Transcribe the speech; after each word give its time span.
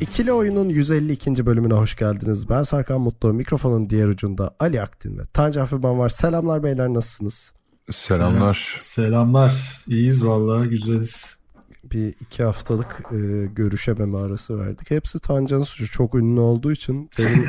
İkili 0.00 0.32
Oyun'un 0.32 0.68
152. 0.68 1.46
bölümüne 1.46 1.74
hoş 1.74 1.96
geldiniz. 1.96 2.48
Ben 2.48 2.62
Sarkan 2.62 3.00
Mutlu. 3.00 3.32
Mikrofonun 3.32 3.90
diğer 3.90 4.08
ucunda 4.08 4.54
Ali 4.60 4.82
Aktin 4.82 5.18
ve 5.18 5.22
Tanca 5.32 5.60
Hafifman 5.60 5.98
var. 5.98 6.08
Selamlar 6.08 6.62
beyler 6.62 6.88
nasılsınız? 6.88 7.52
Selamlar. 7.90 8.76
Selamlar. 8.80 9.84
İyiyiz 9.86 10.26
vallahi 10.26 10.68
güzeliz. 10.68 11.36
Bir 11.84 12.14
iki 12.20 12.42
haftalık 12.42 13.00
e, 13.12 13.46
görüşememe 13.46 14.18
arası 14.18 14.58
verdik. 14.58 14.90
Hepsi 14.90 15.18
Tancan'ın 15.18 15.62
suçu. 15.64 15.90
Çok 15.90 16.14
ünlü 16.14 16.40
olduğu 16.40 16.72
için 16.72 17.10
benim 17.18 17.46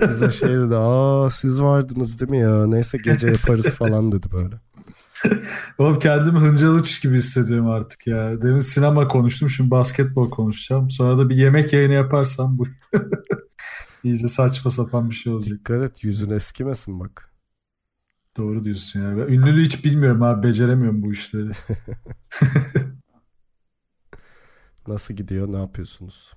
bize 0.10 0.30
şey 0.30 0.48
dedi. 0.48 0.76
Aa 0.76 1.30
siz 1.30 1.62
vardınız 1.62 2.20
değil 2.20 2.30
mi 2.30 2.38
ya? 2.40 2.66
Neyse 2.66 2.98
gece 3.04 3.26
yaparız 3.26 3.66
falan 3.66 4.12
dedi 4.12 4.26
böyle. 4.32 4.56
Oğlum 5.78 5.98
kendimi 5.98 6.38
Hıncal 6.38 6.74
Uç 6.74 7.02
gibi 7.02 7.14
hissediyorum 7.14 7.68
artık 7.68 8.06
ya. 8.06 8.42
Demin 8.42 8.60
sinema 8.60 9.08
konuştum 9.08 9.50
şimdi 9.50 9.70
basketbol 9.70 10.30
konuşacağım. 10.30 10.90
Sonra 10.90 11.18
da 11.18 11.28
bir 11.28 11.36
yemek 11.36 11.72
yayını 11.72 11.92
yaparsam 11.92 12.58
bu 12.58 12.66
iyice 14.04 14.28
saçma 14.28 14.70
sapan 14.70 15.10
bir 15.10 15.14
şey 15.14 15.32
olacak. 15.32 15.58
Dikkat 15.58 15.82
et 15.82 16.04
yüzün 16.04 16.30
eskimesin 16.30 17.00
bak. 17.00 17.30
Doğru 18.36 18.64
diyorsun 18.64 19.00
ya. 19.02 19.16
Ben 19.16 19.32
ünlülüğü 19.32 19.64
hiç 19.64 19.84
bilmiyorum 19.84 20.22
abi. 20.22 20.48
Beceremiyorum 20.48 21.02
bu 21.02 21.12
işleri. 21.12 21.50
Nasıl 24.86 25.14
gidiyor? 25.14 25.52
Ne 25.52 25.56
yapıyorsunuz? 25.56 26.32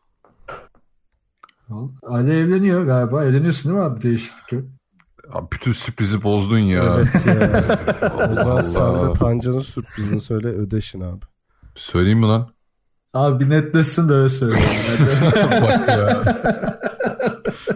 Ali 2.04 2.32
evleniyor 2.32 2.86
galiba. 2.86 3.26
Evleniyorsun 3.26 3.72
değil 3.72 3.84
mi 3.84 3.86
abi? 3.86 4.02
Değişiklik 4.02 4.52
yok. 4.52 4.66
Abi 5.32 5.48
bütün 5.54 5.72
sürprizi 5.72 6.24
bozdun 6.24 6.58
ya. 6.58 6.84
Evet 6.98 7.26
ya. 7.26 7.64
o 8.32 8.36
zaman 8.36 8.52
Allah. 8.52 8.62
sen 8.62 9.10
de 9.10 9.14
Tancan'ın 9.14 9.60
sürprizini 9.60 10.20
söyle 10.20 10.48
ödeşin 10.48 11.02
abi. 11.02 11.26
Söyleyeyim 11.76 12.20
mi 12.20 12.26
lan? 12.26 12.50
Abi 13.14 13.46
bir 13.46 13.50
netleşsin 13.50 14.10
de 14.10 14.14
öyle 14.14 14.30
söyle. 14.30 14.56
Bak 15.62 15.88
ya. 15.90 16.38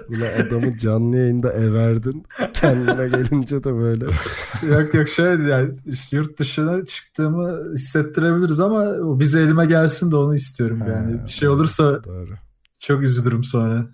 Ulan 0.09 0.45
adamı 0.47 0.77
canlı 0.77 1.17
yayında 1.17 1.53
everdin. 1.53 2.25
Kendine 2.53 3.07
gelince 3.09 3.63
de 3.63 3.75
böyle. 3.75 4.05
yok 4.69 4.93
yok 4.93 5.09
şöyle 5.09 5.49
yani 5.51 5.75
yurt 6.11 6.39
dışına 6.39 6.85
çıktığımı 6.85 7.73
hissettirebiliriz 7.73 8.59
ama 8.59 8.79
o 8.83 9.19
vize 9.19 9.41
elime 9.41 9.65
gelsin 9.65 10.11
de 10.11 10.15
onu 10.15 10.35
istiyorum 10.35 10.79
yani. 10.87 11.17
Ha, 11.19 11.25
Bir 11.25 11.31
şey 11.31 11.49
olursa 11.49 12.03
Doğru. 12.03 12.33
çok 12.79 13.01
üzülürüm 13.01 13.43
sonra. 13.43 13.85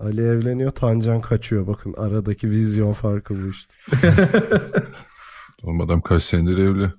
Ali 0.00 0.20
evleniyor, 0.20 0.70
Tancan 0.70 1.20
kaçıyor. 1.20 1.66
Bakın 1.66 1.94
aradaki 1.96 2.50
vizyon 2.50 2.92
farkı 2.92 3.34
bu 3.44 3.48
işte. 3.48 3.74
Oğlum 5.62 5.80
adam 5.80 6.00
kaç 6.00 6.22
senedir 6.22 6.58
evli. 6.58 6.92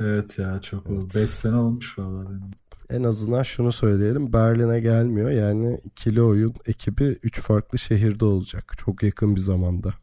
Evet 0.00 0.38
ya 0.38 0.58
çok 0.58 0.86
oldu. 0.86 1.08
Evet. 1.14 1.14
5 1.14 1.30
sene 1.30 1.56
olmuş 1.56 1.98
vallahi 1.98 2.26
benim. 2.26 2.50
En 2.90 3.04
azından 3.04 3.42
şunu 3.42 3.72
söyleyelim. 3.72 4.32
Berlin'e 4.32 4.80
gelmiyor. 4.80 5.30
Yani 5.30 5.80
ikili 5.84 6.22
oyun 6.22 6.54
ekibi 6.66 7.18
3 7.22 7.40
farklı 7.40 7.78
şehirde 7.78 8.24
olacak. 8.24 8.72
Çok 8.78 9.02
yakın 9.02 9.36
bir 9.36 9.40
zamanda. 9.40 9.94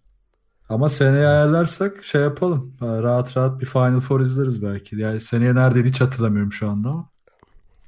Ama 0.70 0.90
seneye 0.90 1.28
ayarlarsak 1.28 2.04
şey 2.04 2.22
yapalım. 2.22 2.74
Ha, 2.80 3.04
Rahat 3.04 3.38
rahat 3.38 3.60
bir 3.60 3.66
Final 3.66 4.00
Four 4.00 4.22
izleriz 4.22 4.64
belki. 4.64 4.96
Yani 4.96 5.20
seneye 5.20 5.56
neredeydi 5.56 5.90
hiç 5.90 6.02
hatırlamıyorum 6.02 6.52
şu 6.52 6.70
anda 6.70 6.90
ama. 6.90 7.10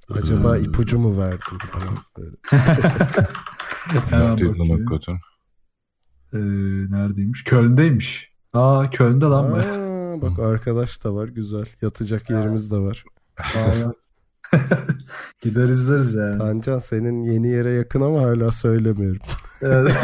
Acaba 0.10 0.58
ipucu 0.58 1.00
mu 1.00 1.18
verdin 1.18 1.58
falan. 1.58 1.98
Böyle. 3.94 4.06
Hemen 4.10 4.28
Neredeydi 4.32 4.58
lan 4.60 4.70
bakayım. 4.70 4.88
hakikaten? 4.88 5.16
Ee, 6.34 6.38
neredeymiş? 6.92 7.44
Köln'deymiş. 7.44 8.30
Aa 8.54 8.90
Köln'de 8.90 9.26
lan. 9.26 9.52
Aa, 9.52 10.22
bak 10.22 10.40
arkadaş 10.40 11.04
da 11.04 11.16
var. 11.16 11.28
Güzel. 11.28 11.66
Yatacak 11.82 12.30
yerimiz 12.30 12.72
de 12.72 12.78
var. 12.78 13.04
Gider 15.42 15.70
izleriz 15.70 16.14
yani. 16.14 16.38
Tancan 16.38 16.80
senin 16.80 17.22
yeni 17.24 17.48
yere 17.48 17.72
yakın 17.72 18.02
ama 18.02 18.22
hala 18.22 18.52
söylemiyorum. 18.52 19.22
Evet. 19.62 19.96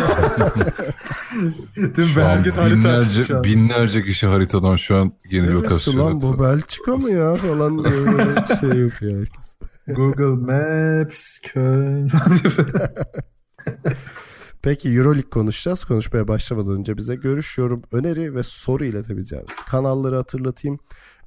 Tüm 1.96 2.06
Şu 2.06 2.24
an 2.24 2.30
herkes 2.30 2.58
harita 2.58 2.78
binlerce, 2.78 3.24
şu 3.24 3.38
an. 3.38 3.44
binlerce 3.44 4.04
kişi 4.04 4.28
haritadan 4.28 4.76
şu 4.76 4.96
an 4.98 5.12
yeni 5.32 5.44
Neresi 5.44 5.56
lokasyon 5.64 5.98
lan 5.98 6.22
bu. 6.22 6.44
Belçika 6.44 6.98
mı 6.98 7.12
ya 7.12 7.36
falan 7.36 7.84
böyle 7.84 8.46
şey 8.60 8.80
yapıyor 8.82 9.20
herkes. 9.20 9.56
Google 9.88 10.26
Maps, 10.26 11.40
Köln. 11.54 12.08
Peki 14.62 14.90
Euroleague 14.90 15.30
konuşacağız. 15.30 15.84
Konuşmaya 15.84 16.28
başlamadan 16.28 16.74
önce 16.74 16.98
bize 16.98 17.16
görüş, 17.16 17.58
yorum, 17.58 17.84
öneri 17.92 18.36
ve 18.36 18.44
soru 18.44 18.86
iletebileceğiniz 18.86 19.62
kanalları 19.62 20.16
hatırlatayım. 20.16 20.80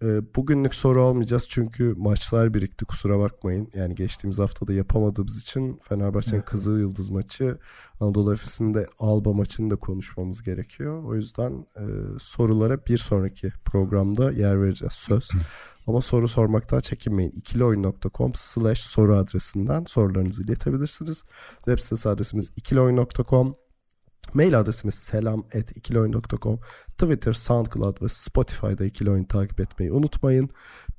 Ee, 0.02 0.34
bugünlük 0.36 0.74
soru 0.74 1.02
almayacağız 1.02 1.46
çünkü 1.48 1.94
maçlar 1.96 2.54
birikti 2.54 2.84
kusura 2.84 3.18
bakmayın. 3.18 3.70
Yani 3.74 3.94
geçtiğimiz 3.94 4.38
haftada 4.38 4.72
yapamadığımız 4.72 5.42
için 5.42 5.80
Fenerbahçe'nin 5.88 6.42
Kızıl 6.42 6.78
Yıldız 6.78 7.10
maçı, 7.10 7.58
Anadolu 8.00 8.32
Efes'in 8.32 8.74
de 8.74 8.86
Alba 8.98 9.32
maçını 9.32 9.70
da 9.70 9.76
konuşmamız 9.76 10.42
gerekiyor. 10.42 11.04
O 11.04 11.14
yüzden 11.14 11.66
e, 11.76 11.84
sorulara 12.18 12.86
bir 12.86 12.98
sonraki 12.98 13.52
programda 13.64 14.32
yer 14.32 14.62
vereceğiz 14.62 14.92
söz. 14.92 15.30
Ama 15.86 16.00
soru 16.00 16.28
sormaktan 16.28 16.80
çekinmeyin. 16.80 17.30
ikilioyun.com 17.30 18.32
slash 18.34 18.80
soru 18.80 19.16
adresinden 19.16 19.84
sorularınızı 19.84 20.42
iletebilirsiniz. 20.42 21.22
Web 21.56 21.78
sitesi 21.78 22.08
adresimiz 22.08 22.50
ikilioyun.com. 22.56 23.56
Mail 24.34 24.60
adresimiz 24.60 24.94
selam 24.94 25.44
at 25.54 25.76
ikilioyun.com. 25.76 26.58
Twitter, 26.98 27.32
SoundCloud 27.32 28.02
ve 28.02 28.08
Spotify'da 28.08 28.84
ikili 28.84 29.10
oyun 29.10 29.24
takip 29.24 29.60
etmeyi 29.60 29.92
unutmayın. 29.92 30.50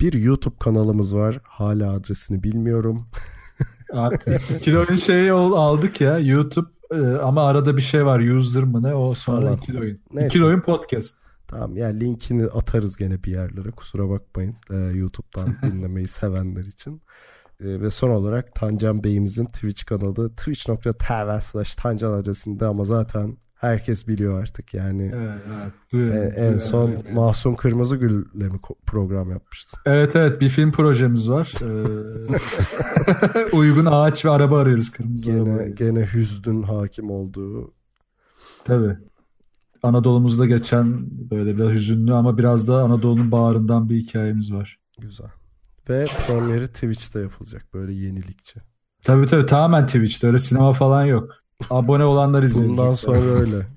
Bir 0.02 0.14
YouTube 0.14 0.56
kanalımız 0.60 1.16
var. 1.16 1.40
Hala 1.44 1.92
adresini 1.92 2.44
bilmiyorum. 2.44 3.08
Artık 3.94 4.62
kilonun 4.62 4.96
şeyi 4.96 5.32
aldık 5.32 6.02
ya 6.02 6.20
YouTube 6.20 6.70
e, 6.92 6.98
ama 6.98 7.48
arada 7.48 7.78
bir 7.78 7.82
şey 7.82 8.06
var 8.06 8.20
user 8.20 8.64
mı 8.64 8.84
ne 8.84 8.96
o 8.96 9.14
sonra 9.14 9.42
Falan. 9.42 9.58
ikili 9.58 9.80
oyun. 9.80 10.00
Neyse. 10.14 10.28
İkili 10.28 10.46
oyun 10.46 10.62
podcast. 10.62 11.18
Tamam 11.48 11.78
yani 11.78 12.00
linkini 12.00 12.46
atarız 12.46 12.98
gene 12.98 13.24
bir 13.24 13.32
yerlere. 13.32 13.72
Kusura 13.72 14.10
bakmayın. 14.10 14.56
Ee, 14.72 14.76
YouTube'dan 14.76 15.56
dinlemeyi 15.72 16.08
sevenler 16.08 16.64
için. 16.66 17.02
Ee, 17.62 17.82
ve 17.82 17.92
son 17.92 18.10
olarak 18.10 18.56
Tancan 18.56 19.04
Bey'imizin 19.04 19.46
Twitch 19.46 19.86
kanalı 19.86 20.30
twitch.tv 20.36 21.40
slash 21.42 21.76
Tancan 21.76 22.14
adresinde 22.14 22.66
ama 22.66 22.84
zaten 22.84 23.38
herkes 23.56 24.08
biliyor 24.08 24.42
artık 24.42 24.74
yani. 24.74 25.12
Evet, 25.16 25.42
evet. 25.48 25.72
Ee, 25.88 25.92
Duyuyorum, 25.92 26.22
en 26.24 26.32
duyuyorum. 26.36 26.60
son 26.60 26.96
Mahsun 27.14 27.54
Kırmızıgül'le 27.56 28.34
mi 28.52 28.60
program 28.86 29.32
yapmıştın? 29.32 29.80
Evet 29.86 30.16
evet 30.16 30.42
bir 30.42 30.50
film 30.50 30.72
projemiz 30.72 31.30
var. 31.30 31.54
Ee, 31.62 33.52
uygun 33.56 33.86
ağaç 33.86 34.26
ve 34.26 34.30
araba 34.30 34.60
arıyoruz 34.60 34.92
kırmızı 34.92 35.32
araba. 35.32 35.44
Gene, 35.44 35.54
arıyoruz. 35.56 35.76
gene 35.76 36.06
hüznün 36.14 36.64
hakim 36.64 37.10
olduğu 37.12 37.74
Tabii. 38.64 38.98
Anadolu'muzda 39.84 40.46
geçen 40.46 41.08
böyle 41.30 41.58
biraz 41.58 41.72
hüzünlü 41.72 42.14
ama 42.14 42.38
biraz 42.38 42.68
da 42.68 42.84
Anadolu'nun 42.84 43.32
bağrından 43.32 43.90
bir 43.90 43.96
hikayemiz 43.96 44.54
var. 44.54 44.80
güzel. 45.02 45.28
Ve 45.90 46.06
premieri 46.28 46.68
Twitch'te 46.68 47.20
yapılacak 47.20 47.74
böyle 47.74 47.94
yenilikçi. 47.94 48.60
Tabii 49.04 49.26
tabii 49.26 49.46
tamamen 49.46 49.86
Twitch'te 49.86 50.28
öyle 50.28 50.40
sinema 50.40 50.74
falan 50.74 51.06
yok. 51.06 51.38
Abone 51.70 52.04
olanlar 52.04 52.44
izleyecek. 52.44 52.78
Bundan 52.78 52.92
sonra 52.92 53.20
öyle. 53.40 53.68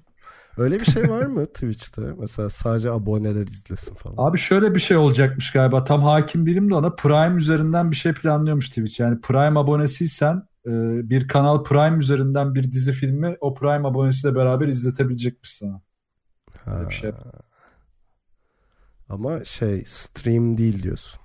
Öyle 0.58 0.80
bir 0.80 0.84
şey 0.84 1.10
var 1.10 1.26
mı 1.26 1.46
Twitch'te? 1.46 2.02
Mesela 2.18 2.50
sadece 2.50 2.90
aboneler 2.90 3.46
izlesin 3.46 3.94
falan. 3.94 4.28
Abi 4.28 4.38
şöyle 4.38 4.74
bir 4.74 4.80
şey 4.80 4.96
olacakmış 4.96 5.52
galiba. 5.52 5.84
Tam 5.84 6.02
hakim 6.02 6.46
değilim 6.46 6.70
de 6.70 6.74
ona 6.74 6.90
Prime 6.90 7.36
üzerinden 7.36 7.90
bir 7.90 7.96
şey 7.96 8.12
planlıyormuş 8.12 8.68
Twitch. 8.68 9.00
Yani 9.00 9.20
Prime 9.20 9.60
abonesiysen 9.60 10.36
e, 10.66 10.70
bir 11.10 11.28
kanal 11.28 11.64
Prime 11.64 11.98
üzerinden 11.98 12.54
bir 12.54 12.72
dizi 12.72 12.92
filmi 12.92 13.36
o 13.40 13.54
Prime 13.54 13.88
abonesiyle 13.88 14.34
beraber 14.34 14.68
izletebilecekmiş 14.68 15.50
sana. 15.50 15.80
Öyle 16.66 16.88
bir 16.88 16.94
şey. 16.94 17.12
Ama 19.08 19.44
şey 19.44 19.84
stream 19.86 20.58
değil 20.58 20.82
diyorsun. 20.82 21.20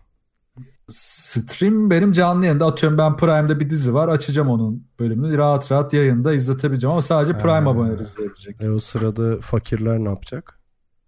Stream 0.90 1.90
benim 1.90 2.12
canlı 2.12 2.46
yayında 2.46 2.66
atıyorum 2.66 2.98
ben 2.98 3.18
Prime'da 3.18 3.60
bir 3.60 3.70
dizi 3.70 3.94
var 3.94 4.08
açacağım 4.08 4.50
onun 4.50 4.88
bölümünü 5.00 5.38
rahat 5.38 5.72
rahat 5.72 5.94
yayında 5.94 6.34
izletebileceğim 6.34 6.92
ama 6.92 7.02
sadece 7.02 7.34
Prime 7.38 7.52
Ha. 7.52 7.58
aboneleri 7.70 8.02
izleyebilecek. 8.02 8.62
E 8.62 8.70
o 8.70 8.80
sırada 8.80 9.42
fakirler 9.42 10.00
ne 10.00 10.10
yapacak? 10.10 10.60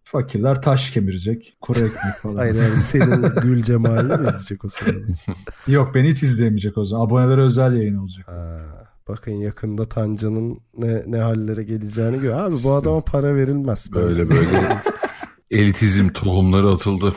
Fakirler 0.04 0.62
taş 0.62 0.92
kemirecek. 0.92 1.58
Kuru 1.62 1.80
ekmek 1.80 2.16
falan. 2.22 2.36
Hayır 2.38 2.56
yani 2.56 2.78
senin 2.78 3.22
gül 3.42 3.64
cemalini 3.64 4.18
mi 4.18 4.28
izleyecek 4.28 4.66
o 4.66 4.70
sırada? 4.70 4.98
Yok 5.68 5.96
beni 5.96 6.12
hiç 6.12 6.24
izleyemeyecek 6.24 6.78
o 6.78 6.86
zaman. 6.86 7.06
Abonelere 7.06 7.42
özel 7.42 7.74
yayın 7.74 7.96
olacak. 7.98 8.28
Ha, 8.28 8.60
Bakın 9.08 9.32
yakında 9.32 9.90
Tancan'ın 9.90 10.60
ne, 10.78 11.04
ne 11.08 11.18
hallere 11.18 11.64
geleceğini 11.64 12.20
gör. 12.20 12.32
Abi 12.34 12.56
bu 12.64 12.74
adama 12.74 13.02
para 13.02 13.36
verilmez. 13.36 13.90
Böyle 13.94 14.30
böyle 14.30 14.82
elitizm 15.52 16.08
tohumları 16.10 16.70
atıldı. 16.70 17.14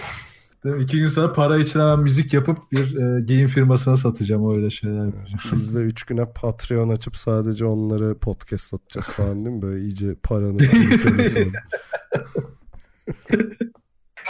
Değil 0.65 0.75
mi? 0.75 0.83
İki 0.83 0.99
gün 0.99 1.09
sonra 1.09 1.33
para 1.33 1.59
için 1.59 1.81
hemen 1.81 1.99
müzik 1.99 2.33
yapıp 2.33 2.73
bir 2.73 2.97
e, 2.97 3.21
giyim 3.21 3.49
firmasına 3.49 3.97
satacağım 3.97 4.57
öyle 4.57 4.71
şeyler. 4.71 5.11
Biz 5.53 5.75
de 5.75 5.79
3 5.79 6.03
güne 6.03 6.33
Patreon 6.33 6.89
açıp 6.89 7.17
sadece 7.17 7.65
onları 7.65 8.19
podcast 8.19 8.75
atacağız 8.75 9.07
falan 9.07 9.45
değil 9.45 9.57
mi? 9.57 9.63
Böyle 9.63 9.83
iyice 9.83 10.15
paranın. 10.23 10.59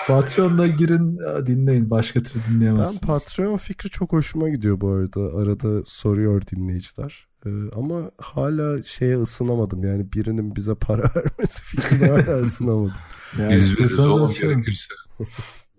Patreon'da 0.07 0.67
girin 0.67 1.19
dinleyin. 1.47 1.91
Başka 1.91 2.23
türlü 2.23 2.43
Ben 2.49 2.55
dinleyemezsiniz. 2.55 3.01
Patreon 3.01 3.57
fikri 3.57 3.91
çok 3.91 4.13
hoşuma 4.13 4.49
gidiyor 4.49 4.81
bu 4.81 4.91
arada. 4.91 5.21
Arada 5.21 5.83
soruyor 5.87 6.43
dinleyiciler. 6.47 7.29
Ee, 7.47 7.51
ama 7.77 8.11
hala 8.19 8.83
şeye 8.83 9.19
ısınamadım. 9.19 9.85
Yani 9.85 10.13
birinin 10.13 10.57
bize 10.57 10.75
para 10.75 11.03
vermesi 11.17 11.63
fikrine 11.63 12.07
hala 12.07 12.43
ısınamadım. 12.43 12.97
Yani 13.39 13.53
Biz 13.53 13.81
veririz 13.81 13.99
oğlum 13.99 14.33
gerekirse. 14.41 14.95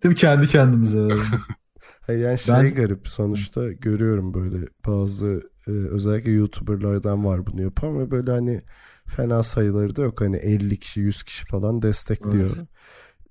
Değil 0.03 0.13
mi? 0.13 0.15
Kendi 0.15 0.47
kendimize. 0.47 0.99
verelim. 1.01 1.23
Hayır 2.01 2.19
yani 2.19 2.39
şey 2.39 2.55
Ben- 2.55 2.75
garip 2.75 3.07
sonuçta 3.07 3.71
görüyorum 3.71 4.33
böyle 4.33 4.65
bazı 4.87 5.41
e, 5.67 5.71
özellikle 5.71 6.31
YouTuber'lardan 6.31 7.25
var 7.25 7.45
bunu 7.47 7.61
yapan 7.61 7.99
ve 7.99 8.11
böyle 8.11 8.31
hani 8.31 8.61
fena 9.05 9.43
sayıları 9.43 9.95
da 9.95 10.01
yok. 10.01 10.21
Hani 10.21 10.37
50 10.37 10.79
kişi 10.79 10.99
100 10.99 11.23
kişi 11.23 11.45
falan 11.45 11.81
destekliyor. 11.81 12.57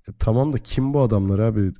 E, 0.08 0.12
tamam 0.18 0.52
da 0.52 0.58
kim 0.58 0.94
bu 0.94 1.00
adamlar 1.00 1.38
abi? 1.38 1.72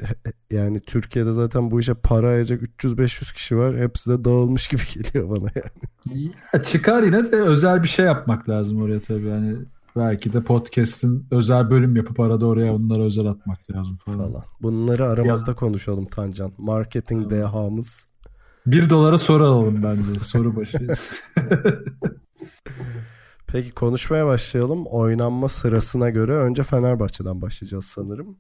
Yani 0.50 0.80
Türkiye'de 0.80 1.32
zaten 1.32 1.70
bu 1.70 1.80
işe 1.80 1.94
para 1.94 2.28
ayıracak 2.28 2.62
300-500 2.62 3.34
kişi 3.34 3.56
var. 3.56 3.78
Hepsi 3.78 4.10
de 4.10 4.24
dağılmış 4.24 4.68
gibi 4.68 4.82
geliyor 4.94 5.30
bana 5.30 5.48
yani. 5.54 6.30
Ya 6.52 6.62
çıkar 6.62 7.02
yine 7.02 7.32
de 7.32 7.36
özel 7.36 7.82
bir 7.82 7.88
şey 7.88 8.06
yapmak 8.06 8.48
lazım 8.48 8.82
oraya 8.82 9.00
tabii. 9.00 9.26
Yani 9.26 9.56
belki 9.98 10.32
de 10.32 10.40
podcast'in 10.40 11.26
özel 11.30 11.70
bölüm 11.70 11.96
yapıp 11.96 12.20
arada 12.20 12.46
oraya 12.46 12.74
onlara 12.74 13.02
özel 13.02 13.26
atmak 13.26 13.70
lazım 13.70 13.96
falan. 13.96 14.18
falan. 14.18 14.44
Bunları 14.62 15.04
aramızda 15.04 15.54
konuşalım 15.54 16.06
Tancan. 16.06 16.52
Marketing 16.58 17.30
dehamız. 17.30 18.06
Bir 18.66 18.90
dolara 18.90 19.18
soru 19.18 19.44
alalım 19.44 19.82
bence. 19.82 20.20
Soru 20.20 20.56
başı. 20.56 20.86
Peki 23.46 23.70
konuşmaya 23.70 24.26
başlayalım. 24.26 24.86
Oynanma 24.86 25.48
sırasına 25.48 26.10
göre 26.10 26.36
önce 26.36 26.62
Fenerbahçe'den 26.62 27.42
başlayacağız 27.42 27.84
sanırım. 27.84 28.38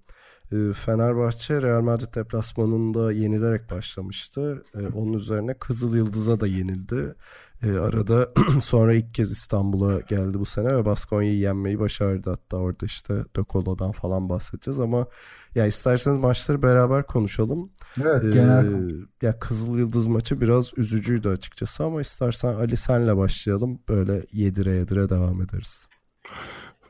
Ee, 0.52 0.72
Fenerbahçe 0.72 1.62
Real 1.62 1.80
Madrid 1.82 2.14
deplasmanında 2.14 3.12
yenilerek 3.12 3.70
başlamıştı. 3.70 4.64
Ee, 4.76 4.86
Onun 4.94 5.12
üzerine 5.12 5.54
Kızıl 5.54 5.96
Yıldız'a 5.96 6.40
da 6.40 6.46
yenildi. 6.46 7.14
Ee, 7.62 7.72
Arada 7.78 8.28
sonra 8.60 8.94
ilk 8.94 9.14
kez 9.14 9.30
İstanbul'a 9.32 10.00
geldi 10.00 10.38
bu 10.40 10.44
sene 10.46 10.76
ve 10.76 10.84
Baskonya'yı 10.84 11.38
yenmeyi 11.38 11.78
başardı. 11.78 12.30
Hatta 12.30 12.56
orada 12.56 12.86
işte 12.86 13.14
De 13.14 13.40
Colo'dan 13.48 13.92
falan 13.92 14.28
bahsedeceğiz 14.28 14.80
ama 14.80 15.06
ya 15.54 15.66
isterseniz 15.66 16.18
maçları 16.18 16.62
beraber 16.62 17.06
konuşalım. 17.06 17.70
evet 18.00 18.24
Ee, 18.24 18.30
genel. 18.30 18.90
ya 19.22 19.38
Kızıl 19.38 19.78
Yıldız 19.78 20.06
maçı 20.06 20.40
biraz 20.40 20.72
üzücüydü 20.78 21.28
açıkçası 21.28 21.84
ama 21.84 22.00
istersen 22.00 22.54
Ali 22.54 22.76
senle 22.76 23.16
başlayalım. 23.16 23.78
Böyle 23.88 24.22
yedire 24.32 24.70
yedire 24.70 25.08
devam 25.10 25.42
ederiz. 25.42 25.86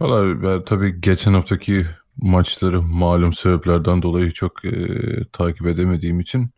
Valla 0.00 0.42
ben 0.42 0.62
tabii 0.64 1.00
geçen 1.00 1.32
haftaki 1.32 1.86
maçları 2.18 2.82
malum 2.82 3.32
sebeplerden 3.32 4.02
dolayı 4.02 4.32
çok 4.32 4.64
e, 4.64 4.70
takip 5.32 5.66
edemediğim 5.66 6.20
için 6.20 6.50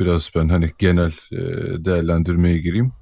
biraz 0.00 0.30
ben 0.34 0.48
hani 0.48 0.72
genel 0.78 1.12
e, 1.32 1.38
değerlendirmeye 1.84 2.58
gireyim. 2.58 2.92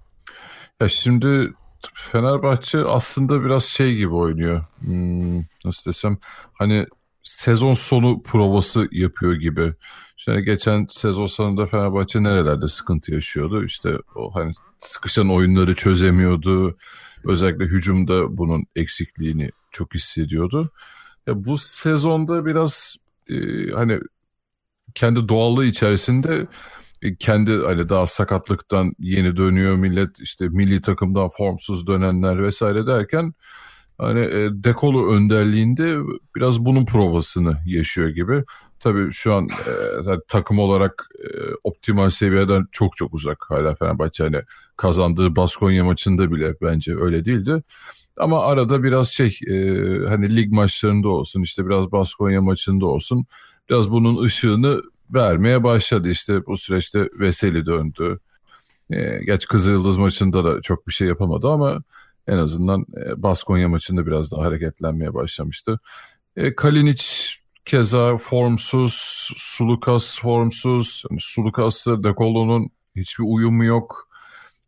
Ya 0.81 0.89
şimdi 0.89 1.53
Fenerbahçe 1.95 2.85
aslında 2.85 3.45
biraz 3.45 3.65
şey 3.65 3.97
gibi 3.97 4.15
oynuyor. 4.15 4.65
Hmm, 4.81 5.39
nasıl 5.65 5.91
desem 5.91 6.19
hani 6.53 6.87
sezon 7.23 7.75
sonu 7.75 8.23
provası 8.23 8.89
yapıyor 8.93 9.35
gibi. 9.35 9.75
İşte 10.17 10.41
geçen 10.41 10.87
sezon 10.91 11.27
sonunda 11.27 11.67
Fenerbahçe 11.67 12.23
nerelerde 12.23 12.69
sıkıntı 12.69 13.13
yaşıyordu? 13.13 13.65
İşte 13.65 13.97
o 14.15 14.35
hani 14.35 14.53
sıkışan 14.81 15.31
oyunları 15.31 15.75
çözemiyordu. 15.75 16.77
Özellikle 17.25 17.65
hücumda 17.65 18.37
bunun 18.37 18.65
eksikliğini 18.77 19.51
çok 19.71 19.95
hissediyordu. 19.95 20.71
Ya 21.27 21.45
bu 21.45 21.57
sezonda 21.59 22.47
biraz 22.47 22.97
e, 23.31 23.35
hani 23.75 24.01
kendi 24.95 25.29
doğallığı 25.29 25.67
içerisinde 25.67 26.47
e, 27.03 27.17
kendi 27.17 27.57
hani 27.59 27.89
daha 27.89 28.07
sakatlıktan 28.07 28.93
yeni 28.99 29.37
dönüyor 29.37 29.77
millet 29.77 30.21
işte 30.21 30.49
milli 30.49 30.81
takımdan 30.81 31.31
formsuz 31.37 31.87
dönenler 31.87 32.43
vesaire 32.43 32.87
derken 32.87 33.35
hani 33.99 34.21
e, 34.21 34.51
Dekolo 34.53 35.13
önderliğinde 35.13 35.99
biraz 36.37 36.61
bunun 36.61 36.87
provasını 36.87 37.57
yaşıyor 37.67 38.09
gibi. 38.09 38.45
Tabii 38.81 39.13
şu 39.13 39.35
an 39.35 39.49
e, 39.49 40.13
takım 40.29 40.59
olarak 40.59 41.09
e, 41.25 41.29
optimal 41.65 42.11
seviyeden 42.11 42.67
çok 42.73 42.97
çok 42.97 43.15
uzak 43.15 43.45
hala 43.49 43.75
Fenerbahçe 43.75 44.25
hani 44.25 44.43
kazandığı 44.77 45.37
Baskonya 45.37 45.85
maçında 45.85 46.33
bile 46.33 46.55
bence 46.63 46.97
öyle 46.97 47.25
değildi. 47.25 47.63
Ama 48.17 48.41
arada 48.41 48.83
biraz 48.83 49.09
şey 49.09 49.39
e, 49.49 49.55
hani 50.09 50.37
lig 50.37 50.53
maçlarında 50.53 51.09
olsun 51.09 51.43
işte 51.43 51.67
biraz 51.67 51.93
Baskonya 51.93 52.43
maçında 52.43 52.87
olsun 52.87 53.27
biraz 53.71 53.91
bunun 53.91 54.23
ışığını 54.23 54.83
vermeye 55.11 55.65
başladı. 55.65 56.11
İşte 56.11 56.47
bu 56.47 56.57
süreçte 56.57 57.09
Veseli 57.19 57.67
döndü. 57.67 58.21
E, 58.91 59.25
geç 59.25 59.47
Kızılyıldız 59.47 59.97
maçında 59.97 60.45
da 60.45 60.61
çok 60.61 60.89
bir 60.89 60.93
şey 60.93 61.09
yapamadı 61.09 61.49
ama 61.49 61.83
en 62.27 62.39
azından 62.39 62.81
e, 62.81 63.23
Baskonya 63.23 63.69
maçında 63.69 64.07
biraz 64.07 64.33
daha 64.33 64.43
hareketlenmeye 64.43 65.15
başlamıştı. 65.15 65.81
E, 66.37 66.55
Kalinic 66.55 67.05
keza 67.65 68.19
formsuz, 68.19 68.93
Sulukas 69.37 70.21
formsuz. 70.21 71.03
Yani 71.11 71.21
Sulukas'la 71.21 72.05
De 72.05 72.15
Colo'nun 72.19 72.71
hiçbir 72.97 73.25
uyumu 73.27 73.65
yok. 73.65 74.09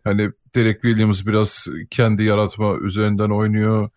Hani 0.05 0.31
Derek 0.55 0.83
Williams 0.83 1.27
biraz 1.27 1.67
kendi 1.91 2.23
yaratma 2.23 2.77
üzerinden 2.77 3.31
oynuyor. 3.31 3.91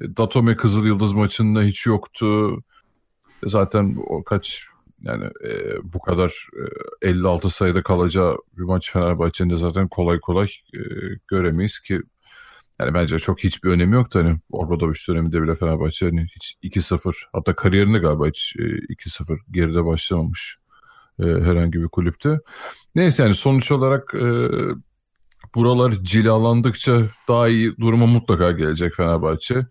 E, 0.00 0.16
Datome 0.16 0.56
Kızıl 0.56 0.86
Yıldız 0.86 1.12
maçında 1.12 1.62
hiç 1.62 1.86
yoktu. 1.86 2.56
E, 3.44 3.48
Zaten 3.48 3.96
o 4.06 4.24
kaç 4.24 4.66
yani 5.02 5.24
e, 5.24 5.76
bu 5.82 5.98
kadar 5.98 6.48
e, 7.02 7.08
56 7.08 7.50
sayıda 7.50 7.82
kalacağı 7.82 8.36
bir 8.58 8.62
maç 8.62 8.92
Fenerbahçe'nin 8.92 9.56
zaten 9.56 9.88
kolay 9.88 10.20
kolay 10.20 10.48
e, 10.74 10.78
göremeyiz 11.28 11.80
ki 11.80 12.02
yani 12.80 12.94
bence 12.94 13.18
çok 13.18 13.44
hiçbir 13.44 13.70
önemi 13.70 13.94
yoktu 13.94 14.18
hani 14.18 14.38
Obradoviç 14.50 15.08
döneminde 15.08 15.42
bile 15.42 15.54
Fenerbahçe 15.54 16.06
hani 16.06 16.26
hiç 16.36 16.56
2-0 16.62 17.14
hatta 17.32 17.54
kariyerinde 17.54 17.98
galiba 17.98 18.28
hiç 18.28 18.56
e, 18.58 18.62
2-0 18.62 19.38
geride 19.50 19.84
başlamamış 19.84 20.56
e, 21.20 21.24
herhangi 21.24 21.82
bir 21.82 21.88
kulüpte. 21.88 22.38
Neyse 22.94 23.22
yani 23.22 23.34
sonuç 23.34 23.72
olarak 23.72 24.14
e, 24.14 24.26
buralar 25.54 25.92
cilalandıkça 26.02 27.02
daha 27.28 27.48
iyi 27.48 27.76
duruma 27.76 28.06
mutlaka 28.06 28.50
gelecek 28.50 28.94
Fenerbahçe. 28.94 29.66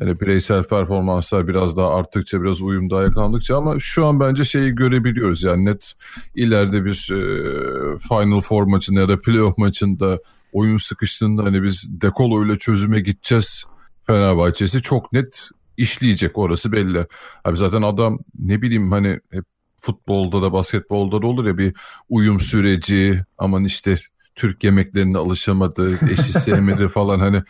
Yani 0.00 0.20
bireysel 0.20 0.64
performanslar 0.64 1.48
biraz 1.48 1.76
daha 1.76 1.94
arttıkça 1.94 2.42
biraz 2.42 2.62
uyum 2.62 2.90
daha 2.90 3.02
yakalandıkça 3.02 3.56
ama 3.56 3.80
şu 3.80 4.06
an 4.06 4.20
bence 4.20 4.44
şeyi 4.44 4.74
görebiliyoruz 4.74 5.42
yani 5.42 5.64
net 5.64 5.92
ileride 6.34 6.84
bir 6.84 7.10
e, 7.12 7.98
Final 7.98 8.40
Four 8.40 8.62
maçında 8.62 9.00
ya 9.00 9.08
da 9.08 9.20
playoff 9.20 9.58
maçında 9.58 10.18
oyun 10.52 10.76
sıkıştığında 10.76 11.44
hani 11.44 11.62
biz 11.62 12.00
Dekolo 12.00 12.46
ile 12.46 12.58
çözüme 12.58 13.00
gideceğiz 13.00 13.64
Fenerbahçe'si 14.06 14.82
çok 14.82 15.12
net 15.12 15.48
işleyecek 15.76 16.38
orası 16.38 16.72
belli. 16.72 17.06
Abi 17.44 17.56
zaten 17.56 17.82
adam 17.82 18.18
ne 18.38 18.62
bileyim 18.62 18.90
hani 18.92 19.20
hep 19.30 19.44
futbolda 19.80 20.42
da 20.42 20.52
basketbolda 20.52 21.22
da 21.22 21.26
olur 21.26 21.46
ya 21.46 21.58
bir 21.58 21.74
uyum 22.08 22.40
süreci 22.40 23.20
aman 23.38 23.64
işte 23.64 23.96
Türk 24.34 24.64
yemeklerine 24.64 25.18
alışamadı, 25.18 26.10
eşi 26.10 26.32
sevmedi 26.40 26.88
falan 26.88 27.18
hani 27.18 27.42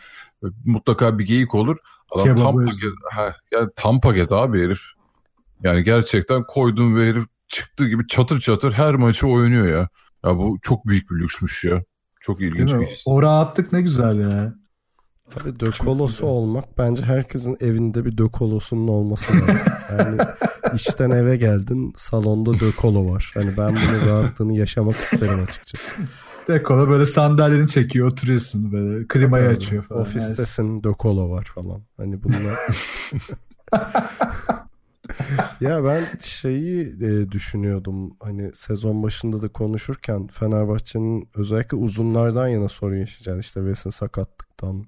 mutlaka 0.65 1.19
bir 1.19 1.25
geyik 1.25 1.55
olur. 1.55 1.77
Adam 2.11 2.25
Kebabı 2.25 2.41
tam 2.41 2.65
paket, 2.65 2.93
ha, 3.11 3.35
yani 3.51 3.69
tam 3.75 4.01
paket 4.01 4.31
abi 4.31 4.63
herif. 4.63 4.81
Yani 5.63 5.83
gerçekten 5.83 6.43
koydum 6.43 6.95
ve 6.95 7.09
herif 7.09 7.25
çıktığı 7.47 7.89
gibi 7.89 8.07
çatır 8.07 8.39
çatır 8.39 8.71
her 8.71 8.95
maçı 8.95 9.27
oynuyor 9.27 9.67
ya. 9.67 9.89
Ya 10.25 10.37
bu 10.37 10.57
çok 10.61 10.87
büyük 10.87 11.11
bir 11.11 11.15
lüksmüş 11.15 11.63
ya. 11.63 11.83
Çok 12.21 12.41
ilginç 12.41 12.73
bir 12.73 12.85
his. 12.85 13.03
O 13.05 13.21
rahatlık 13.21 13.73
ne 13.73 13.81
güzel 13.81 14.19
ya. 14.19 14.53
Abi 15.41 15.59
dökolosu 15.59 16.25
olmak 16.25 16.77
bence 16.77 17.03
herkesin 17.03 17.57
evinde 17.61 18.05
bir 18.05 18.17
dökolosunun 18.17 18.87
olması 18.87 19.33
lazım. 19.33 19.57
Yani 19.91 20.21
işten 20.75 21.09
eve 21.09 21.37
geldin 21.37 21.93
salonda 21.97 22.59
dökolo 22.59 23.13
var. 23.13 23.31
Hani 23.33 23.57
ben 23.57 23.75
bunun 23.75 24.05
rahatlığını 24.05 24.53
yaşamak 24.53 24.95
isterim 24.95 25.43
açıkçası. 25.43 25.91
Dekolo 26.47 26.89
böyle 26.89 27.05
sandalyeni 27.05 27.67
çekiyor 27.67 28.07
oturuyorsun 28.07 28.71
böyle 28.71 29.07
klimayı 29.07 29.47
Abi, 29.47 29.55
açıyor 29.55 29.83
falan. 29.83 30.01
Ofistesin 30.01 30.83
dökolo 30.83 31.29
var 31.29 31.51
falan. 31.55 31.81
Hani 31.97 32.23
bunlar 32.23 32.41
ya 35.61 35.83
ben 35.83 36.03
şeyi 36.19 36.81
e, 36.81 37.31
düşünüyordum 37.31 38.15
hani 38.19 38.51
sezon 38.53 39.03
başında 39.03 39.41
da 39.41 39.47
konuşurken 39.47 40.27
Fenerbahçe'nin 40.27 41.29
özellikle 41.35 41.77
uzunlardan 41.77 42.47
yana 42.47 42.69
sorun 42.69 42.97
yaşayacağını 42.97 43.39
işte 43.39 43.59
Wes'in 43.59 43.89
sakatlıktan 43.89 44.85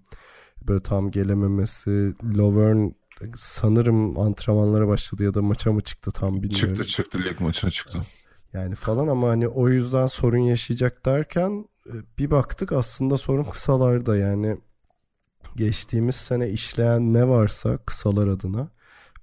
böyle 0.68 0.84
tam 0.84 1.12
gelememesi 1.12 2.14
Lovern 2.38 2.90
sanırım 3.36 4.20
antrenmanlara 4.20 4.88
başladı 4.88 5.24
ya 5.24 5.34
da 5.34 5.42
maça 5.42 5.72
mı 5.72 5.82
çıktı 5.82 6.12
tam 6.12 6.44
bilmiyorum. 6.44 6.76
Çıktı 6.76 6.86
çıktı 6.86 7.20
lig 7.20 7.40
maçına 7.40 7.72
çıktı. 7.72 8.00
Yani 8.54 8.76
falan 8.76 9.08
ama 9.08 9.30
hani 9.30 9.48
o 9.48 9.70
yüzden 9.70 10.08
sorun 10.08 10.38
yaşayacak 10.38 11.06
derken 11.06 11.66
e, 11.86 11.94
bir 12.18 12.32
baktık 12.32 12.72
aslında 12.72 13.18
sorun 13.18 13.44
kısalarda 13.44 14.18
yani 14.18 14.58
geçtiğimiz 15.56 16.16
sene 16.16 16.50
işleyen 16.50 17.14
ne 17.14 17.28
varsa 17.28 17.78
kısalar 17.78 18.28
adına 18.28 18.72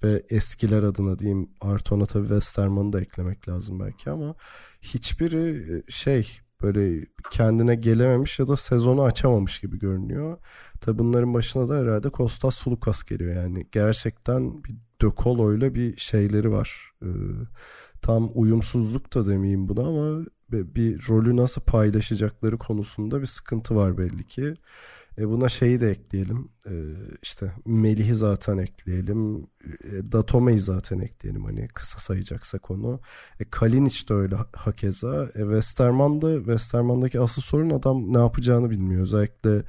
ve 0.04 0.22
eskiler 0.30 0.82
adına 0.82 1.18
diyeyim 1.18 1.50
Arton'a 1.60 2.06
tabii 2.06 2.28
Westerman'ı 2.28 2.92
da 2.92 3.00
eklemek 3.00 3.48
lazım 3.48 3.80
belki 3.80 4.10
ama 4.10 4.34
hiçbiri 4.82 5.76
e, 5.76 5.90
şey 5.90 6.40
böyle 6.62 7.06
kendine 7.30 7.74
gelememiş 7.74 8.38
ya 8.38 8.48
da 8.48 8.56
sezonu 8.56 9.02
açamamış 9.02 9.60
gibi 9.60 9.78
görünüyor. 9.78 10.38
Tabi 10.80 10.98
bunların 10.98 11.34
başına 11.34 11.68
da 11.68 11.78
herhalde 11.78 12.10
Kostas 12.10 12.54
Sulukas 12.54 13.04
geliyor 13.04 13.34
yani 13.34 13.66
gerçekten 13.72 14.64
bir 14.64 14.76
De 15.02 15.56
ile 15.56 15.74
bir 15.74 15.96
şeyleri 15.96 16.52
var. 16.52 16.92
Ee, 17.02 17.06
tam 18.02 18.30
uyumsuzluk 18.34 19.14
da 19.14 19.26
demeyeyim 19.26 19.68
buna 19.68 19.80
ama 19.80 20.24
bir 20.52 21.08
rolü 21.08 21.36
nasıl 21.36 21.60
paylaşacakları 21.60 22.58
konusunda 22.58 23.20
bir 23.20 23.26
sıkıntı 23.26 23.76
var 23.76 23.98
belli 23.98 24.26
ki. 24.26 24.54
E 25.18 25.28
buna 25.28 25.48
şeyi 25.48 25.80
de 25.80 25.90
ekleyelim. 25.90 26.48
E 26.66 26.72
işte 27.22 27.52
Melih'i 27.66 28.14
zaten 28.14 28.58
ekleyelim. 28.58 29.36
E, 29.64 30.12
Datome'yi 30.12 30.60
zaten 30.60 30.98
ekleyelim 30.98 31.44
hani 31.44 31.68
kısa 31.68 31.98
sayacaksak 31.98 32.70
onu. 32.70 33.00
E 33.40 33.44
Kalinic 33.44 34.08
de 34.08 34.14
öyle 34.14 34.36
hakeza. 34.56 35.24
E 35.24 35.38
Westerman 35.38 36.20
Westerman'daki 36.20 37.20
asıl 37.20 37.42
sorun 37.42 37.70
adam 37.70 38.12
ne 38.12 38.18
yapacağını 38.18 38.70
bilmiyor. 38.70 39.02
Özellikle 39.02 39.62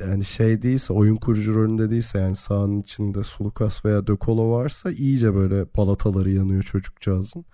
yani 0.00 0.24
şey 0.24 0.62
değilse 0.62 0.92
oyun 0.92 1.16
kurucu 1.16 1.54
rolünde 1.54 1.90
değilse 1.90 2.18
yani 2.18 2.36
sahanın 2.36 2.80
içinde 2.80 3.22
Sulukas 3.22 3.84
veya 3.84 4.06
Dökolo 4.06 4.50
varsa 4.50 4.90
iyice 4.90 5.34
böyle 5.34 5.66
balataları 5.76 6.30
yanıyor 6.30 6.62
çocukcağızın. 6.62 7.44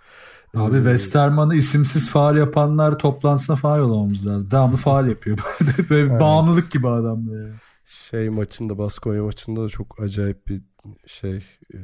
Abi 0.54 0.76
ee, 0.76 0.80
Westerman'ı 0.80 1.56
isimsiz 1.56 2.08
faal 2.08 2.36
yapanlar 2.36 2.98
toplantısına 2.98 3.56
faal 3.56 3.80
olamamız 3.80 4.26
lazım. 4.26 4.50
Devamlı 4.50 4.76
faal 4.76 5.08
yapıyor. 5.08 5.38
böyle 5.90 6.10
evet. 6.10 6.20
bağımlılık 6.20 6.70
gibi 6.70 6.88
adam 6.88 7.28
ya. 7.28 7.46
Şey 7.86 8.30
maçında 8.30 8.78
Baskonya 8.78 9.22
maçında 9.22 9.64
da 9.64 9.68
çok 9.68 10.00
acayip 10.00 10.48
bir 10.48 10.62
şey 11.06 11.36
e, 11.74 11.78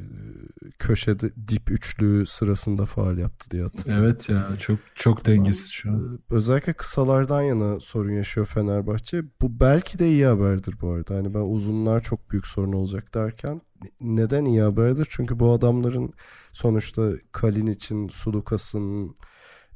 köşede 0.79 1.31
dip 1.47 1.71
üçlü 1.71 2.25
sırasında 2.25 2.85
faal 2.85 3.17
yaptı 3.17 3.51
diye 3.51 3.63
hatırlıyorum. 3.63 4.05
Evet 4.05 4.29
ya 4.29 4.47
çok 4.59 4.79
çok 4.95 5.25
dengesiz 5.25 5.69
şu 5.69 5.91
an. 5.91 6.19
E, 6.31 6.35
özellikle 6.35 6.73
kısalardan 6.73 7.41
yana 7.41 7.79
sorun 7.79 8.11
yaşıyor 8.11 8.45
Fenerbahçe. 8.47 9.23
Bu 9.41 9.59
belki 9.59 9.99
de 9.99 10.09
iyi 10.09 10.25
haberdir 10.25 10.75
bu 10.81 10.89
arada. 10.89 11.15
Hani 11.15 11.33
ben 11.33 11.39
uzunlar 11.39 12.03
çok 12.03 12.31
büyük 12.31 12.47
sorun 12.47 12.73
olacak 12.73 13.13
derken 13.13 13.61
neden 14.01 14.45
iyi 14.45 14.61
haberdir? 14.61 15.07
Çünkü 15.09 15.39
bu 15.39 15.51
adamların 15.51 16.13
sonuçta 16.53 17.11
Kalin 17.31 17.67
için 17.67 18.07
Sulukas'ın 18.07 19.15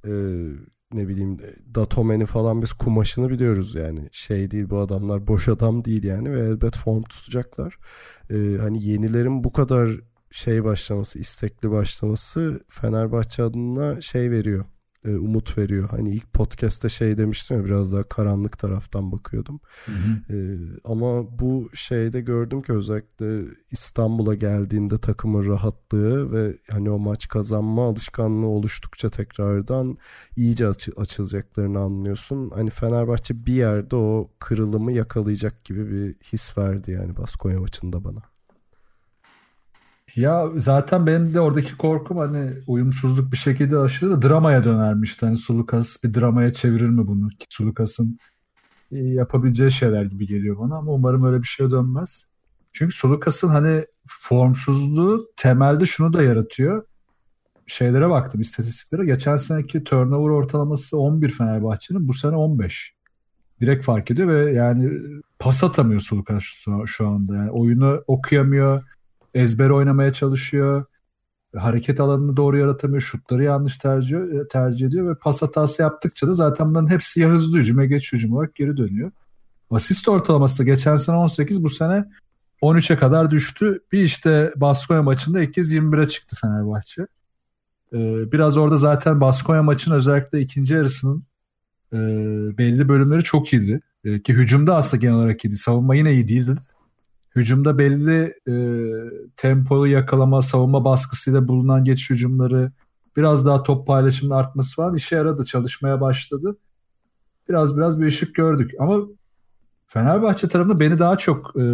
e, 0.05 0.11
ne 0.93 1.07
bileyim 1.07 1.37
Datomen'i 1.75 2.25
falan 2.25 2.61
biz 2.61 2.73
kumaşını 2.73 3.29
biliyoruz 3.29 3.75
yani. 3.75 4.09
Şey 4.11 4.51
değil 4.51 4.69
bu 4.69 4.77
adamlar 4.79 5.27
boş 5.27 5.47
adam 5.47 5.85
değil 5.85 6.03
yani 6.03 6.31
ve 6.31 6.39
elbet 6.39 6.77
form 6.77 7.03
tutacaklar. 7.03 7.77
Ee, 8.29 8.57
hani 8.61 8.83
yenilerin 8.83 9.43
bu 9.43 9.53
kadar 9.53 9.89
şey 10.31 10.63
başlaması, 10.63 11.19
istekli 11.19 11.71
başlaması 11.71 12.65
Fenerbahçe 12.67 13.43
adına 13.43 14.01
şey 14.01 14.31
veriyor 14.31 14.65
e, 15.05 15.15
umut 15.15 15.57
veriyor. 15.57 15.89
Hani 15.89 16.09
ilk 16.11 16.33
podcast'te 16.33 16.89
şey 16.89 17.17
demiştim 17.17 17.57
ya 17.57 17.65
biraz 17.65 17.93
daha 17.93 18.03
karanlık 18.03 18.57
taraftan 18.59 19.11
bakıyordum. 19.11 19.59
Hı 19.85 19.91
hı. 19.91 20.37
E, 20.37 20.57
ama 20.83 21.39
bu 21.39 21.69
şeyde 21.73 22.21
gördüm 22.21 22.61
ki 22.61 22.73
özellikle 22.73 23.41
İstanbul'a 23.71 24.35
geldiğinde 24.35 24.97
takımın 24.97 25.47
rahatlığı 25.47 26.31
ve 26.31 26.57
hani 26.71 26.89
o 26.89 26.99
maç 26.99 27.27
kazanma 27.27 27.87
alışkanlığı 27.87 28.47
oluştukça 28.47 29.09
tekrardan 29.09 29.97
iyice 30.35 30.67
aç- 30.67 30.89
açılacaklarını 30.97 31.79
anlıyorsun. 31.79 32.51
Hani 32.55 32.69
Fenerbahçe 32.69 33.45
bir 33.45 33.53
yerde 33.53 33.95
o 33.95 34.31
kırılımı 34.39 34.91
yakalayacak 34.91 35.65
gibi 35.65 35.91
bir 35.91 36.13
his 36.13 36.57
verdi 36.57 36.91
yani 36.91 37.17
Baskonya 37.17 37.59
maçında 37.59 38.03
bana. 38.03 38.36
Ya 40.17 40.47
zaten 40.55 41.07
benim 41.07 41.33
de 41.33 41.39
oradaki 41.39 41.77
korkum 41.77 42.17
hani 42.17 42.53
uyumsuzluk 42.67 43.31
bir 43.31 43.37
şekilde 43.37 43.77
aşırı 43.77 44.21
dramaya 44.21 44.63
dönermişti. 44.63 45.25
Hani 45.25 45.37
Sulukas 45.37 46.03
bir 46.03 46.13
dramaya 46.13 46.53
çevirir 46.53 46.89
mi 46.89 47.07
bunu? 47.07 47.29
Sulukas'ın 47.49 48.17
e, 48.91 48.97
yapabileceği 48.97 49.71
şeyler 49.71 50.03
gibi 50.03 50.27
geliyor 50.27 50.59
bana 50.59 50.75
ama 50.75 50.91
umarım 50.91 51.25
öyle 51.25 51.41
bir 51.41 51.47
şey 51.47 51.71
dönmez. 51.71 52.27
Çünkü 52.73 52.95
Sulukas'ın 52.95 53.49
hani 53.49 53.85
formsuzluğu 54.07 55.31
temelde 55.35 55.85
şunu 55.85 56.13
da 56.13 56.23
yaratıyor. 56.23 56.85
Şeylere 57.67 58.09
baktım 58.09 58.41
istatistiklere. 58.41 59.05
Geçen 59.05 59.35
seneki 59.35 59.83
turnover 59.83 60.29
ortalaması 60.29 60.99
11 60.99 61.29
Fenerbahçe'nin 61.29 62.07
bu 62.07 62.13
sene 62.13 62.35
15. 62.35 62.93
Direkt 63.61 63.85
fark 63.85 64.11
ediyor 64.11 64.27
ve 64.27 64.53
yani 64.53 64.91
pas 65.39 65.63
atamıyor 65.63 66.01
Sulukas 66.01 66.43
şu 66.85 67.07
anda. 67.07 67.35
Yani 67.35 67.51
oyunu 67.51 68.03
okuyamıyor 68.07 68.96
ezber 69.37 69.69
oynamaya 69.69 70.13
çalışıyor. 70.13 70.85
Hareket 71.55 71.99
alanını 71.99 72.37
doğru 72.37 72.57
yaratamıyor. 72.57 73.01
Şutları 73.01 73.43
yanlış 73.43 73.77
tercih, 73.77 74.17
tercih 74.51 74.87
ediyor 74.87 75.09
ve 75.09 75.15
pas 75.15 75.41
hatası 75.41 75.81
yaptıkça 75.81 76.27
da 76.27 76.33
zaten 76.33 76.69
bunların 76.69 76.89
hepsi 76.89 77.19
ya 77.21 77.29
hızlı 77.29 77.57
hücum 77.57 77.79
ya 77.79 77.85
geç 77.85 78.13
hücum 78.13 78.33
olarak 78.33 78.55
geri 78.55 78.77
dönüyor. 78.77 79.11
Asist 79.71 80.07
ortalaması 80.07 80.59
da 80.59 80.63
geçen 80.63 80.95
sene 80.95 81.15
18 81.15 81.63
bu 81.63 81.69
sene 81.69 82.05
13'e 82.61 82.95
kadar 82.95 83.31
düştü. 83.31 83.79
Bir 83.91 84.03
işte 84.03 84.53
Baskonya 84.55 85.03
maçında 85.03 85.41
ilk 85.41 85.53
kez 85.53 85.73
21'e 85.73 86.09
çıktı 86.09 86.35
Fenerbahçe. 86.41 87.01
Ee, 87.93 88.31
biraz 88.31 88.57
orada 88.57 88.77
zaten 88.77 89.21
Baskonya 89.21 89.63
maçının 89.63 89.95
özellikle 89.95 90.39
ikinci 90.39 90.73
yarısının 90.73 91.23
e, 91.93 91.97
belli 92.57 92.89
bölümleri 92.89 93.23
çok 93.23 93.53
iyiydi. 93.53 93.81
E, 94.03 94.21
ki 94.21 94.33
hücumda 94.33 94.75
aslında 94.75 95.01
genel 95.01 95.15
olarak 95.15 95.45
iyiydi. 95.45 95.57
Savunma 95.57 95.95
yine 95.95 96.13
iyi 96.13 96.27
değildi 96.27 96.55
hücumda 97.37 97.77
belli 97.77 98.33
e, 98.47 98.55
tempolu 99.37 99.87
yakalama, 99.87 100.41
savunma 100.41 100.85
baskısıyla 100.85 101.47
bulunan 101.47 101.83
geçiş 101.83 102.09
hücumları 102.09 102.71
biraz 103.17 103.45
daha 103.45 103.63
top 103.63 103.87
paylaşımının 103.87 104.35
artması 104.35 104.75
falan 104.75 104.95
işe 104.95 105.15
yaradı. 105.15 105.45
Çalışmaya 105.45 106.01
başladı. 106.01 106.57
Biraz 107.49 107.77
biraz 107.77 108.01
bir 108.01 108.07
ışık 108.07 108.35
gördük. 108.35 108.71
Ama 108.79 108.99
Fenerbahçe 109.87 110.47
tarafında 110.47 110.79
beni 110.79 110.99
daha 110.99 111.17
çok 111.17 111.53
e, 111.59 111.65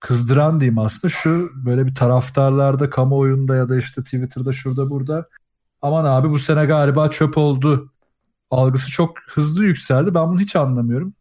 kızdıran 0.00 0.60
diyeyim 0.60 0.78
aslında 0.78 1.12
şu 1.12 1.50
böyle 1.54 1.86
bir 1.86 1.94
taraftarlarda 1.94 2.90
kamuoyunda 2.90 3.56
ya 3.56 3.68
da 3.68 3.76
işte 3.76 4.02
Twitter'da 4.02 4.52
şurada 4.52 4.90
burada 4.90 5.28
aman 5.82 6.04
abi 6.04 6.30
bu 6.30 6.38
sene 6.38 6.64
galiba 6.64 7.10
çöp 7.10 7.38
oldu 7.38 7.92
algısı 8.50 8.90
çok 8.90 9.18
hızlı 9.28 9.64
yükseldi. 9.64 10.14
Ben 10.14 10.28
bunu 10.28 10.40
hiç 10.40 10.56
anlamıyorum. 10.56 11.14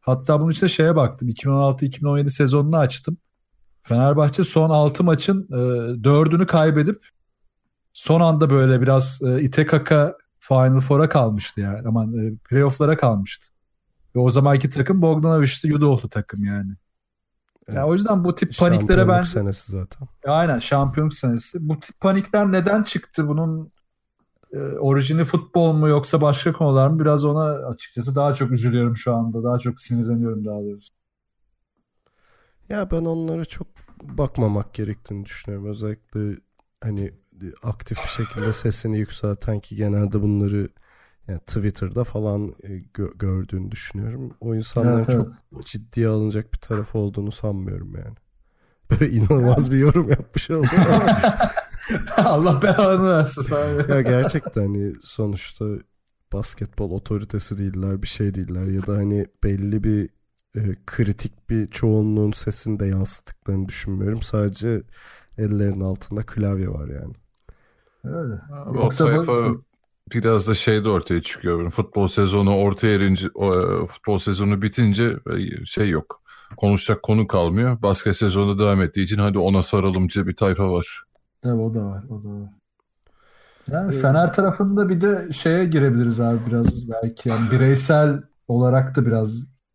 Hatta 0.00 0.40
bunun 0.40 0.50
için 0.50 0.66
şeye 0.66 0.96
baktım. 0.96 1.28
2016-2017 1.28 2.28
sezonunu 2.28 2.76
açtım. 2.76 3.16
Fenerbahçe 3.82 4.44
son 4.44 4.70
6 4.70 5.04
maçın 5.04 5.48
e, 5.50 5.56
4'ünü 6.00 6.46
kaybedip 6.46 7.06
son 7.92 8.20
anda 8.20 8.50
böyle 8.50 8.80
biraz 8.80 9.22
e, 9.22 9.42
ite 9.42 9.66
kaka 9.66 10.16
Final 10.38 10.80
Four'a 10.80 11.08
kalmıştı 11.08 11.60
yani. 11.60 11.88
Aman 11.88 12.12
e, 12.14 12.36
playoff'lara 12.36 12.96
kalmıştı. 12.96 13.46
Ve 14.16 14.20
o 14.20 14.30
zamanki 14.30 14.70
takım 14.70 15.02
Bogdanovic'ti 15.02 15.68
Yudoğlu 15.68 16.08
takım 16.08 16.44
yani. 16.44 16.72
Evet. 17.66 17.74
Yani 17.74 17.84
o 17.84 17.92
yüzden 17.92 18.24
bu 18.24 18.34
tip 18.34 18.58
paniklere 18.58 19.08
ben... 19.08 19.22
senesi 19.22 19.72
zaten. 19.72 20.08
Aynen 20.26 20.58
şampiyonluk 20.58 21.14
senesi. 21.14 21.68
Bu 21.68 21.80
tip 21.80 22.00
panikler 22.00 22.52
neden 22.52 22.82
çıktı? 22.82 23.28
Bunun 23.28 23.72
e, 24.52 24.58
orijini 24.58 25.24
futbol 25.24 25.72
mu 25.72 25.88
yoksa 25.88 26.20
başka 26.20 26.52
konular 26.52 26.88
mı 26.88 27.00
biraz 27.00 27.24
ona 27.24 27.44
açıkçası 27.44 28.16
daha 28.16 28.34
çok 28.34 28.50
üzülüyorum 28.50 28.96
şu 28.96 29.14
anda. 29.14 29.44
Daha 29.44 29.58
çok 29.58 29.80
sinirleniyorum 29.80 30.44
daha 30.44 30.60
doğrusu. 30.60 30.94
Ya 32.68 32.90
ben 32.90 33.04
onlara 33.04 33.44
çok 33.44 33.66
bakmamak 34.02 34.74
gerektiğini 34.74 35.24
düşünüyorum. 35.24 35.68
Özellikle 35.68 36.40
hani 36.82 37.12
aktif 37.62 37.98
bir 38.04 38.08
şekilde 38.08 38.52
sesini 38.52 38.98
yükselten 38.98 39.60
ki 39.60 39.76
genelde 39.76 40.22
bunları 40.22 40.68
yani 41.28 41.40
Twitter'da 41.40 42.04
falan 42.04 42.54
e, 42.62 42.68
gö- 42.68 43.18
gördüğünü 43.18 43.70
düşünüyorum. 43.70 44.32
O 44.40 44.54
insanların 44.54 44.96
evet, 44.96 45.10
çok 45.10 45.28
evet. 45.54 45.66
ciddiye 45.66 46.08
alınacak 46.08 46.52
bir 46.52 46.58
tarafı 46.58 46.98
olduğunu 46.98 47.32
sanmıyorum 47.32 47.94
yani. 47.96 48.16
Böyle 48.90 49.10
inanılmaz 49.12 49.72
bir 49.72 49.78
yorum 49.78 50.08
yapmış 50.08 50.50
oldum 50.50 50.68
Allah 52.16 52.62
belanı 52.62 53.08
versin 53.08 53.42
falan. 53.42 53.88
ya 53.88 54.00
gerçekten 54.00 54.60
hani 54.60 54.92
sonuçta 55.02 55.64
basketbol 56.32 56.90
otoritesi 56.90 57.58
değiller 57.58 58.02
bir 58.02 58.08
şey 58.08 58.34
değiller 58.34 58.66
ya 58.66 58.86
da 58.86 58.96
hani 58.96 59.26
belli 59.44 59.84
bir 59.84 60.08
e, 60.56 60.60
kritik 60.86 61.50
bir 61.50 61.70
çoğunluğun 61.70 62.32
sesini 62.32 62.80
de 62.80 62.86
yansıttıklarını 62.86 63.68
düşünmüyorum. 63.68 64.22
Sadece 64.22 64.82
ellerinin 65.38 65.80
altında 65.80 66.22
klavye 66.22 66.68
var 66.68 66.88
yani. 66.88 67.14
Öyle. 68.04 68.34
Abi 68.52 68.78
o 68.78 68.82
Yoksa 68.82 69.26
bu- 69.26 69.64
biraz 70.14 70.48
da 70.48 70.54
şeyde 70.54 70.88
ortaya 70.88 71.22
çıkıyor. 71.22 71.70
Futbol 71.70 72.08
sezonu 72.08 72.56
ortaya 72.56 72.94
erince, 72.94 73.28
futbol 73.88 74.18
sezonu 74.18 74.62
bitince 74.62 75.16
e, 75.36 75.64
şey 75.64 75.88
yok. 75.88 76.22
Konuşacak 76.56 77.02
konu 77.02 77.26
kalmıyor. 77.26 77.82
Basket 77.82 78.16
sezonu 78.16 78.58
devam 78.58 78.82
ettiği 78.82 79.04
için 79.04 79.18
hadi 79.18 79.38
ona 79.38 79.62
sarılımcı 79.62 80.26
bir 80.26 80.36
tayfa 80.36 80.72
var. 80.72 81.04
Tabii 81.42 81.60
o 81.60 81.74
da 81.74 81.86
var. 81.86 82.04
O 82.10 82.24
da 82.24 82.28
var. 82.28 82.50
Yani 83.70 83.92
Fener 83.92 84.32
tarafında 84.32 84.88
bir 84.88 85.00
de 85.00 85.28
şeye 85.32 85.64
girebiliriz 85.64 86.20
abi 86.20 86.38
biraz 86.46 86.90
belki 86.90 87.28
yani 87.28 87.50
bireysel 87.50 88.22
olarak 88.48 88.96
da 88.96 89.06
biraz 89.06 89.34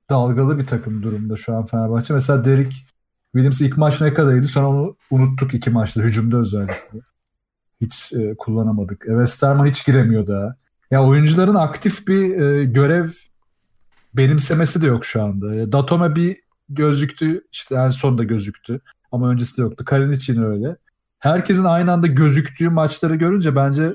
dalgalı 0.10 0.58
bir 0.60 0.68
takım 0.68 1.04
durumda 1.04 1.36
şu 1.36 1.56
an 1.56 1.66
Fenerbahçe. 1.66 2.14
Mesela 2.14 2.46
Derek 2.46 2.74
Williams 3.32 3.62
ilk 3.62 3.78
maç 3.78 4.02
ne 4.02 4.14
kadarıydı? 4.14 4.48
Sonra 4.48 4.68
onu 4.68 4.96
unuttuk 5.12 5.54
iki 5.54 5.70
maçta 5.70 6.02
hücumda 6.02 6.38
özellikle. 6.38 7.00
Hiç 7.82 8.14
e, 8.14 8.36
kullanamadık. 8.38 9.06
E, 9.06 9.10
Westerman 9.10 9.66
hiç 9.66 9.86
giremiyor 9.86 10.28
daha. 10.28 10.56
Ya 10.92 11.04
oyuncuların 11.06 11.56
aktif 11.56 12.08
bir 12.08 12.38
e, 12.42 12.66
görev 12.66 13.10
benimsemesi 14.14 14.82
de 14.82 14.88
yok 14.88 15.06
şu 15.06 15.24
anda. 15.24 15.56
E, 15.56 15.72
Datome 15.72 16.16
bir 16.16 16.38
gözüktü. 16.70 17.42
işte 17.52 17.76
en 17.76 17.90
sonda 17.90 18.24
gözüktü. 18.24 18.80
Ama 19.12 19.30
öncesi 19.30 19.58
de 19.58 19.62
yoktu. 19.62 19.86
Kalinic 19.86 20.34
yine 20.34 20.46
öyle. 20.46 20.76
Herkesin 21.26 21.64
aynı 21.64 21.92
anda 21.92 22.08
gözüktüğü 22.08 22.70
maçları 22.70 23.16
görünce 23.16 23.56
bence 23.56 23.94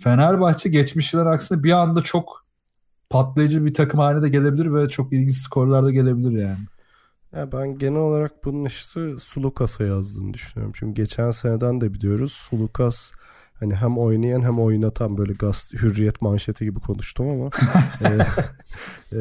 Fenerbahçe 0.00 0.68
geçmiş 0.68 1.14
yıllar 1.14 1.26
aksine 1.26 1.62
bir 1.62 1.72
anda 1.72 2.02
çok 2.02 2.46
patlayıcı 3.10 3.64
bir 3.64 3.74
takım 3.74 4.00
haline 4.00 4.22
de 4.22 4.28
gelebilir 4.28 4.74
ve 4.74 4.88
çok 4.88 5.12
ilginç 5.12 5.36
skorlar 5.36 5.84
da 5.84 5.90
gelebilir 5.90 6.42
yani. 6.42 6.58
Ya 7.36 7.52
ben 7.52 7.78
genel 7.78 7.98
olarak 7.98 8.44
bunun 8.44 8.64
işte 8.64 9.18
Sulukas'a 9.18 9.84
yazdığını 9.84 10.34
düşünüyorum. 10.34 10.72
Çünkü 10.76 11.02
geçen 11.02 11.30
seneden 11.30 11.80
de 11.80 11.94
biliyoruz 11.94 12.32
Sulukas 12.32 13.12
hani 13.60 13.74
hem 13.74 13.98
oynayan 13.98 14.42
hem 14.42 14.58
oynatan 14.58 15.18
böyle 15.18 15.32
gaz 15.32 15.72
hürriyet 15.74 16.22
manşeti 16.22 16.64
gibi 16.64 16.80
konuştum 16.80 17.28
ama 17.28 17.50
e, 18.00 18.06
e, 19.12 19.18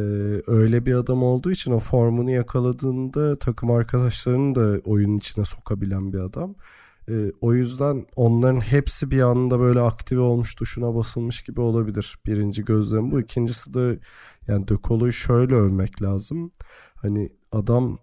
öyle 0.47 0.85
bir 0.85 0.93
adam 0.93 1.23
olduğu 1.23 1.51
için 1.51 1.71
o 1.71 1.79
formunu 1.79 2.31
yakaladığında 2.31 3.39
takım 3.39 3.71
arkadaşlarını 3.71 4.55
da 4.55 4.81
oyunun 4.85 5.17
içine 5.17 5.45
sokabilen 5.45 6.13
bir 6.13 6.19
adam. 6.19 6.55
E, 7.09 7.31
o 7.41 7.53
yüzden 7.53 8.05
onların 8.15 8.61
hepsi 8.61 9.11
bir 9.11 9.21
anda 9.21 9.59
böyle 9.59 9.81
aktive 9.81 10.19
olmuş 10.19 10.55
tuşuna 10.55 10.95
basılmış 10.95 11.41
gibi 11.41 11.61
olabilir. 11.61 12.17
Birinci 12.25 12.65
gözlem 12.65 13.11
bu. 13.11 13.21
İkincisi 13.21 13.73
de 13.73 13.99
yani 14.47 14.67
De 14.67 14.73
Colo'yu 14.83 15.13
şöyle 15.13 15.55
övmek 15.55 16.01
lazım. 16.01 16.51
Hani 16.95 17.29
adam 17.51 17.99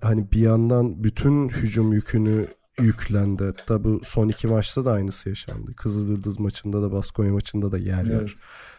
hani 0.00 0.32
bir 0.32 0.40
yandan 0.40 1.04
bütün 1.04 1.48
hücum 1.48 1.92
yükünü 1.92 2.46
yüklendi. 2.80 3.44
Hatta 3.44 3.84
bu 3.84 4.00
son 4.04 4.28
iki 4.28 4.46
maçta 4.46 4.84
da 4.84 4.92
aynısı 4.92 5.28
yaşandı. 5.28 5.74
Kızıldız 5.76 6.40
maçında 6.40 6.82
da 6.82 6.92
Baskonya 6.92 7.32
maçında 7.32 7.72
da 7.72 7.78
yer 7.78 8.04
Evet. 8.04 8.30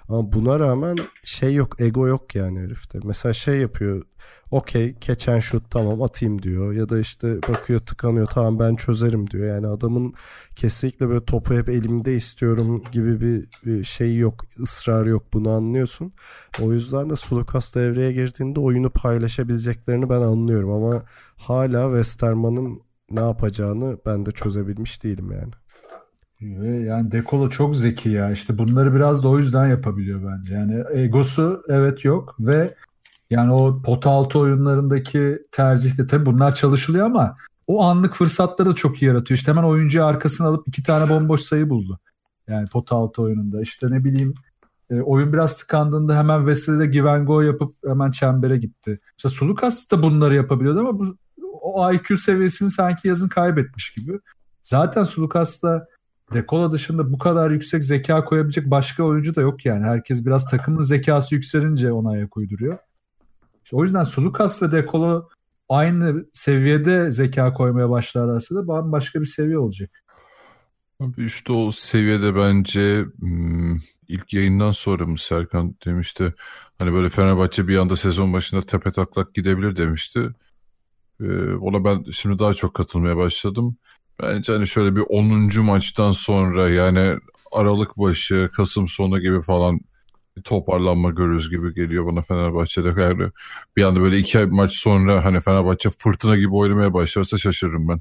Ama 0.09 0.33
buna 0.33 0.59
rağmen 0.59 0.97
şey 1.23 1.55
yok, 1.55 1.81
ego 1.81 2.07
yok 2.07 2.35
yani 2.35 2.59
herifte. 2.59 2.99
Mesela 3.03 3.33
şey 3.33 3.57
yapıyor. 3.57 4.05
Okey, 4.51 4.95
keçen 4.99 5.39
şut 5.39 5.71
tamam 5.71 6.01
atayım 6.01 6.41
diyor. 6.41 6.73
Ya 6.73 6.89
da 6.89 6.99
işte 6.99 7.37
bakıyor 7.49 7.79
tıkanıyor 7.79 8.27
tamam 8.27 8.59
ben 8.59 8.75
çözerim 8.75 9.29
diyor. 9.29 9.47
Yani 9.55 9.67
adamın 9.67 10.13
kesinlikle 10.55 11.09
böyle 11.09 11.25
topu 11.25 11.53
hep 11.53 11.69
elimde 11.69 12.15
istiyorum 12.15 12.83
gibi 12.91 13.21
bir, 13.21 13.47
bir 13.65 13.83
şey 13.83 14.17
yok. 14.17 14.45
ısrar 14.59 15.05
yok 15.05 15.23
bunu 15.33 15.49
anlıyorsun. 15.49 16.13
O 16.61 16.73
yüzden 16.73 17.09
de 17.09 17.15
Sulukas 17.15 17.75
devreye 17.75 18.11
girdiğinde 18.11 18.59
oyunu 18.59 18.89
paylaşabileceklerini 18.89 20.09
ben 20.09 20.21
anlıyorum 20.21 20.71
ama 20.71 21.03
hala 21.37 21.87
Westerman'ın 21.87 22.81
ne 23.11 23.19
yapacağını 23.19 23.97
ben 24.05 24.25
de 24.25 24.31
çözebilmiş 24.31 25.03
değilim 25.03 25.31
yani. 25.31 25.51
Ve 26.43 26.67
yani 26.67 27.11
Dekolo 27.11 27.49
çok 27.49 27.75
zeki 27.75 28.09
ya. 28.09 28.31
İşte 28.31 28.57
bunları 28.57 28.95
biraz 28.95 29.23
da 29.23 29.29
o 29.29 29.37
yüzden 29.37 29.67
yapabiliyor 29.67 30.21
bence. 30.31 30.53
Yani 30.53 30.83
egosu 30.93 31.63
evet 31.69 32.05
yok 32.05 32.35
ve 32.39 32.75
yani 33.29 33.53
o 33.53 33.81
pot 33.81 34.07
altı 34.07 34.39
oyunlarındaki 34.39 35.39
tercihte 35.51 36.07
tabii 36.07 36.25
bunlar 36.25 36.55
çalışılıyor 36.55 37.05
ama 37.05 37.37
o 37.67 37.83
anlık 37.83 38.15
fırsatları 38.15 38.69
da 38.69 38.75
çok 38.75 39.01
iyi 39.01 39.05
yaratıyor. 39.05 39.37
İşte 39.37 39.51
hemen 39.51 39.63
oyuncuyu 39.63 40.05
arkasına 40.05 40.47
alıp 40.47 40.67
iki 40.67 40.83
tane 40.83 41.09
bomboş 41.09 41.41
sayı 41.41 41.69
buldu. 41.69 41.99
Yani 42.47 42.67
pot 42.67 42.91
altı 42.91 43.21
oyununda. 43.21 43.61
İşte 43.61 43.91
ne 43.91 44.03
bileyim 44.03 44.33
e, 44.89 45.01
oyun 45.01 45.33
biraz 45.33 45.57
tıkandığında 45.57 46.17
hemen 46.17 46.39
Wesley'de 46.39 46.85
give 46.85 47.09
and 47.09 47.27
go 47.27 47.41
yapıp 47.41 47.75
hemen 47.87 48.11
çembere 48.11 48.57
gitti. 48.57 48.99
Mesela 49.17 49.31
Sulukas 49.31 49.91
da 49.91 50.03
bunları 50.03 50.35
yapabiliyordu 50.35 50.79
ama 50.79 50.99
bu, 50.99 51.17
o 51.61 51.93
IQ 51.93 52.17
seviyesini 52.17 52.71
sanki 52.71 53.07
yazın 53.07 53.29
kaybetmiş 53.29 53.93
gibi. 53.93 54.19
Zaten 54.63 55.03
Sulukas'ta 55.03 55.87
Dekola 56.33 56.71
dışında 56.71 57.13
bu 57.13 57.17
kadar 57.17 57.51
yüksek 57.51 57.83
zeka 57.83 58.25
koyabilecek 58.25 58.71
başka 58.71 59.03
oyuncu 59.03 59.35
da 59.35 59.41
yok 59.41 59.65
yani. 59.65 59.85
Herkes 59.85 60.25
biraz 60.25 60.49
takımın 60.49 60.79
zekası 60.79 61.35
yükselince 61.35 61.91
ona 61.91 62.09
ayak 62.09 62.37
uyduruyor. 62.37 62.77
İşte 63.63 63.75
o 63.75 63.83
yüzden 63.83 64.03
Sulukas 64.03 64.61
ve 64.61 64.71
Dekola 64.71 65.27
aynı 65.69 66.25
seviyede 66.33 67.11
zeka 67.11 67.53
koymaya 67.53 67.89
başlarlarsa 67.89 68.55
da 68.55 68.67
bambaşka 68.67 69.21
bir 69.21 69.25
seviye 69.25 69.57
olacak. 69.57 70.03
Abi 70.99 71.25
işte 71.25 71.53
o 71.53 71.71
seviyede 71.71 72.35
bence 72.35 73.05
hmm, 73.19 73.77
ilk 74.07 74.33
yayından 74.33 74.71
sonra 74.71 75.05
mı 75.05 75.17
Serkan 75.17 75.75
demişti. 75.85 76.33
Hani 76.79 76.93
böyle 76.93 77.09
Fenerbahçe 77.09 77.67
bir 77.67 77.77
anda 77.77 77.95
sezon 77.95 78.33
başında 78.33 78.61
tepe 78.61 78.91
taklak 78.91 79.33
gidebilir 79.33 79.75
demişti. 79.75 80.29
Ee, 81.21 81.53
ona 81.53 81.83
ben 81.83 82.05
şimdi 82.11 82.39
daha 82.39 82.53
çok 82.53 82.73
katılmaya 82.73 83.17
başladım. 83.17 83.77
Bence 84.21 84.53
hani 84.53 84.67
şöyle 84.67 84.95
bir 84.95 85.03
10. 85.09 85.61
maçtan 85.63 86.11
sonra 86.11 86.69
yani 86.69 87.19
Aralık 87.51 87.97
başı, 87.97 88.49
Kasım 88.55 88.87
sonu 88.87 89.19
gibi 89.19 89.41
falan 89.41 89.79
bir 90.37 90.41
toparlanma 90.41 91.09
görürüz 91.09 91.49
gibi 91.49 91.73
geliyor 91.73 92.05
bana 92.05 92.21
Fenerbahçe'de. 92.21 93.01
Yani 93.01 93.31
bir 93.77 93.83
anda 93.83 94.01
böyle 94.01 94.17
iki 94.17 94.37
maç 94.37 94.73
sonra 94.73 95.25
hani 95.25 95.41
Fenerbahçe 95.41 95.89
fırtına 95.89 96.37
gibi 96.37 96.55
oynamaya 96.55 96.93
başlarsa 96.93 97.37
şaşırırım 97.37 97.87
ben. 97.89 97.99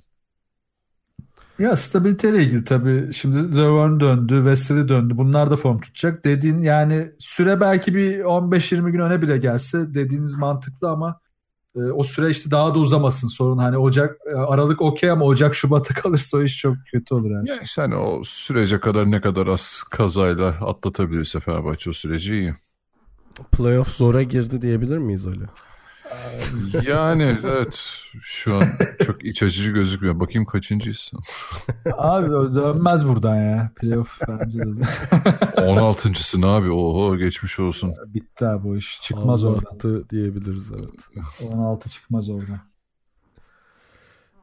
Ya 1.59 1.77
stabiliteyle 1.77 2.43
ilgili 2.43 2.65
tabii 2.65 3.13
şimdi 3.13 3.57
Löwen 3.57 4.01
döndü, 4.01 4.35
Wesley 4.37 4.89
döndü. 4.89 5.17
Bunlar 5.17 5.51
da 5.51 5.57
form 5.57 5.81
tutacak. 5.81 6.25
Dediğin 6.25 6.59
yani 6.59 7.13
süre 7.19 7.61
belki 7.61 7.95
bir 7.95 8.19
15-20 8.19 8.91
gün 8.91 8.99
öne 8.99 9.23
bile 9.23 9.39
gelse 9.39 9.95
dediğiniz 9.95 10.37
mantıklı 10.37 10.91
ama 10.91 11.21
o 11.75 12.03
süre 12.03 12.31
işte 12.31 12.51
daha 12.51 12.75
da 12.75 12.79
uzamasın 12.79 13.29
sorun. 13.29 13.59
Hani 13.59 13.79
Ocak, 13.79 14.17
e, 14.33 14.35
Aralık 14.35 14.83
okey 14.83 15.11
ama 15.11 15.25
Ocak, 15.25 15.55
Şubat'a 15.55 15.95
kalırsa 16.03 16.39
o 16.39 16.43
iş 16.43 16.59
çok 16.59 16.77
kötü 16.93 17.15
olur 17.15 17.31
her 17.31 17.47
şey. 17.47 17.57
Yani 17.57 17.65
işte 17.65 17.83
hani 17.83 17.97
o 17.97 18.23
sürece 18.25 18.81
kadar 18.81 19.11
ne 19.11 19.21
kadar 19.21 19.47
az 19.47 19.83
kazayla 19.91 20.49
atlatabilirse 20.49 21.41
Fenerbahçe 21.41 21.91
o 21.91 21.93
süreci 21.93 22.35
iyi. 22.35 22.55
Playoff 23.53 23.89
zora 23.89 24.23
girdi 24.23 24.63
diyebilir 24.63 24.99
miyiz 24.99 25.27
öyle? 25.27 25.45
Yani 26.89 27.37
evet 27.45 28.01
şu 28.21 28.57
an 28.57 28.65
çok 29.05 29.25
iç 29.25 29.43
açıcı 29.43 29.71
gözükmüyor. 29.71 30.21
Bakayım 30.21 30.45
kaçıncıyız? 30.45 31.13
Abi 31.97 32.27
dönmez 32.55 33.09
buradan 33.09 33.37
ya. 33.37 33.71
Playoff 33.77 34.19
bence 34.29 34.59
de. 34.59 34.63
16.sın 35.57 36.43
abi. 36.43 36.71
Oho 36.71 37.17
geçmiş 37.17 37.61
olsun. 37.61 37.93
Bitti 38.07 38.47
abi 38.47 38.69
o 38.69 38.77
iş. 38.77 39.01
Çıkmaz 39.03 39.45
oradan. 39.45 39.63
Allah'tı 39.71 40.09
diyebiliriz 40.09 40.73
evet. 40.73 41.25
16 41.53 41.91
çıkmaz 41.91 42.29
oradan. 42.31 42.61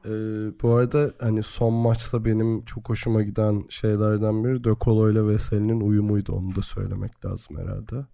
Ee, 0.04 0.10
bu 0.62 0.74
arada 0.74 1.10
hani 1.20 1.42
son 1.42 1.72
maçta 1.74 2.24
benim 2.24 2.64
çok 2.64 2.88
hoşuma 2.88 3.22
giden 3.22 3.64
şeylerden 3.68 4.44
biri 4.44 4.64
De 4.64 4.70
Colo 4.80 5.10
ile 5.10 5.26
Veseli'nin 5.26 5.80
uyumuydu. 5.80 6.32
Onu 6.32 6.56
da 6.56 6.62
söylemek 6.62 7.24
lazım 7.24 7.56
herhalde. 7.58 8.06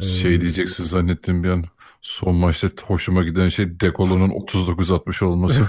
Ee, 0.00 0.04
Şey 0.04 0.40
diyeceksin 0.40 0.84
zannettim 0.84 1.42
bir 1.44 1.48
an. 1.48 1.64
Son 2.06 2.34
maçta 2.34 2.68
hoşuma 2.86 3.22
giden 3.22 3.48
şey 3.48 3.80
Dekolo'nun 3.80 4.30
39-60 4.30 5.24
olması. 5.24 5.60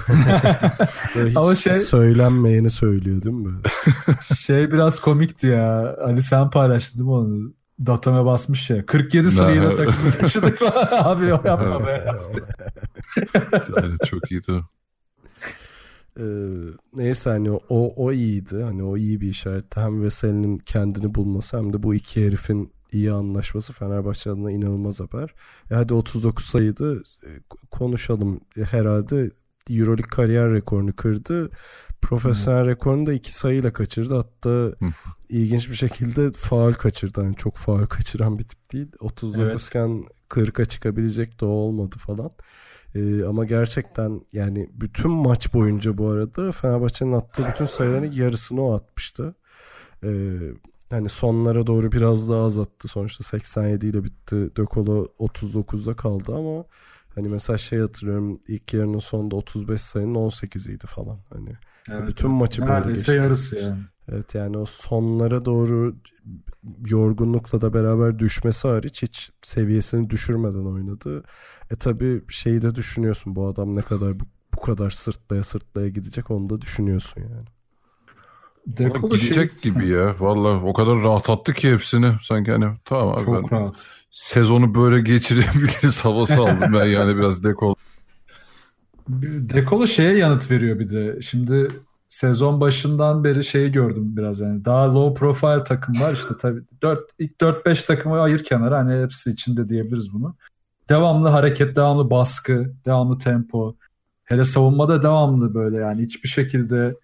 hiç 1.26 1.36
Ama 1.36 1.54
şey- 1.56 1.72
söylenmeyeni 1.74 2.70
söylüyor 2.70 3.22
değil 3.22 3.34
mi? 3.34 3.50
Şey 4.38 4.72
biraz 4.72 5.00
komikti 5.00 5.46
ya. 5.46 5.96
Ali 5.96 6.22
sen 6.22 6.50
paylaştın 6.50 6.98
değil 6.98 7.08
mi 7.10 7.14
onu? 7.14 7.52
Datome 7.86 8.24
basmış 8.24 8.70
ya. 8.70 8.86
47 8.86 9.30
sayıyla 9.30 9.68
Ne? 9.68 9.74
takımı 9.74 10.10
taşıdık. 10.20 10.58
Abi 10.92 11.24
o 11.24 11.28
yapma 11.44 11.86
be. 11.86 12.04
yani 13.76 13.94
çok 14.06 14.30
iyiydi. 14.30 14.52
Ee, 16.20 16.24
neyse 16.94 17.30
hani 17.30 17.50
o, 17.50 17.60
o 17.96 18.12
iyiydi. 18.12 18.62
Hani 18.62 18.82
o 18.82 18.96
iyi 18.96 19.20
bir 19.20 19.28
işaret. 19.28 19.76
Hem 19.76 20.02
Veseli'nin 20.02 20.58
kendini 20.58 21.14
bulması 21.14 21.56
hem 21.58 21.72
de 21.72 21.82
bu 21.82 21.94
iki 21.94 22.26
herifin 22.26 22.72
iyi 22.92 23.12
anlaşması 23.12 23.72
Fenerbahçe 23.72 24.30
adına 24.30 24.50
inanılmaz 24.50 25.00
haber. 25.00 25.34
E 25.70 25.74
hadi 25.74 25.94
39 25.94 26.44
sayıydı. 26.44 26.98
E, 26.98 27.30
konuşalım. 27.70 28.40
E, 28.56 28.62
herhalde 28.62 29.30
Euroleague 29.70 30.08
kariyer 30.10 30.50
rekorunu 30.50 30.96
kırdı. 30.96 31.50
Profesyonel 32.02 32.66
rekorunu 32.66 33.06
da 33.06 33.12
iki 33.12 33.34
sayıyla 33.34 33.72
kaçırdı. 33.72 34.14
Hatta 34.14 34.72
ilginç 35.28 35.70
bir 35.70 35.74
şekilde 35.74 36.32
faal 36.32 36.72
kaçırdı. 36.72 37.22
Yani 37.22 37.36
çok 37.36 37.56
faal 37.56 37.86
kaçıran 37.86 38.38
bir 38.38 38.44
tip 38.44 38.72
değil. 38.72 38.86
39 39.00 39.42
Evet. 39.42 39.60
iken 39.60 40.04
40'a 40.30 40.64
çıkabilecek 40.64 41.40
de 41.40 41.44
o 41.44 41.48
olmadı 41.48 41.96
falan. 41.98 42.30
Ee, 42.94 43.24
ama 43.24 43.44
gerçekten 43.44 44.20
yani 44.32 44.70
bütün 44.72 45.10
maç 45.10 45.54
boyunca 45.54 45.98
bu 45.98 46.08
arada 46.08 46.52
Fenerbahçe'nin 46.52 47.12
attığı 47.12 47.46
bütün 47.48 47.66
sayıların 47.66 48.12
yarısını 48.12 48.62
o 48.62 48.74
atmıştı. 48.74 49.34
Ee, 50.04 50.38
hani 50.90 51.08
sonlara 51.08 51.66
doğru 51.66 51.92
biraz 51.92 52.28
daha 52.28 52.44
azalttı. 52.44 52.88
Sonuçta 52.88 53.24
87 53.24 53.86
ile 53.86 54.04
bitti. 54.04 54.36
De 54.56 54.64
Colo 54.70 55.06
39'da 55.18 55.96
kaldı 55.96 56.34
ama 56.36 56.64
hani 57.14 57.28
mesela 57.28 57.58
şey 57.58 57.78
hatırlıyorum 57.78 58.40
ilk 58.48 58.74
yarının 58.74 58.98
sonunda 58.98 59.36
35 59.36 59.80
sayının 59.80 60.14
18'iydi 60.14 60.86
falan. 60.86 61.18
Hani 61.32 61.50
Evet, 61.90 62.08
bütün 62.08 62.30
maçı 62.30 62.66
böyle 62.66 62.72
Neredeyse 62.72 63.12
geçti. 63.12 63.12
yarısı 63.12 63.58
yani. 63.58 63.80
Evet 64.08 64.34
yani 64.34 64.58
o 64.58 64.64
sonlara 64.66 65.44
doğru 65.44 65.96
yorgunlukla 66.86 67.60
da 67.60 67.74
beraber 67.74 68.18
düşmesi 68.18 68.68
hariç 68.68 69.02
hiç 69.02 69.30
seviyesini 69.42 70.10
düşürmeden 70.10 70.64
oynadı. 70.64 71.24
E 71.70 71.76
tabi 71.76 72.22
şeyi 72.28 72.62
de 72.62 72.74
düşünüyorsun 72.74 73.36
bu 73.36 73.46
adam 73.46 73.76
ne 73.76 73.82
kadar 73.82 74.20
bu, 74.20 74.24
bu 74.56 74.60
kadar 74.60 74.90
sırtlaya 74.90 75.44
sırtlaya 75.44 75.88
gidecek 75.88 76.30
onu 76.30 76.50
da 76.50 76.60
düşünüyorsun 76.60 77.20
yani. 77.22 77.46
Ama 78.68 78.76
Dekolo 78.76 79.16
gidecek 79.16 79.62
gibi 79.62 79.88
ya. 79.88 80.14
Valla 80.18 80.62
o 80.62 80.72
kadar 80.72 81.02
rahat 81.02 81.30
attı 81.30 81.54
ki 81.54 81.72
hepsini. 81.72 82.12
Sanki 82.22 82.50
hani 82.52 82.66
tamam 82.84 83.08
abi 83.08 83.24
şey, 83.24 83.34
ben 83.34 83.40
çok 83.40 83.52
rahat. 83.52 83.86
sezonu 84.10 84.74
böyle 84.74 85.00
geçirebiliriz 85.00 86.00
havası 86.04 86.42
aldım 86.42 86.72
ben 86.72 86.84
yani 86.84 87.16
biraz 87.16 87.44
dekol. 87.44 87.74
Dekolo 89.08 89.86
şeye 89.86 90.16
yanıt 90.16 90.50
veriyor 90.50 90.78
bir 90.78 90.90
de. 90.90 91.22
Şimdi 91.22 91.68
sezon 92.08 92.60
başından 92.60 93.24
beri 93.24 93.44
şeyi 93.44 93.72
gördüm 93.72 94.16
biraz 94.16 94.40
yani. 94.40 94.64
Daha 94.64 94.94
low 94.94 95.20
profile 95.20 95.64
takım 95.64 96.00
var 96.00 96.12
işte 96.12 96.34
tabii 96.40 96.60
4 96.82 97.10
ilk 97.18 97.32
4-5 97.40 97.86
takımı 97.86 98.20
ayır 98.20 98.44
kenara 98.44 98.78
hani 98.78 99.02
hepsi 99.02 99.30
içinde 99.30 99.68
diyebiliriz 99.68 100.12
bunu. 100.14 100.36
Devamlı 100.88 101.28
hareket, 101.28 101.76
devamlı 101.76 102.10
baskı, 102.10 102.72
devamlı 102.84 103.18
tempo. 103.18 103.76
Hele 104.24 104.44
savunmada 104.44 105.02
devamlı 105.02 105.54
böyle 105.54 105.76
yani 105.76 106.02
hiçbir 106.02 106.28
şekilde 106.28 106.94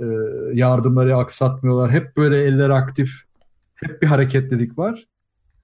e, 0.00 0.06
yardımları 0.54 1.16
aksatmıyorlar. 1.16 1.90
Hep 1.90 2.16
böyle 2.16 2.42
eller 2.42 2.70
aktif. 2.70 3.10
Hep 3.74 4.02
bir 4.02 4.06
hareketlilik 4.06 4.78
var. 4.78 5.06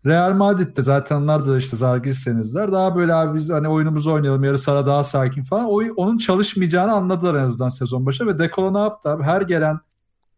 Real 0.06 0.32
Madrid'de 0.32 0.82
zaten 0.82 1.16
onlar 1.16 1.46
da 1.46 1.58
işte 1.58 1.76
Zalgiris 1.76 2.18
senediler. 2.18 2.72
Daha 2.72 2.96
böyle 2.96 3.14
abi 3.14 3.34
biz 3.34 3.50
hani 3.50 3.68
oyunumuzu 3.68 4.12
oynayalım 4.12 4.44
yarı 4.44 4.58
sara 4.58 4.86
daha 4.86 5.04
sakin 5.04 5.42
falan. 5.42 5.64
O, 5.64 5.82
onun 5.96 6.18
çalışmayacağını 6.18 6.92
anladılar 6.92 7.34
en 7.34 7.44
azından 7.44 7.68
sezon 7.68 8.06
başı 8.06 8.26
ve 8.26 8.38
Dekolo 8.38 8.74
ne 8.74 8.78
yaptı 8.78 9.08
abi? 9.08 9.22
Her 9.22 9.40
gelen 9.42 9.80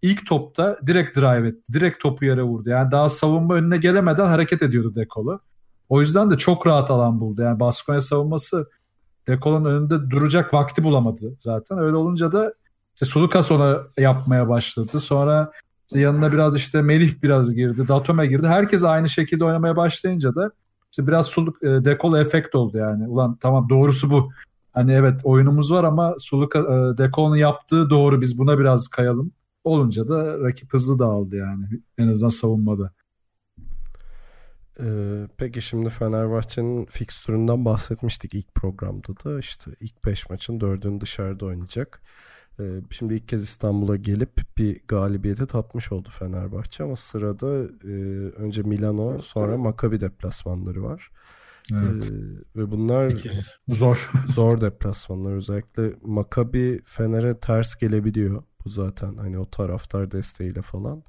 ilk 0.02 0.26
topta 0.26 0.78
direkt 0.86 1.18
drive 1.18 1.48
etti. 1.48 1.72
Direkt 1.72 2.02
topu 2.02 2.24
yere 2.24 2.42
vurdu. 2.42 2.70
Yani 2.70 2.90
daha 2.90 3.08
savunma 3.08 3.54
önüne 3.54 3.76
gelemeden 3.76 4.26
hareket 4.26 4.62
ediyordu 4.62 4.94
Dekolo. 4.94 5.38
O 5.88 6.00
yüzden 6.00 6.30
de 6.30 6.36
çok 6.36 6.66
rahat 6.66 6.90
alan 6.90 7.20
buldu. 7.20 7.42
Yani 7.42 7.60
Baskonya 7.60 8.00
savunması 8.00 8.68
Dekolo'nun 9.26 9.64
önünde 9.64 10.10
duracak 10.10 10.54
vakti 10.54 10.84
bulamadı 10.84 11.36
zaten. 11.38 11.78
Öyle 11.78 11.96
olunca 11.96 12.32
da 12.32 12.54
işte 12.98 13.06
Sulukas 13.06 13.50
ona 13.50 13.78
yapmaya 13.98 14.48
başladı. 14.48 15.00
Sonra 15.00 15.52
işte 15.86 16.00
yanına 16.00 16.32
biraz 16.32 16.56
işte 16.56 16.82
Melih 16.82 17.22
biraz 17.22 17.54
girdi. 17.54 17.88
Datome 17.88 18.26
girdi. 18.26 18.46
Herkes 18.46 18.84
aynı 18.84 19.08
şekilde 19.08 19.44
oynamaya 19.44 19.76
başlayınca 19.76 20.34
da 20.34 20.50
işte 20.90 21.06
biraz 21.06 21.26
suluk, 21.26 21.62
e, 21.62 21.66
dekolo 21.66 22.18
efekt 22.18 22.54
oldu 22.54 22.78
yani. 22.78 23.08
Ulan 23.08 23.36
tamam 23.36 23.68
doğrusu 23.68 24.10
bu. 24.10 24.30
Hani 24.72 24.92
evet 24.92 25.20
oyunumuz 25.24 25.72
var 25.72 25.84
ama 25.84 26.14
suluk 26.18 26.56
e, 26.56 26.58
dekolo'nun 26.98 27.36
yaptığı 27.36 27.90
doğru 27.90 28.20
biz 28.20 28.38
buna 28.38 28.58
biraz 28.58 28.88
kayalım. 28.88 29.32
Olunca 29.64 30.08
da 30.08 30.38
rakip 30.38 30.72
hızlı 30.72 30.98
dağıldı 30.98 31.36
yani. 31.36 31.64
En 31.98 32.08
azından 32.08 32.28
savunmada. 32.28 32.92
Ee, 34.80 35.28
peki 35.36 35.62
şimdi 35.62 35.90
Fenerbahçe'nin 35.90 36.86
fikstüründen 36.86 37.64
bahsetmiştik 37.64 38.34
ilk 38.34 38.54
programda 38.54 39.08
da 39.24 39.38
işte 39.38 39.70
ilk 39.80 40.04
5 40.04 40.30
maçın 40.30 40.60
4'ünü 40.60 41.00
dışarıda 41.00 41.46
oynayacak. 41.46 42.02
Ee, 42.60 42.80
şimdi 42.90 43.14
ilk 43.14 43.28
kez 43.28 43.42
İstanbul'a 43.42 43.96
gelip 43.96 44.58
bir 44.58 44.80
galibiyeti 44.88 45.46
tatmış 45.46 45.92
oldu 45.92 46.08
Fenerbahçe 46.18 46.84
ama 46.84 46.96
sırada 46.96 47.64
e, 47.84 47.92
önce 48.30 48.62
Milano 48.62 49.18
sonra 49.18 49.56
Maccabi 49.56 50.00
deplasmanları 50.00 50.84
var. 50.84 51.10
Evet. 51.72 52.04
Ee, 52.04 52.60
ve 52.60 52.70
bunlar 52.70 53.12
Zor. 53.68 54.10
zor 54.34 54.60
deplasmanlar 54.60 55.32
özellikle 55.32 55.94
Maccabi 56.02 56.80
Fener'e 56.84 57.40
ters 57.40 57.76
gelebiliyor 57.76 58.42
bu 58.64 58.68
zaten 58.70 59.16
hani 59.16 59.38
o 59.38 59.50
taraftar 59.50 60.10
desteğiyle 60.10 60.62
falan. 60.62 61.02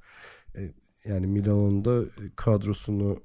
Ee, 0.56 0.70
yani 1.04 1.26
Milano'nun 1.26 1.84
da 1.84 2.02
kadrosunu 2.36 3.22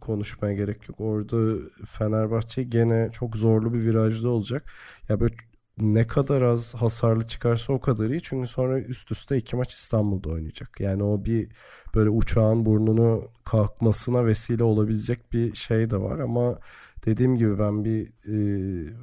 konuşmaya 0.00 0.54
gerek 0.54 0.88
yok. 0.88 1.00
Orada 1.00 1.68
Fenerbahçe 1.86 2.62
gene 2.62 3.10
çok 3.12 3.36
zorlu 3.36 3.74
bir 3.74 3.80
virajda 3.80 4.28
olacak. 4.28 4.72
Ya 5.08 5.20
böyle 5.20 5.34
ne 5.78 6.06
kadar 6.06 6.42
az 6.42 6.74
hasarlı 6.74 7.26
çıkarsa 7.26 7.72
o 7.72 7.80
kadar 7.80 8.10
iyi. 8.10 8.22
Çünkü 8.22 8.48
sonra 8.48 8.80
üst 8.80 9.12
üste 9.12 9.36
iki 9.36 9.56
maç 9.56 9.74
İstanbul'da 9.74 10.28
oynayacak. 10.28 10.80
Yani 10.80 11.02
o 11.02 11.24
bir 11.24 11.48
böyle 11.94 12.10
uçağın 12.10 12.66
burnunu 12.66 13.28
kalkmasına 13.44 14.26
vesile 14.26 14.64
olabilecek 14.64 15.32
bir 15.32 15.54
şey 15.54 15.90
de 15.90 16.00
var 16.00 16.18
ama 16.18 16.58
dediğim 17.06 17.36
gibi 17.36 17.58
ben 17.58 17.84
bir 17.84 18.06
e, 18.06 18.36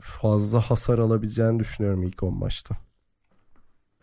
fazla 0.01 0.61
hasar 0.61 0.99
alabileceğini 0.99 1.59
düşünüyorum 1.59 2.03
ilk 2.03 2.23
10 2.23 2.33
maçta. 2.33 2.75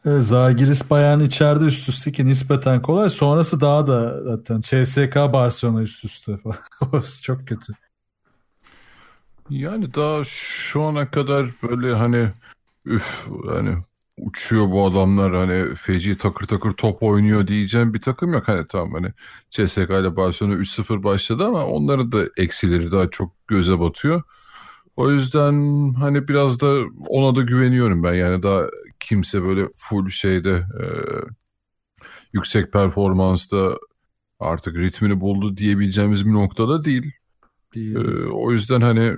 Evet, 0.05 0.23
Zalgiris 0.23 0.91
Bayern 0.91 1.21
içeride 1.21 1.65
üst 1.65 1.89
üste 1.89 2.13
ki 2.13 2.27
nispeten 2.27 2.83
kolay. 2.83 3.09
Sonrası 3.09 3.61
daha 3.61 3.87
da 3.87 4.23
zaten 4.23 4.61
CSK 4.61 5.17
Barcelona 5.17 5.83
üst 5.83 6.05
üste 6.05 6.37
falan. 6.81 7.03
Çok 7.23 7.49
kötü. 7.49 7.73
Yani 9.51 9.95
daha 9.95 10.25
şu 10.25 10.83
ana 10.83 11.11
kadar 11.11 11.47
böyle 11.63 11.95
hani 11.95 12.29
üf 12.87 13.27
hani 13.49 13.77
uçuyor 14.19 14.71
bu 14.71 14.87
adamlar 14.87 15.35
hani 15.35 15.75
feci 15.75 16.19
takır 16.19 16.47
takır 16.47 16.73
top 16.73 17.03
oynuyor 17.03 17.47
diyeceğim 17.47 17.95
bir 17.95 18.01
takım 18.01 18.33
yok. 18.33 18.49
Hani 18.49 18.67
tamam 18.69 18.93
hani 18.93 19.13
CSK 19.51 19.91
ile 20.01 20.17
Barcelona 20.17 20.55
3-0 20.55 21.03
başladı 21.05 21.45
ama 21.45 21.67
onların 21.67 22.13
da 22.13 22.19
eksileri 22.39 22.91
daha 22.93 23.11
çok 23.11 23.49
göze 23.49 23.81
batıyor. 23.81 24.23
O 24.97 25.11
yüzden 25.13 25.55
hani 25.95 26.29
biraz 26.29 26.61
da 26.61 26.81
ona 27.09 27.37
da 27.37 27.43
güveniyorum 27.43 28.03
ben. 28.03 28.15
Yani 28.15 28.43
daha 28.43 28.63
kimse 29.01 29.43
böyle 29.45 29.69
full 29.77 30.09
şeyde 30.09 30.51
e, 30.53 30.85
yüksek 32.33 32.73
performansta 32.73 33.79
artık 34.41 34.77
ritmini 34.77 35.21
buldu 35.21 35.57
diyebileceğimiz 35.57 36.27
bir 36.27 36.33
noktada 36.33 36.85
değil. 36.85 37.13
Bir- 37.75 37.97
Ee, 37.97 38.29
o 38.31 38.53
yüzden 38.53 38.81
hani 38.81 39.17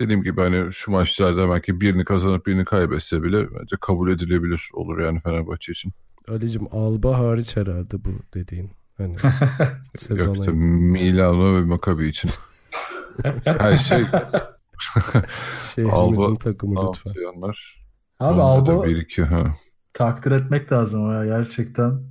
dediğim 0.00 0.22
gibi 0.22 0.40
hani 0.40 0.72
şu 0.72 0.90
maçlarda 0.90 1.48
belki 1.48 1.80
birini 1.80 2.04
kazanıp 2.04 2.46
birini 2.46 2.64
kaybetse 2.64 3.22
bile 3.22 3.46
bence 3.60 3.76
kabul 3.80 4.10
edilebilir 4.10 4.70
olur 4.72 5.00
yani 5.00 5.20
Fenerbahçe 5.20 5.72
için. 5.72 5.92
Ali'cim 6.28 6.66
Alba 6.70 7.18
hariç 7.18 7.56
herhalde 7.56 8.04
bu 8.04 8.08
dediğin. 8.34 8.70
Hani 8.96 9.16
sezona 9.96 10.44
Yok 10.44 10.54
Milano 10.54 11.54
ve 11.54 11.60
Maccabi 11.60 12.06
için. 12.08 12.30
Her 13.44 13.76
şey 13.76 14.04
şehrimizin 15.74 15.90
Alba- 16.24 16.38
takımı 16.38 16.88
lütfen. 16.88 17.10
Altıyanlar. 17.10 17.80
Abi 18.20 18.40
Onda 18.40 18.72
da 18.72 18.74
Alba 18.74 18.84
bir 18.86 18.96
iki 18.96 19.22
ha. 19.22 19.54
takdir 19.92 20.30
etmek 20.30 20.72
lazım 20.72 21.12
ya 21.12 21.24
gerçekten. 21.24 22.02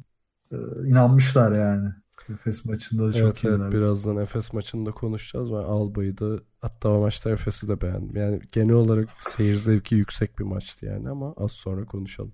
Ee, 0.51 0.55
inanmışlar 0.87 1.51
yani. 1.51 1.89
Efes 2.29 2.65
maçında 2.65 3.07
da 3.07 3.11
çok 3.13 3.21
Evet 3.21 3.43
iyiler. 3.43 3.59
evet 3.59 3.73
birazdan 3.73 4.17
Efes 4.17 4.53
maçında 4.53 4.91
konuşacağız. 4.91 5.51
Ben 5.51 5.55
Alba'yı 5.55 6.17
da 6.17 6.39
hatta 6.61 6.89
o 6.89 6.99
maçta 6.99 7.29
Efes'i 7.29 7.67
de 7.67 7.81
beğendim. 7.81 8.15
Yani 8.15 8.41
genel 8.51 8.75
olarak 8.75 9.09
seyir 9.21 9.55
zevki 9.55 9.95
yüksek 9.95 10.39
bir 10.39 10.43
maçtı 10.43 10.85
yani 10.85 11.09
ama 11.09 11.33
az 11.37 11.51
sonra 11.51 11.85
konuşalım. 11.85 12.31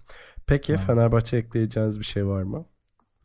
Peki 0.48 0.74
Tamam. 0.74 0.88
Fenerbahçe 0.88 1.38
ekleyeceğiniz 1.38 2.00
bir 2.00 2.06
şey 2.06 2.28
var 2.28 2.44
mı? 2.44 2.66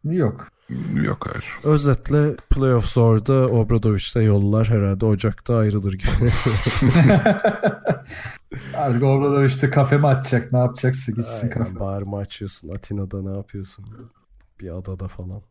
Yok. 0.04 0.48
Yok 0.94 1.26
hayır. 1.30 1.58
Özetle 1.64 2.36
playoff 2.50 2.86
zorda 2.86 3.48
Obradoviç'te 3.48 4.22
yollar 4.22 4.68
herhalde 4.68 5.04
Ocak'ta 5.06 5.56
ayrılır 5.56 5.92
gibi. 5.92 6.10
Artık 8.76 9.50
işte 9.50 9.70
kafe 9.70 9.98
mi 9.98 10.06
açacak 10.06 10.52
ne 10.52 10.58
yapacaksa 10.58 11.12
gitsin 11.12 11.48
kafe. 11.50 11.64
Aynen, 11.64 11.80
bağırma 11.80 12.18
açıyorsun. 12.18 12.68
Atina'da 12.68 13.22
ne 13.22 13.36
yapıyorsun? 13.36 13.84
Bir 14.60 14.76
adada 14.78 15.08
falan. 15.08 15.42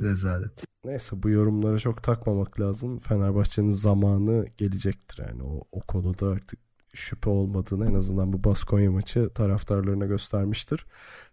Rezalet. 0.00 0.64
Neyse 0.84 1.22
bu 1.22 1.30
yorumlara 1.30 1.78
çok 1.78 2.02
takmamak 2.02 2.60
lazım. 2.60 2.98
Fenerbahçe'nin 2.98 3.70
zamanı 3.70 4.46
gelecektir 4.56 5.24
yani 5.28 5.42
o, 5.42 5.60
o 5.72 5.80
konuda 5.80 6.26
artık 6.26 6.58
şüphe 6.94 7.30
olmadığını 7.30 7.90
en 7.90 7.94
azından 7.94 8.32
bu 8.32 8.44
Baskonya 8.44 8.92
maçı 8.92 9.30
taraftarlarına 9.34 10.06
göstermiştir. 10.06 10.86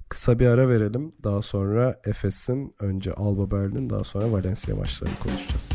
Kısa 0.10 0.40
bir 0.40 0.48
ara 0.48 0.70
verelim. 0.70 1.12
Daha 1.24 1.42
sonra 1.42 2.02
Efes'in 2.06 2.76
önce 2.80 3.14
Alba 3.14 3.52
Berlin 3.52 3.90
daha 3.90 4.04
sonra 4.04 4.32
Valencia 4.32 4.76
maçlarını 4.76 5.20
konuşacağız. 5.20 5.72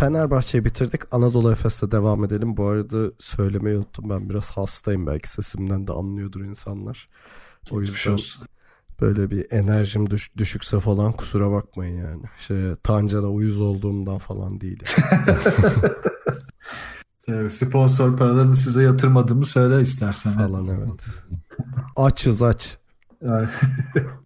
Fenerbahçe'yi 0.00 0.64
bitirdik. 0.64 1.00
Anadolu 1.14 1.52
Efes'te 1.52 1.90
devam 1.90 2.24
edelim. 2.24 2.56
Bu 2.56 2.66
arada 2.66 3.12
söylemeyi 3.18 3.76
unuttum. 3.76 4.10
Ben 4.10 4.30
biraz 4.30 4.50
hastayım. 4.50 5.06
Belki 5.06 5.28
sesimden 5.28 5.86
de 5.86 5.92
anlıyordur 5.92 6.40
insanlar. 6.40 7.08
O 7.70 7.80
Geçmiş 7.80 7.98
yüzden 8.06 8.12
olsun. 8.12 8.46
böyle 9.00 9.30
bir 9.30 9.46
enerjim 9.50 10.10
düş- 10.10 10.36
düşükse 10.36 10.80
falan 10.80 11.12
kusura 11.12 11.50
bakmayın 11.50 11.96
yani. 11.96 12.22
Şey, 12.38 12.74
Tancan'a 12.82 13.26
uyuz 13.26 13.60
olduğumdan 13.60 14.18
falan 14.18 14.60
değil. 14.60 14.82
yani. 14.98 15.38
Evet, 17.28 17.54
sponsor 17.54 18.16
paralarını 18.16 18.54
size 18.54 18.82
yatırmadığımı 18.82 19.44
söyle 19.44 19.80
istersen. 19.82 20.32
Falan 20.32 20.66
evet. 20.66 21.06
Açız 21.96 22.42
aç. 22.42 22.78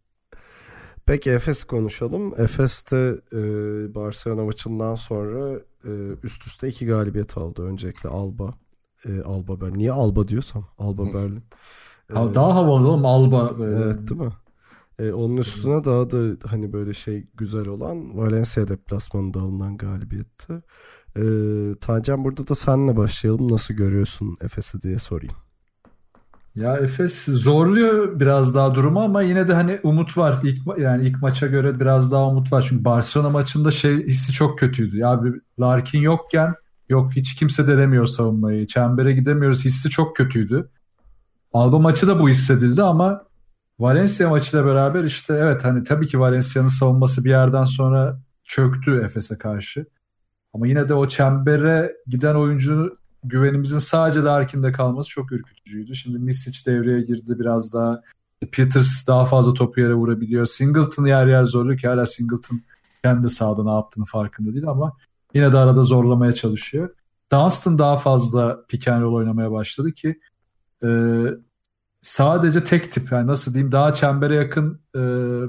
Peki 1.07 1.31
Efes 1.31 1.65
konuşalım. 1.65 2.35
Efes'te 2.39 3.17
e, 3.33 3.39
Barcelona 3.95 4.45
maçından 4.45 4.95
sonra 4.95 5.61
e, 5.85 5.91
üst 6.23 6.47
üste 6.47 6.69
iki 6.69 6.87
galibiyet 6.87 7.39
aldı. 7.39 7.63
Öncelikle 7.63 8.09
Alba. 8.09 8.55
E, 9.07 9.21
Alba 9.23 9.61
Berlin. 9.61 9.79
Niye 9.79 9.93
Alba 9.93 10.29
diyorsam? 10.29 10.67
Alba 10.79 11.15
Berlin. 11.15 11.45
E, 12.11 12.15
daha 12.15 12.55
havalı 12.55 12.89
oğlum 12.89 13.07
Alba 13.07 13.59
böyle. 13.59 13.85
Evet 13.85 14.11
değil 14.11 14.21
mi? 14.21 14.33
E, 14.99 15.13
onun 15.13 15.37
üstüne 15.37 15.85
daha 15.85 16.11
da 16.11 16.49
hani 16.49 16.73
böyle 16.73 16.95
şey 16.95 17.27
güzel 17.35 17.69
olan 17.69 18.19
Valencia 18.19 18.69
deplasmanında 18.69 19.41
alınan 19.41 19.77
galibiyetti. 19.77 20.53
E, 21.17 21.23
Tancan 21.81 22.25
burada 22.25 22.49
da 22.49 22.55
senle 22.55 22.97
başlayalım. 22.97 23.53
Nasıl 23.53 23.75
görüyorsun 23.75 24.37
Efes'i 24.41 24.83
diye 24.83 24.99
sorayım. 24.99 25.35
Ya 26.55 26.77
Efes 26.77 27.25
zorluyor 27.25 28.21
biraz 28.21 28.55
daha 28.55 28.75
durumu 28.75 29.01
ama 29.01 29.23
yine 29.23 29.49
de 29.49 29.55
hani 29.55 29.81
umut 29.83 30.17
var. 30.19 30.39
İlk 30.43 30.79
yani 30.79 31.09
ilk 31.09 31.23
maça 31.23 31.47
göre 31.47 31.81
biraz 31.81 32.13
daha 32.13 32.29
umut 32.29 32.53
var. 32.53 32.67
Çünkü 32.69 32.85
Barcelona 32.85 33.31
maçında 33.31 33.71
şey 33.71 34.07
hissi 34.07 34.33
çok 34.33 34.59
kötüydü. 34.59 34.99
Ya 34.99 35.25
bir 35.25 35.41
Larkin 35.61 36.01
yokken 36.01 36.55
yok 36.89 37.13
hiç 37.17 37.35
kimse 37.35 37.69
denemiyor 37.69 38.07
savunmayı. 38.07 38.67
Çembere 38.67 39.13
gidemiyoruz 39.13 39.65
hissi 39.65 39.91
çok 39.91 40.17
kötüydü. 40.17 40.69
Alba 41.53 41.79
maçı 41.79 42.09
da 42.09 42.21
bu 42.21 42.29
hissedildi 42.29 42.83
ama 42.83 43.25
Valencia 43.79 44.31
maçıyla 44.31 44.67
beraber 44.67 45.05
işte 45.05 45.35
evet 45.35 45.65
hani 45.65 45.85
tabii 45.85 46.07
ki 46.07 46.21
Valencia'nın 46.21 46.69
savunması 46.69 47.25
bir 47.25 47.31
yerden 47.31 47.65
sonra 47.65 48.21
çöktü 48.45 49.03
Efes'e 49.05 49.39
karşı. 49.39 49.87
Ama 50.53 50.67
yine 50.67 50.89
de 50.89 50.95
o 50.95 51.09
çembere 51.09 51.93
giden 52.07 52.35
oyuncu 52.35 52.93
güvenimizin 53.25 53.79
sadece 53.79 54.21
Larkin'de 54.21 54.73
kalması 54.73 55.11
çok 55.11 55.33
ürkütücüydü. 55.33 55.95
Şimdi 55.95 56.19
Misic 56.19 56.67
devreye 56.67 57.01
girdi 57.01 57.39
biraz 57.39 57.75
daha. 57.75 58.01
Peters 58.53 59.07
daha 59.07 59.25
fazla 59.25 59.55
topu 59.55 59.81
yere 59.81 59.95
vurabiliyor. 59.95 60.47
Singleton 60.47 61.05
yer 61.05 61.27
yer 61.27 61.45
zorluyor 61.45 61.79
ki 61.79 61.89
hala 61.89 62.07
Singleton 62.07 62.61
kendi 63.05 63.29
sahada 63.29 63.65
ne 63.65 63.71
yaptığını 63.71 64.05
farkında 64.05 64.53
değil 64.53 64.69
ama 64.69 64.97
yine 65.35 65.53
de 65.53 65.59
arada 65.59 65.83
zorlamaya 65.83 66.33
çalışıyor. 66.33 66.91
Dunstan 67.33 67.79
daha 67.79 67.97
fazla 67.97 68.65
pick 68.69 68.89
and 68.89 69.03
roll 69.03 69.15
oynamaya 69.15 69.53
başladı 69.53 69.93
ki 69.93 70.21
e, 70.85 70.89
sadece 72.01 72.65
tek 72.65 72.93
tip 72.93 73.13
yani 73.13 73.27
nasıl 73.27 73.55
diyeyim 73.55 73.73
daha 73.73 73.95
çembere 73.95 74.35
yakın 74.35 74.81
e, 74.95 74.99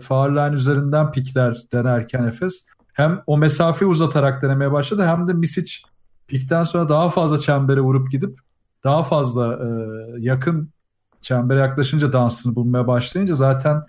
line 0.09 0.55
üzerinden 0.55 1.11
pikler 1.11 1.57
denerken 1.71 2.23
Efes 2.23 2.65
hem 2.93 3.23
o 3.27 3.37
mesafeyi 3.37 3.91
uzatarak 3.91 4.41
denemeye 4.41 4.71
başladı 4.71 5.05
hem 5.05 5.27
de 5.27 5.33
Misic 5.33 5.77
pikten 6.27 6.63
sonra 6.63 6.89
daha 6.89 7.09
fazla 7.09 7.37
çembere 7.37 7.81
vurup 7.81 8.11
gidip 8.11 8.39
daha 8.83 9.03
fazla 9.03 9.53
e, 9.53 9.67
yakın 10.17 10.69
çembere 11.21 11.59
yaklaşınca 11.59 12.13
dansını 12.13 12.55
bulmaya 12.55 12.87
başlayınca 12.87 13.33
zaten 13.33 13.83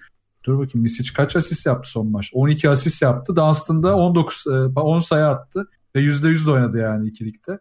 dur 0.44 0.58
bakayım 0.58 0.82
Misic 0.82 1.12
kaç 1.14 1.36
asist 1.36 1.66
yaptı 1.66 1.90
son 1.90 2.10
maç? 2.10 2.30
12 2.34 2.70
asist 2.70 3.02
yaptı. 3.02 3.36
Dunstan'da 3.36 3.96
19 3.96 4.44
e, 4.46 4.50
10 4.50 4.98
sayı 4.98 5.26
attı 5.26 5.68
ve 5.96 6.00
%100 6.00 6.46
de 6.46 6.50
oynadı 6.50 6.78
yani 6.78 7.08
ikilikte. 7.08 7.58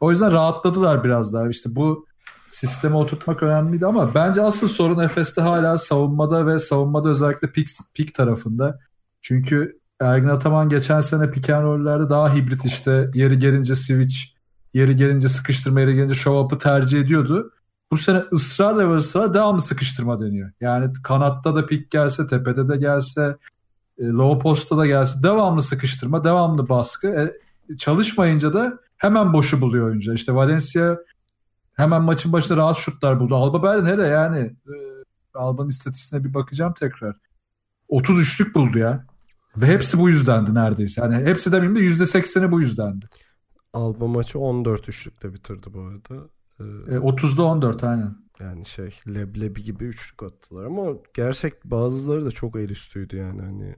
O 0.00 0.10
yüzden 0.10 0.32
rahatladılar 0.32 1.04
biraz 1.04 1.34
daha. 1.34 1.48
İşte 1.48 1.76
bu 1.76 2.06
sisteme 2.50 2.96
oturtmak 2.96 3.42
önemliydi 3.42 3.86
ama 3.86 4.14
bence 4.14 4.42
asıl 4.42 4.68
sorun 4.68 4.98
Efes'te 4.98 5.40
hala 5.40 5.78
savunmada 5.78 6.46
ve 6.46 6.58
savunmada 6.58 7.08
özellikle 7.08 7.52
pik, 7.52 7.68
pik 7.94 8.14
tarafında. 8.14 8.78
Çünkü 9.20 9.80
Ergin 10.02 10.28
Ataman 10.28 10.68
geçen 10.68 11.00
sene 11.00 11.30
pick 11.30 11.50
and 11.50 11.64
roll'lerde 11.64 12.10
daha 12.10 12.34
hibrit 12.34 12.64
işte 12.64 13.10
yeri 13.14 13.38
gelince 13.38 13.74
switch, 13.74 14.16
yeri 14.74 14.96
gelince 14.96 15.28
sıkıştırma, 15.28 15.80
yeri 15.80 15.94
gelince 15.94 16.14
show 16.14 16.40
up'ı 16.40 16.58
tercih 16.58 17.00
ediyordu. 17.00 17.52
Bu 17.90 17.96
sene 17.96 18.22
ısrarla 18.32 18.88
ve 18.88 18.96
ısrarla 18.96 19.34
devamlı 19.34 19.60
sıkıştırma 19.60 20.18
deniyor. 20.20 20.50
Yani 20.60 20.92
kanatta 21.04 21.54
da 21.54 21.66
pik 21.66 21.90
gelse, 21.90 22.26
tepede 22.26 22.68
de 22.68 22.76
gelse, 22.76 23.36
e, 23.98 24.04
low 24.06 24.42
post'ta 24.42 24.76
da 24.76 24.86
gelse 24.86 25.22
devamlı 25.22 25.62
sıkıştırma, 25.62 26.24
devamlı 26.24 26.68
baskı. 26.68 27.08
E, 27.08 27.76
çalışmayınca 27.76 28.52
da 28.52 28.78
hemen 28.96 29.32
boşu 29.32 29.60
buluyor 29.60 29.86
oyuncu. 29.86 30.14
İşte 30.14 30.34
Valencia 30.34 30.96
hemen 31.74 32.02
maçın 32.02 32.32
başında 32.32 32.56
rahat 32.56 32.76
şutlar 32.76 33.20
buldu. 33.20 33.36
Alba 33.36 33.62
Berlin 33.62 33.86
hele 33.86 34.06
yani 34.06 34.38
e, 34.38 34.74
Alba'nın 35.34 35.68
istatistiğine 35.68 36.24
bir 36.24 36.34
bakacağım 36.34 36.74
tekrar. 36.80 37.16
33'lük 37.90 38.54
buldu 38.54 38.78
ya. 38.78 39.11
Ve 39.56 39.66
hepsi 39.66 39.98
bu 39.98 40.08
yüzdendi 40.08 40.54
neredeyse. 40.54 41.00
Yani 41.00 41.14
hepsi 41.14 41.52
demeyeyim 41.52 41.76
de 41.76 42.04
%80'i 42.04 42.52
bu 42.52 42.60
yüzdendi. 42.60 43.06
Alba 43.72 44.06
maçı 44.06 44.38
14 44.38 44.88
üçlükle 44.88 45.34
bitirdi 45.34 45.66
bu 45.74 45.80
arada. 45.80 46.28
E, 46.88 46.96
30'da 46.96 47.42
14 47.42 47.84
aynen. 47.84 48.16
Yani 48.40 48.66
şey 48.66 48.94
leblebi 49.08 49.62
gibi 49.62 49.84
üçlük 49.84 50.22
attılar 50.22 50.64
ama 50.64 50.86
gerçek 51.14 51.64
bazıları 51.64 52.24
da 52.24 52.30
çok 52.30 52.56
el 52.56 52.68
üstüydü 52.68 53.16
yani 53.16 53.42
hani. 53.42 53.76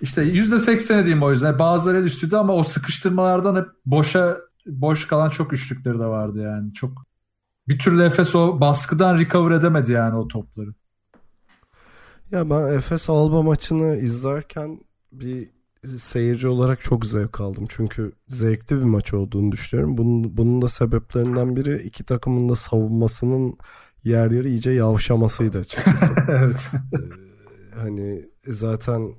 İşte 0.00 0.22
%80'i 0.22 1.04
diyeyim 1.04 1.22
o 1.22 1.30
yüzden. 1.30 1.58
Bazıları 1.58 1.98
el 1.98 2.04
üstüydü 2.04 2.36
ama 2.36 2.52
o 2.52 2.62
sıkıştırmalardan 2.62 3.56
hep 3.56 3.66
boşa 3.86 4.38
boş 4.66 5.06
kalan 5.06 5.30
çok 5.30 5.52
üçlükleri 5.52 5.98
de 5.98 6.06
vardı 6.06 6.42
yani. 6.42 6.74
Çok 6.74 7.06
bir 7.68 7.78
türlü 7.78 8.02
Efes 8.02 8.34
o 8.34 8.60
baskıdan 8.60 9.18
recover 9.18 9.50
edemedi 9.56 9.92
yani 9.92 10.16
o 10.16 10.28
topları. 10.28 10.74
Ya 12.30 12.50
ben 12.50 12.72
Efes 12.72 13.10
Alba 13.10 13.42
maçını 13.42 13.96
izlerken 13.96 14.80
bir 15.12 15.50
seyirci 15.98 16.48
olarak 16.48 16.80
çok 16.80 17.06
zevk 17.06 17.40
aldım. 17.40 17.66
Çünkü 17.68 18.12
zevkli 18.28 18.76
bir 18.76 18.82
maç 18.82 19.14
olduğunu 19.14 19.52
düşünüyorum. 19.52 19.96
Bunun, 19.96 20.36
bunun 20.36 20.62
da 20.62 20.68
sebeplerinden 20.68 21.56
biri 21.56 21.82
iki 21.82 22.04
takımın 22.04 22.48
da 22.48 22.56
savunmasının 22.56 23.58
yer 24.04 24.30
yer 24.30 24.44
iyice 24.44 24.70
yavşamasıydı 24.70 25.58
açıkçası. 25.58 26.14
evet. 26.28 26.70
Ee, 26.74 27.76
hani 27.76 28.24
zaten 28.46 29.14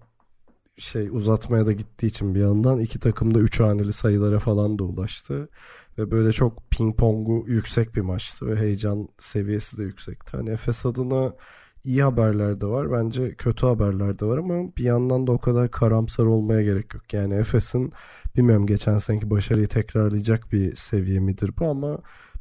şey 0.78 1.08
uzatmaya 1.12 1.66
da 1.66 1.72
gittiği 1.72 2.08
için 2.08 2.36
bir 2.36 2.40
yandan 2.40 2.80
iki 2.80 3.00
takım 3.00 3.34
da 3.36 3.40
üç 3.40 3.60
haneli 3.60 3.94
sayılara 3.94 4.40
falan 4.40 4.80
da 4.80 4.84
ulaştı. 4.84 5.50
Ve 5.98 6.12
böyle 6.12 6.32
çok 6.32 6.72
ping 6.72 6.98
pongu 6.98 7.46
yüksek 7.48 7.96
bir 7.96 8.02
maçtı 8.02 8.48
ve 8.48 8.56
heyecan 8.56 9.08
seviyesi 9.18 9.78
de 9.78 9.84
yüksekti. 9.84 10.38
Hani 10.38 10.50
Efes 10.50 10.86
adına 10.86 11.34
iyi 11.84 12.04
haberler 12.04 12.62
de 12.62 12.66
var. 12.66 12.92
Bence 12.92 13.36
kötü 13.36 13.66
haberler 13.66 14.20
de 14.20 14.26
var 14.26 14.38
ama 14.38 14.76
bir 14.78 14.84
yandan 14.84 15.28
da 15.28 15.32
o 15.32 15.38
kadar 15.38 15.72
karamsar 15.72 16.26
olmaya 16.26 16.62
gerek 16.62 16.94
yok. 16.94 17.14
Yani 17.14 17.34
Efes'in 17.34 17.94
bilmiyorum 18.38 18.66
geçen 18.66 19.00
seneki 19.00 19.30
başarıyı 19.30 19.68
tekrarlayacak 19.68 20.52
bir 20.52 20.76
seviye 20.76 21.20
midir 21.20 21.52
bu 21.60 21.66
ama 21.66 22.00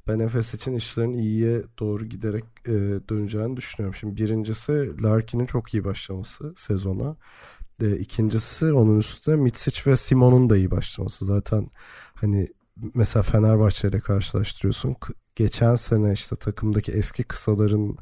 ben 0.08 0.18
Efes 0.18 0.54
için 0.54 0.74
işlerin 0.74 1.12
iyiye 1.12 1.62
doğru 1.78 2.04
giderek 2.04 2.44
e, 2.66 2.72
döneceğini 3.08 3.56
düşünüyorum. 3.56 3.94
Şimdi 4.00 4.16
birincisi 4.22 5.02
Larkin'in 5.02 5.46
çok 5.46 5.74
iyi 5.74 5.84
başlaması 5.84 6.52
sezona. 6.56 7.16
E, 7.82 7.96
ikincisi 7.96 8.72
onun 8.72 8.98
üstüne 8.98 9.36
Mitsic 9.36 9.90
ve 9.90 9.96
Simon'un 9.96 10.50
da 10.50 10.56
iyi 10.56 10.70
başlaması. 10.70 11.24
Zaten 11.24 11.70
hani 12.14 12.48
mesela 12.94 13.22
Fenerbahçe 13.22 13.88
ile 13.88 14.00
karşılaştırıyorsun. 14.00 14.96
Geçen 15.36 15.74
sene 15.74 16.12
işte 16.12 16.36
takımdaki 16.36 16.92
eski 16.92 17.24
kısaların 17.24 17.96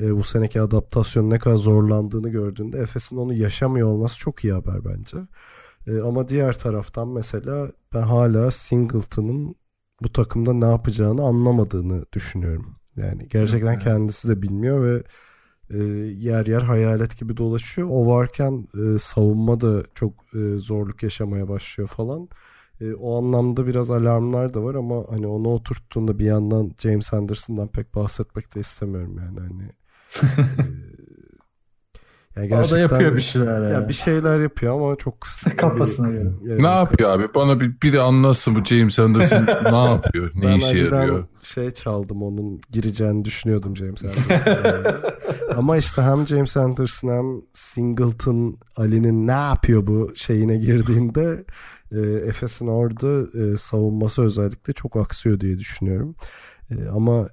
e, 0.00 0.16
bu 0.16 0.22
seneki 0.24 0.60
adaptasyon 0.60 1.30
ne 1.30 1.38
kadar 1.38 1.56
zorlandığını 1.56 2.28
gördüğünde 2.28 2.78
Efes'in 2.78 3.16
onu 3.16 3.34
yaşamıyor 3.34 3.88
olması 3.88 4.18
çok 4.18 4.44
iyi 4.44 4.52
haber 4.52 4.84
bence. 4.84 5.16
E, 5.86 6.00
ama 6.00 6.28
diğer 6.28 6.58
taraftan 6.58 7.08
mesela 7.08 7.72
ben 7.94 8.02
hala 8.02 8.50
Singleton'ın 8.50 9.54
bu 10.02 10.12
takımda 10.12 10.52
ne 10.52 10.64
yapacağını 10.66 11.22
anlamadığını 11.22 12.04
düşünüyorum. 12.12 12.76
Yani 12.96 13.28
gerçekten 13.28 13.72
Evet. 13.72 13.82
kendisi 13.82 14.28
de 14.28 14.42
bilmiyor 14.42 14.84
ve 14.84 15.02
e, 15.70 15.78
yer 16.18 16.46
yer 16.46 16.60
hayalet 16.62 17.18
gibi 17.18 17.36
dolaşıyor. 17.36 17.88
O 17.90 18.06
varken 18.06 18.66
e, 18.74 18.98
savunma 18.98 19.60
da 19.60 19.82
çok 19.94 20.14
e, 20.34 20.58
zorluk 20.58 21.02
yaşamaya 21.02 21.48
başlıyor 21.48 21.88
falan. 21.88 22.28
E, 22.80 22.94
o 22.94 23.18
anlamda 23.18 23.66
biraz 23.66 23.90
alarmlar 23.90 24.54
da 24.54 24.62
var 24.62 24.74
ama 24.74 25.04
hani 25.10 25.26
onu 25.26 25.48
oturttuğunda 25.48 26.18
bir 26.18 26.24
yandan 26.24 26.72
James 26.78 27.12
Anderson'dan 27.14 27.68
pek 27.68 27.94
bahsetmek 27.94 28.54
de 28.54 28.60
istemiyorum 28.60 29.16
yani 29.24 29.40
hani. 29.40 29.70
e, 32.36 32.40
yani 32.40 32.66
O 32.66 32.70
da 32.70 32.78
yapıyor 32.78 33.16
bir 33.16 33.20
şeyler. 33.20 33.62
ya 33.62 33.68
yani. 33.68 33.88
bir 33.88 33.92
şeyler 33.94 34.40
yapıyor 34.40 34.74
ama 34.74 34.96
çok 34.96 35.14
Kafasına 35.56 36.08
bir- 36.08 36.12
göre. 36.12 36.28
Evet. 36.48 36.60
Ne 36.62 36.68
yapıyor 36.68 37.10
abi? 37.10 37.34
Bana 37.34 37.60
bir, 37.60 37.80
biri 37.82 38.00
anlatsın 38.00 38.54
bu 38.54 38.64
James 38.64 38.98
Anderson 38.98 39.46
ne 39.72 39.84
yapıyor? 39.84 40.30
Ne 40.34 40.42
Ben 40.42 40.56
işe 40.58 40.78
yarıyor? 40.78 41.24
şey 41.40 41.70
çaldım 41.70 42.22
onun 42.22 42.60
gireceğini 42.70 43.24
düşünüyordum 43.24 43.76
James 43.76 44.02
Anderson'a. 44.04 45.00
Ama 45.56 45.76
işte 45.76 46.02
hem 46.02 46.26
James 46.26 46.56
Anderson 46.56 47.08
hem 47.08 47.42
Singleton 47.54 48.58
Ali'nin 48.76 49.26
ne 49.26 49.30
yapıyor 49.32 49.86
bu 49.86 50.12
şeyine 50.14 50.56
girdiğinde 50.56 51.44
e, 51.92 52.00
Efes'in 52.00 52.66
orada 52.66 53.38
e, 53.40 53.56
savunması 53.56 54.22
özellikle 54.22 54.72
çok 54.72 54.96
aksıyor 54.96 55.40
diye 55.40 55.58
düşünüyorum. 55.58 56.16
E, 56.70 56.88
ama 56.88 57.28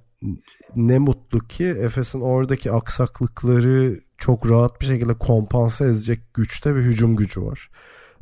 ne 0.76 0.98
mutlu 0.98 1.38
ki 1.38 1.64
Efes'in 1.64 2.20
oradaki 2.20 2.72
aksaklıkları 2.72 4.00
çok 4.18 4.50
rahat 4.50 4.80
bir 4.80 4.86
şekilde 4.86 5.14
kompanse 5.14 5.84
edecek 5.84 6.34
güçte 6.34 6.74
bir 6.76 6.80
hücum 6.80 7.16
gücü 7.16 7.42
var. 7.42 7.70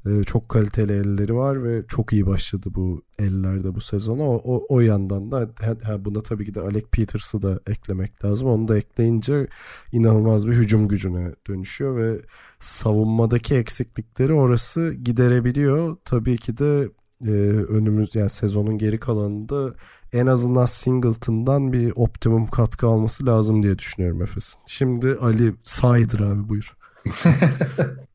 E, 0.06 0.24
çok 0.24 0.48
kaliteli 0.48 0.92
elleri 0.92 1.34
var 1.34 1.64
ve 1.64 1.86
çok 1.88 2.12
iyi 2.12 2.26
başladı 2.26 2.68
bu 2.74 3.02
ellerde 3.18 3.74
bu 3.74 3.80
sezona. 3.80 4.22
O, 4.22 4.40
o, 4.44 4.66
o 4.68 4.80
yandan 4.80 5.32
da 5.32 5.50
ha, 5.84 6.04
buna 6.04 6.22
tabii 6.22 6.44
ki 6.44 6.54
de 6.54 6.60
Alec 6.60 6.86
Peters'ı 6.92 7.42
da 7.42 7.60
eklemek 7.66 8.24
lazım. 8.24 8.48
Onu 8.48 8.68
da 8.68 8.78
ekleyince 8.78 9.46
inanılmaz 9.92 10.46
bir 10.46 10.52
hücum 10.52 10.88
gücüne 10.88 11.34
dönüşüyor 11.48 11.96
ve 11.96 12.20
savunmadaki 12.60 13.54
eksiklikleri 13.54 14.32
orası 14.32 14.94
giderebiliyor. 14.94 15.96
Tabii 16.04 16.36
ki 16.36 16.58
de 16.58 16.88
e, 17.24 17.30
önümüz 17.68 18.14
yani 18.14 18.30
sezonun 18.30 18.78
geri 18.78 19.00
kalanında 19.00 19.74
en 20.12 20.26
azından 20.26 20.66
Singleton'dan 20.66 21.72
bir 21.72 21.92
optimum 21.96 22.46
katkı 22.46 22.86
alması 22.86 23.26
lazım 23.26 23.62
diye 23.62 23.78
düşünüyorum 23.78 24.22
Efes'in. 24.22 24.60
Şimdi 24.66 25.16
Ali 25.20 25.54
saydır 25.62 26.20
abi 26.20 26.48
buyur. 26.48 26.76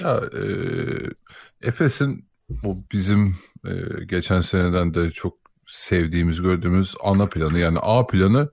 ya 0.00 0.20
e, 0.38 0.44
Efes'in 1.60 2.28
bu 2.48 2.84
bizim 2.92 3.36
e, 3.66 4.04
geçen 4.04 4.40
seneden 4.40 4.94
de 4.94 5.10
çok 5.10 5.34
sevdiğimiz 5.66 6.42
gördüğümüz 6.42 6.94
ana 7.02 7.26
planı 7.26 7.58
yani 7.58 7.78
A 7.82 8.06
planı 8.06 8.50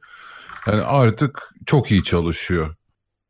yani 0.68 0.82
artık 0.82 1.40
çok 1.66 1.92
iyi 1.92 2.04
çalışıyor. 2.04 2.76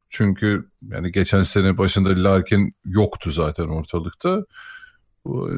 Çünkü 0.10 0.70
yani 0.92 1.12
geçen 1.12 1.42
sene 1.42 1.78
başında 1.78 2.24
Larkin 2.24 2.72
yoktu 2.86 3.32
zaten 3.32 3.68
ortalıkta 3.68 4.46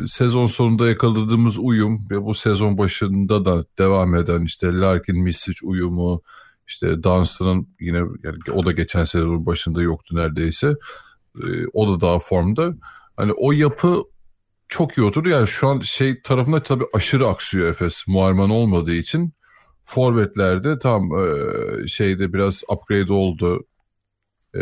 sezon 0.07 0.45
sonunda 0.45 0.87
yakaladığımız 0.87 1.57
uyum 1.59 1.99
ve 2.11 2.23
bu 2.23 2.33
sezon 2.33 2.77
başında 2.77 3.45
da 3.45 3.65
devam 3.77 4.15
eden 4.15 4.41
işte 4.41 4.67
Larkin 4.67 5.23
Misic 5.23 5.59
uyumu 5.63 6.21
işte 6.67 7.03
Dunstan'ın 7.03 7.67
yine 7.79 7.97
yani 7.97 8.37
o 8.53 8.65
da 8.65 8.71
geçen 8.71 9.03
sezon 9.03 9.45
başında 9.45 9.81
yoktu 9.81 10.15
neredeyse. 10.15 10.75
Ee, 11.43 11.65
o 11.73 11.87
da 11.87 12.01
daha 12.01 12.19
formda. 12.19 12.73
Hani 13.17 13.33
o 13.33 13.51
yapı 13.51 14.03
çok 14.67 14.97
iyi 14.97 15.03
oturdu. 15.03 15.29
Yani 15.29 15.47
şu 15.47 15.67
an 15.67 15.79
şey 15.79 16.21
tarafında 16.21 16.63
tabii 16.63 16.85
aşırı 16.93 17.27
aksıyor 17.27 17.67
Efes. 17.67 18.07
Muharman 18.07 18.49
olmadığı 18.49 18.95
için. 18.95 19.33
Forvetlerde 19.85 20.79
tam 20.79 21.11
e, 21.19 21.87
şeyde 21.87 22.33
biraz 22.33 22.63
upgrade 22.69 23.13
oldu. 23.13 23.65
E, 24.55 24.59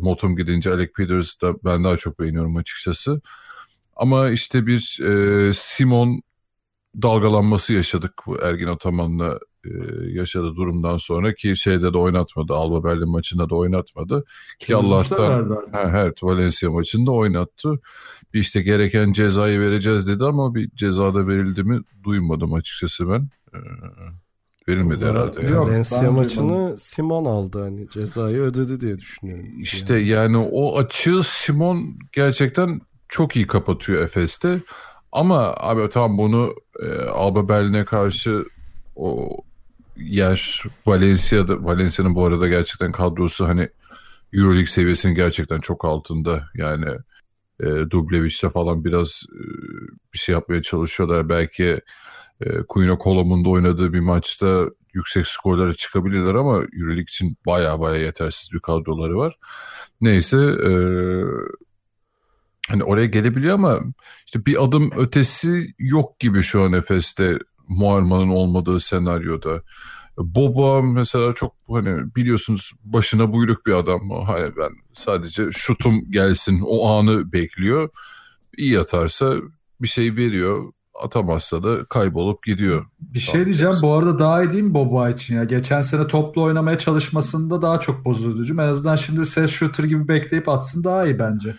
Motum 0.00 0.36
gidince 0.36 0.72
Alec 0.72 0.92
Peters 0.92 1.40
da 1.42 1.54
ben 1.64 1.84
daha 1.84 1.96
çok 1.96 2.20
beğeniyorum 2.20 2.56
açıkçası. 2.56 3.20
Ama 3.96 4.30
işte 4.30 4.66
bir 4.66 5.00
e, 5.02 5.54
Simon 5.54 6.20
dalgalanması 7.02 7.72
yaşadık 7.72 8.12
bu 8.26 8.38
Ergin 8.38 8.66
Ataman'la 8.66 9.38
e, 9.64 9.70
yaşadığı 10.08 10.56
durumdan 10.56 10.96
sonra 10.96 11.34
ki 11.34 11.56
şeyde 11.56 11.92
de 11.92 11.98
oynatmadı. 11.98 12.54
Alba 12.54 12.84
Berlin 12.84 13.08
maçında 13.08 13.50
da 13.50 13.54
oynatmadı. 13.54 14.24
Ki 14.58 14.76
Allah'tan 14.76 15.50
he, 15.72 15.98
evet 15.98 16.22
Valencia 16.22 16.70
maçında 16.70 17.10
oynattı. 17.10 17.80
Bir 18.34 18.40
işte 18.40 18.62
gereken 18.62 19.12
cezayı 19.12 19.60
vereceğiz 19.60 20.06
dedi 20.06 20.24
ama 20.24 20.54
bir 20.54 20.70
cezada 20.70 21.28
verildi 21.28 21.64
mi 21.64 21.80
duymadım 22.04 22.54
açıkçası 22.54 23.08
ben. 23.08 23.28
E, 23.54 23.58
verilmedi 24.68 25.04
herhalde. 25.04 25.42
Yani. 25.42 25.58
Valencia 25.58 26.10
maçını 26.10 26.78
Simon 26.78 27.24
aldı 27.24 27.62
hani 27.62 27.88
cezayı 27.90 28.38
ödedi 28.38 28.80
diye 28.80 28.98
düşünüyorum. 28.98 29.46
İşte 29.60 29.94
yani, 29.94 30.08
yani 30.08 30.36
o 30.52 30.78
açığı 30.78 31.22
Simon 31.24 31.98
gerçekten 32.12 32.80
çok 33.08 33.36
iyi 33.36 33.46
kapatıyor 33.46 34.02
Efes'te. 34.02 34.60
Ama 35.12 35.54
abi 35.56 35.88
tamam 35.88 36.18
bunu 36.18 36.54
e, 36.82 37.02
Alba 37.02 37.48
Berlin'e 37.48 37.84
karşı 37.84 38.44
o 38.96 39.36
yer 40.00 40.62
Valencia'da 40.86 41.64
Valencia'nın 41.64 42.14
bu 42.14 42.24
arada 42.26 42.48
gerçekten 42.48 42.92
kadrosu 42.92 43.48
hani 43.48 43.68
Euroleague 44.32 44.66
seviyesinin 44.66 45.14
gerçekten 45.14 45.60
çok 45.60 45.84
altında. 45.84 46.44
Yani 46.54 46.86
e, 47.60 47.66
Dublevic'te 47.90 48.48
falan 48.48 48.84
biraz 48.84 49.22
e, 49.32 49.42
bir 50.14 50.18
şey 50.18 50.32
yapmaya 50.32 50.62
çalışıyorlar. 50.62 51.28
Belki 51.28 51.80
e, 52.40 52.62
Kuyuna 52.68 52.98
Kolom'un 52.98 53.44
oynadığı 53.44 53.92
bir 53.92 54.00
maçta 54.00 54.64
yüksek 54.94 55.26
skorlara 55.26 55.74
çıkabilirler 55.74 56.34
ama 56.34 56.54
Euroleague 56.56 57.02
için 57.02 57.36
baya 57.46 57.80
baya 57.80 57.96
yetersiz 58.02 58.52
bir 58.52 58.58
kadroları 58.58 59.16
var. 59.16 59.34
Neyse 60.00 60.36
e, 60.36 60.72
hani 62.68 62.84
oraya 62.84 63.06
gelebiliyor 63.06 63.54
ama 63.54 63.80
işte 64.26 64.46
bir 64.46 64.64
adım 64.64 64.90
ötesi 64.96 65.74
yok 65.78 66.20
gibi 66.20 66.42
şu 66.42 66.62
an 66.62 66.72
Efes'te 66.72 67.38
Muarman'ın 67.70 68.28
olmadığı 68.28 68.80
senaryoda. 68.80 69.62
Boba 70.18 70.82
mesela 70.82 71.34
çok 71.34 71.54
hani 71.70 72.14
biliyorsunuz 72.16 72.72
başına 72.84 73.32
buyruk 73.32 73.66
bir 73.66 73.72
adam. 73.72 74.00
Hani 74.26 74.56
ben 74.56 74.70
sadece 74.94 75.50
şutum 75.50 76.10
gelsin 76.10 76.60
o 76.66 76.88
anı 76.88 77.32
bekliyor. 77.32 77.88
İyi 78.56 78.78
atarsa 78.78 79.34
bir 79.80 79.88
şey 79.88 80.16
veriyor. 80.16 80.72
Atamazsa 81.02 81.62
da 81.62 81.84
kaybolup 81.84 82.42
gidiyor. 82.42 82.86
Bir 83.00 83.18
şey 83.18 83.44
diyeceğim 83.44 83.74
bu 83.82 83.92
arada 83.92 84.18
daha 84.18 84.42
iyi 84.42 84.52
değil 84.52 84.64
mi 84.64 84.74
Boba 84.74 85.10
için 85.10 85.36
ya? 85.36 85.44
Geçen 85.44 85.80
sene 85.80 86.06
toplu 86.06 86.42
oynamaya 86.42 86.78
çalışmasında 86.78 87.62
daha 87.62 87.80
çok 87.80 88.04
bozucu. 88.04 88.54
En 88.54 88.58
azından 88.58 88.96
şimdi 88.96 89.26
ses 89.26 89.50
shooter 89.50 89.84
gibi 89.84 90.08
bekleyip 90.08 90.48
atsın 90.48 90.84
daha 90.84 91.06
iyi 91.06 91.18
bence. 91.18 91.56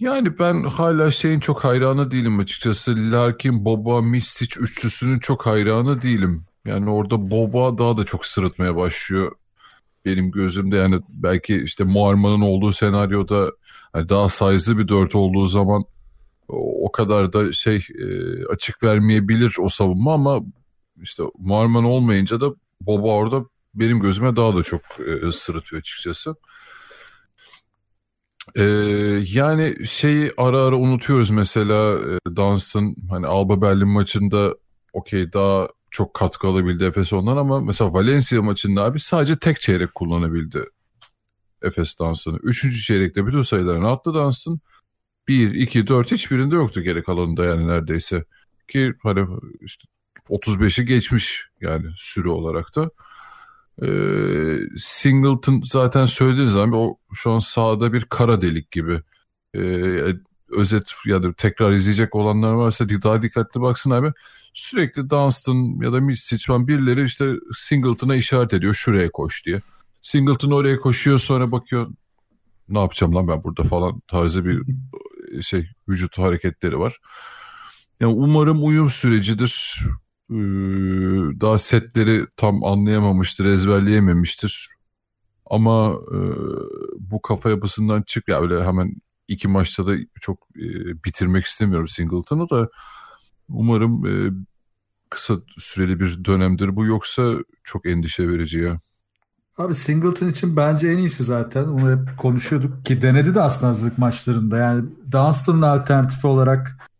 Yani 0.00 0.38
ben 0.38 0.64
hala 0.64 1.10
şeyin 1.10 1.40
çok 1.40 1.64
hayranı 1.64 2.10
değilim 2.10 2.38
açıkçası. 2.38 3.12
Larkin, 3.12 3.64
Boba, 3.64 4.02
Misic 4.02 4.60
üçlüsünün 4.60 5.18
çok 5.18 5.46
hayranı 5.46 6.02
değilim. 6.02 6.44
Yani 6.64 6.90
orada 6.90 7.30
Boba 7.30 7.78
daha 7.78 7.96
da 7.96 8.04
çok 8.04 8.26
sırıtmaya 8.26 8.76
başlıyor. 8.76 9.32
Benim 10.04 10.30
gözümde 10.30 10.76
yani 10.76 11.00
belki 11.08 11.62
işte 11.62 11.84
Muarman'ın 11.84 12.40
olduğu 12.40 12.72
senaryoda 12.72 13.52
yani 13.94 14.08
daha 14.08 14.28
size'lı 14.28 14.78
bir 14.78 14.88
dört 14.88 15.14
olduğu 15.14 15.46
zaman 15.46 15.84
o 16.48 16.92
kadar 16.92 17.32
da 17.32 17.52
şey 17.52 17.76
e, 17.76 18.06
açık 18.46 18.82
vermeyebilir 18.82 19.56
o 19.60 19.68
savunma 19.68 20.14
ama 20.14 20.40
işte 21.02 21.22
Muarman 21.38 21.84
olmayınca 21.84 22.40
da 22.40 22.54
Boba 22.80 23.08
orada 23.08 23.44
benim 23.74 24.00
gözüme 24.00 24.36
daha 24.36 24.56
da 24.56 24.62
çok 24.62 24.80
e, 24.82 25.32
sırıtıyor 25.32 25.80
açıkçası. 25.80 26.34
Ee, 28.56 28.62
yani 29.32 29.86
şeyi 29.86 30.32
ara 30.36 30.58
ara 30.58 30.76
unutuyoruz 30.76 31.30
mesela 31.30 31.98
e, 31.98 32.36
Dunstan 32.36 32.94
hani 33.10 33.26
Alba 33.26 33.62
Berlin 33.62 33.88
maçında 33.88 34.54
okey 34.92 35.32
daha 35.32 35.68
çok 35.90 36.14
katkı 36.14 36.48
alabildi 36.48 36.84
Efes 36.84 37.12
ondan 37.12 37.36
ama 37.36 37.60
mesela 37.60 37.92
Valencia 37.92 38.42
maçında 38.42 38.82
abi 38.84 39.00
sadece 39.00 39.36
tek 39.38 39.60
çeyrek 39.60 39.94
kullanabildi 39.94 40.64
Efes 41.62 41.98
Dunstan'ı. 41.98 42.38
Üçüncü 42.42 42.80
çeyrekte 42.80 43.26
bütün 43.26 43.42
sayılarını 43.42 43.90
attı 43.90 44.14
Dunstan. 44.14 44.60
Bir, 45.28 45.54
iki, 45.54 45.86
dört 45.86 46.12
hiçbirinde 46.12 46.54
yoktu 46.54 46.82
geri 46.82 47.02
kalanında 47.02 47.44
yani 47.44 47.68
neredeyse. 47.68 48.24
Ki 48.68 48.92
hani 49.02 49.26
işte 49.60 49.84
35'i 50.28 50.86
geçmiş 50.86 51.48
yani 51.60 51.86
sürü 51.96 52.28
olarak 52.28 52.76
da. 52.76 52.90
Ee, 53.82 54.56
Singleton 54.76 55.62
zaten 55.64 56.06
söylediğiniz 56.06 56.52
zaman 56.52 56.72
o 56.72 56.96
şu 57.12 57.30
an 57.30 57.38
sahada 57.38 57.92
bir 57.92 58.04
kara 58.04 58.40
delik 58.40 58.70
gibi. 58.70 59.00
Ee, 59.54 60.14
özet 60.50 60.92
ya 61.06 61.22
da 61.22 61.32
tekrar 61.32 61.70
izleyecek 61.72 62.14
olanlar 62.14 62.52
varsa 62.52 62.88
daha 62.88 63.22
dikkatli 63.22 63.60
baksın 63.60 63.90
abi. 63.90 64.12
Sürekli 64.52 65.10
Dunstan 65.10 65.82
ya 65.82 65.92
da 65.92 66.00
Misic 66.00 66.46
falan 66.46 66.68
birileri 66.68 67.04
işte 67.04 67.32
Singleton'a 67.56 68.16
işaret 68.16 68.52
ediyor 68.52 68.74
şuraya 68.74 69.10
koş 69.10 69.46
diye. 69.46 69.60
Singleton 70.00 70.50
oraya 70.50 70.78
koşuyor 70.78 71.18
sonra 71.18 71.52
bakıyor 71.52 71.90
ne 72.68 72.80
yapacağım 72.80 73.14
lan 73.14 73.28
ben 73.28 73.44
burada 73.44 73.62
falan 73.62 74.00
tarzı 74.08 74.44
bir 74.44 74.62
şey 75.42 75.68
vücut 75.88 76.18
hareketleri 76.18 76.78
var. 76.78 76.98
Yani 78.00 78.12
umarım 78.14 78.66
uyum 78.66 78.90
sürecidir. 78.90 79.80
Ee, 80.30 80.34
daha 81.40 81.58
setleri 81.58 82.26
tam 82.36 82.64
anlayamamıştır, 82.64 83.44
ezberleyememiştir. 83.44 84.68
Ama 85.46 85.92
e, 86.12 86.18
bu 86.98 87.22
kafa 87.22 87.50
yapısından 87.50 88.02
çık 88.02 88.28
ya 88.28 88.40
öyle 88.40 88.64
hemen 88.64 88.94
iki 89.28 89.48
maçta 89.48 89.86
da 89.86 89.92
çok 90.20 90.38
e, 90.56 90.68
bitirmek 91.04 91.44
istemiyorum 91.44 91.88
Singleton'ı 91.88 92.48
da 92.50 92.68
umarım 93.48 94.06
e, 94.06 94.30
kısa 95.10 95.34
süreli 95.58 96.00
bir 96.00 96.24
dönemdir 96.24 96.76
bu 96.76 96.86
yoksa 96.86 97.32
çok 97.64 97.86
endişe 97.86 98.28
verici 98.28 98.58
ya. 98.58 98.80
Abi 99.58 99.74
Singleton 99.74 100.28
için 100.28 100.56
bence 100.56 100.88
en 100.88 100.98
iyisi 100.98 101.24
zaten. 101.24 101.64
Onu 101.64 101.90
hep 101.90 102.18
konuşuyorduk 102.18 102.84
ki 102.84 103.02
denedi 103.02 103.34
de 103.34 103.40
aslında 103.40 103.68
hazırlık 103.68 103.98
maçlarında. 103.98 104.58
Yani 104.58 104.84
Dunstan'ın 105.12 105.62
alternatifi 105.62 106.26
olarak 106.26 106.90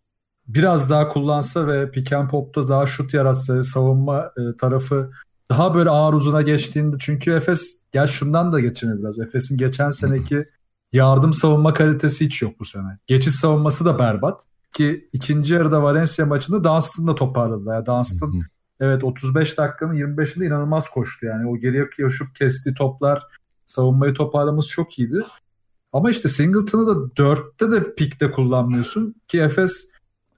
biraz 0.49 0.90
daha 0.90 1.09
kullansa 1.09 1.66
ve 1.66 1.90
pick 1.90 2.12
and 2.12 2.30
pop'ta 2.30 2.68
daha 2.68 2.86
şut 2.86 3.14
yaratsa 3.14 3.64
savunma 3.64 4.32
e, 4.36 4.57
tarafı 4.57 5.11
daha 5.51 5.74
böyle 5.74 5.90
ağır 5.90 6.12
uzuna 6.12 6.42
geçtiğinde 6.42 6.97
çünkü 7.01 7.32
Efes 7.32 7.82
gel 7.92 8.07
şundan 8.07 8.53
da 8.53 8.61
geçene 8.61 8.99
biraz. 8.99 9.18
Efes'in 9.18 9.57
geçen 9.57 9.90
seneki 9.90 10.45
yardım 10.92 11.32
savunma 11.32 11.74
kalitesi 11.74 12.24
hiç 12.24 12.42
yok 12.42 12.61
bu 12.61 12.64
sene. 12.64 12.99
Geçiş 13.07 13.34
savunması 13.34 13.84
da 13.84 13.99
berbat 13.99 14.42
ki 14.72 15.09
ikinci 15.12 15.55
yarıda 15.55 15.82
Valencia 15.82 16.26
maçında 16.26 16.64
Dunstan 16.64 17.07
da 17.07 17.14
toparladı. 17.14 17.70
Yani 17.70 17.86
Dunstan 17.86 18.32
evet 18.80 19.05
35 19.05 19.59
dakikanın 19.59 19.95
25'inde 19.95 20.47
inanılmaz 20.47 20.90
koştu 20.90 21.26
yani. 21.26 21.49
O 21.49 21.57
geriye 21.57 21.90
koşup 21.90 22.36
kestiği 22.36 22.74
toplar 22.74 23.22
savunmayı 23.66 24.14
toparlaması 24.14 24.68
çok 24.68 24.99
iyiydi. 24.99 25.22
Ama 25.92 26.11
işte 26.11 26.28
Singleton'ı 26.28 26.86
da 26.86 27.22
4'te 27.22 27.70
de 27.70 27.95
pikte 27.95 28.30
kullanmıyorsun 28.30 29.14
ki 29.28 29.40
Efes 29.40 29.93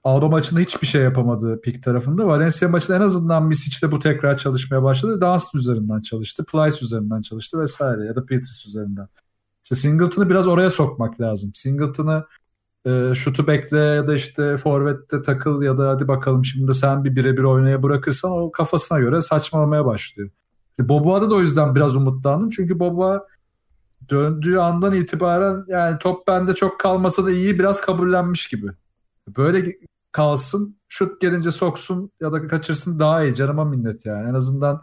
Alba 0.07 0.29
maçında 0.29 0.59
hiçbir 0.59 0.87
şey 0.87 1.01
yapamadı 1.01 1.61
pik 1.61 1.83
tarafında. 1.83 2.27
Valencia 2.27 2.69
maçında 2.69 2.97
en 2.97 3.01
azından 3.01 3.45
Misic'de 3.45 3.91
bu 3.91 3.99
tekrar 3.99 4.37
çalışmaya 4.37 4.83
başladı. 4.83 5.21
Dunstan 5.21 5.59
üzerinden 5.59 5.99
çalıştı. 5.99 6.45
Plyce 6.45 6.85
üzerinden 6.85 7.21
çalıştı 7.21 7.59
vesaire 7.59 8.05
ya 8.05 8.15
da 8.15 8.25
Peters 8.25 8.65
üzerinden. 8.65 9.07
İşte 9.63 9.75
Singleton'ı 9.75 10.29
biraz 10.29 10.47
oraya 10.47 10.69
sokmak 10.69 11.21
lazım. 11.21 11.51
Singleton'ı 11.53 12.25
e, 12.85 13.13
şutu 13.13 13.47
bekle 13.47 13.77
ya 13.77 14.07
da 14.07 14.15
işte 14.15 14.57
forvette 14.57 15.21
takıl 15.21 15.61
ya 15.61 15.77
da 15.77 15.89
hadi 15.89 16.07
bakalım 16.07 16.45
şimdi 16.45 16.73
sen 16.73 17.03
bir 17.03 17.15
birebir 17.15 17.43
oynaya 17.43 17.83
bırakırsan 17.83 18.31
o 18.31 18.51
kafasına 18.51 18.99
göre 18.99 19.21
saçmalamaya 19.21 19.85
başlıyor. 19.85 20.29
E, 20.79 20.89
Boboa'da 20.89 21.29
da 21.29 21.35
o 21.35 21.39
yüzden 21.39 21.75
biraz 21.75 21.95
umutlandım. 21.95 22.49
Çünkü 22.49 22.79
Boboa 22.79 23.27
döndüğü 24.09 24.57
andan 24.57 24.93
itibaren 24.93 25.65
yani 25.67 25.99
top 25.99 26.27
bende 26.27 26.53
çok 26.53 26.79
kalmasa 26.79 27.25
da 27.25 27.31
iyi 27.31 27.59
biraz 27.59 27.81
kabullenmiş 27.81 28.47
gibi. 28.47 28.67
Böyle 29.37 29.73
kalsın 30.17 30.77
şut 30.87 31.21
gelince 31.21 31.51
soksun 31.51 32.11
ya 32.21 32.31
da 32.31 32.47
kaçırsın 32.47 32.99
daha 32.99 33.23
iyi 33.23 33.35
canıma 33.35 33.65
minnet 33.65 34.05
yani. 34.05 34.29
En 34.29 34.33
azından 34.33 34.81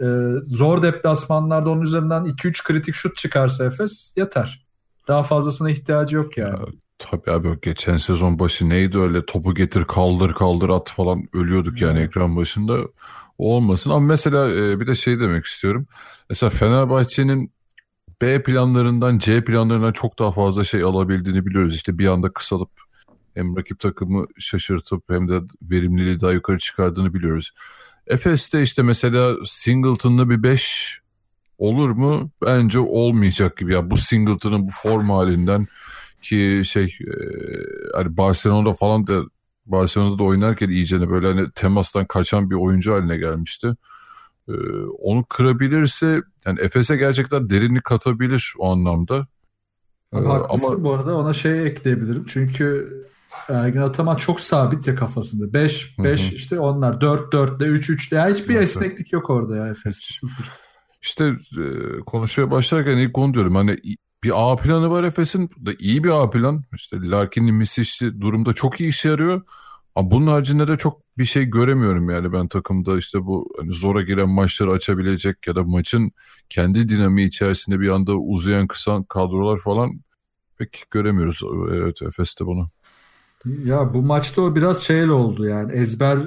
e, 0.00 0.06
zor 0.42 0.82
deplasmanlarda 0.82 1.70
onun 1.70 1.82
üzerinden 1.82 2.24
2-3 2.24 2.64
kritik 2.64 2.94
şut 2.94 3.16
çıkarsa 3.16 3.64
Efes 3.64 4.12
yeter. 4.16 4.66
Daha 5.08 5.22
fazlasına 5.22 5.70
ihtiyacı 5.70 6.16
yok 6.16 6.36
yani. 6.36 6.50
Ya, 6.50 6.66
tabii 6.98 7.30
abi 7.30 7.60
geçen 7.62 7.96
sezon 7.96 8.38
başı 8.38 8.68
neydi 8.68 8.98
öyle 8.98 9.26
topu 9.26 9.54
getir 9.54 9.84
kaldır 9.84 10.34
kaldır 10.34 10.68
at 10.68 10.90
falan 10.90 11.22
ölüyorduk 11.32 11.80
yani 11.80 11.98
evet. 11.98 12.08
ekran 12.08 12.36
başında. 12.36 12.78
O 13.38 13.56
olmasın 13.56 13.90
ama 13.90 14.06
mesela 14.06 14.50
e, 14.50 14.80
bir 14.80 14.86
de 14.86 14.94
şey 14.94 15.20
demek 15.20 15.44
istiyorum. 15.44 15.86
Mesela 16.30 16.50
Fenerbahçe'nin 16.50 17.52
B 18.22 18.42
planlarından 18.42 19.18
C 19.18 19.44
planlarından 19.44 19.92
çok 19.92 20.18
daha 20.18 20.32
fazla 20.32 20.64
şey 20.64 20.82
alabildiğini 20.82 21.46
biliyoruz. 21.46 21.74
İşte 21.74 21.98
bir 21.98 22.06
anda 22.06 22.28
kısalıp 22.28 22.82
hem 23.34 23.56
rakip 23.56 23.78
takımı 23.78 24.26
şaşırtıp 24.38 25.04
hem 25.10 25.28
de 25.28 25.40
verimliliği 25.62 26.20
daha 26.20 26.32
yukarı 26.32 26.58
çıkardığını 26.58 27.14
biliyoruz. 27.14 27.52
Efes'te 28.06 28.62
işte 28.62 28.82
mesela 28.82 29.36
Singleton'lı 29.44 30.30
bir 30.30 30.42
5 30.42 31.00
olur 31.58 31.90
mu? 31.90 32.30
Bence 32.42 32.78
olmayacak 32.78 33.56
gibi. 33.56 33.72
Ya 33.72 33.90
bu 33.90 33.96
Singleton'ın 33.96 34.66
bu 34.66 34.70
form 34.70 35.10
halinden 35.10 35.66
ki 36.22 36.62
şey 36.64 36.84
e, 36.84 37.14
hani 37.94 38.16
Barcelona'da 38.16 38.74
falan 38.74 39.06
da 39.06 39.22
Barcelona'da 39.66 40.18
da 40.18 40.24
oynarken 40.24 40.68
iyicene 40.68 41.10
böyle 41.10 41.26
hani 41.26 41.50
temastan 41.54 42.06
kaçan 42.06 42.50
bir 42.50 42.54
oyuncu 42.54 42.92
haline 42.92 43.16
gelmişti. 43.16 43.74
Ee, 44.48 44.52
onu 44.98 45.24
kırabilirse 45.24 46.20
yani 46.46 46.60
Efes'e 46.60 46.96
gerçekten 46.96 47.50
derinlik 47.50 47.84
katabilir 47.84 48.54
o 48.58 48.72
anlamda. 48.72 49.26
Abi 50.12 50.26
ee, 50.26 50.28
haklısın 50.28 50.74
ama... 50.74 50.84
bu 50.84 50.92
arada 50.92 51.16
ona 51.16 51.32
şey 51.32 51.66
ekleyebilirim. 51.66 52.24
Çünkü 52.28 52.88
Ergin 53.48 53.80
Ataman 53.80 54.16
çok 54.16 54.40
sabit 54.40 54.86
ya 54.86 54.94
kafasında. 54.94 55.52
5 55.52 55.98
5 55.98 56.32
işte 56.32 56.60
onlar 56.60 57.00
4 57.00 57.34
4'le 57.34 57.64
3 57.64 57.90
3'le 57.90 58.16
ya 58.16 58.28
hiçbir 58.28 58.54
evet. 58.54 58.62
esneklik 58.62 59.12
yok 59.12 59.30
orada 59.30 59.56
ya 59.56 59.68
Efes. 59.68 60.20
İşte 61.02 61.24
e, 61.58 61.64
konuşmaya 62.06 62.50
başlarken 62.50 62.96
ilk 62.96 63.18
onu 63.18 63.34
diyorum. 63.34 63.54
Hani 63.54 63.78
bir 64.24 64.52
A 64.52 64.56
planı 64.56 64.90
var 64.90 65.04
Efes'in. 65.04 65.50
Da 65.66 65.70
iyi 65.78 66.04
bir 66.04 66.10
A 66.10 66.30
plan. 66.30 66.64
İşte 66.74 66.96
Larkin'in 67.00 67.54
Misic'li 67.54 68.20
durumda 68.20 68.52
çok 68.52 68.80
iyi 68.80 68.88
işe 68.88 69.08
yarıyor. 69.08 69.42
Ama 69.94 70.10
bunun 70.10 70.26
haricinde 70.26 70.68
de 70.68 70.76
çok 70.76 71.02
bir 71.18 71.24
şey 71.24 71.44
göremiyorum 71.44 72.10
yani 72.10 72.32
ben 72.32 72.48
takımda 72.48 72.98
işte 72.98 73.26
bu 73.26 73.54
hani 73.58 73.72
zora 73.72 74.02
giren 74.02 74.28
maçları 74.28 74.72
açabilecek 74.72 75.46
ya 75.46 75.56
da 75.56 75.64
maçın 75.64 76.12
kendi 76.48 76.88
dinamiği 76.88 77.28
içerisinde 77.28 77.80
bir 77.80 77.88
anda 77.88 78.12
uzayan 78.16 78.66
kısan 78.66 79.04
kadrolar 79.04 79.58
falan 79.58 79.90
pek 80.58 80.84
göremiyoruz. 80.90 81.42
Evet 81.72 82.02
Efes'te 82.02 82.46
bunu. 82.46 82.70
Ya 83.44 83.94
bu 83.94 84.02
maçta 84.02 84.42
o 84.42 84.56
biraz 84.56 84.82
şeyle 84.82 85.12
oldu 85.12 85.46
yani 85.46 85.72
ezber 85.72 86.18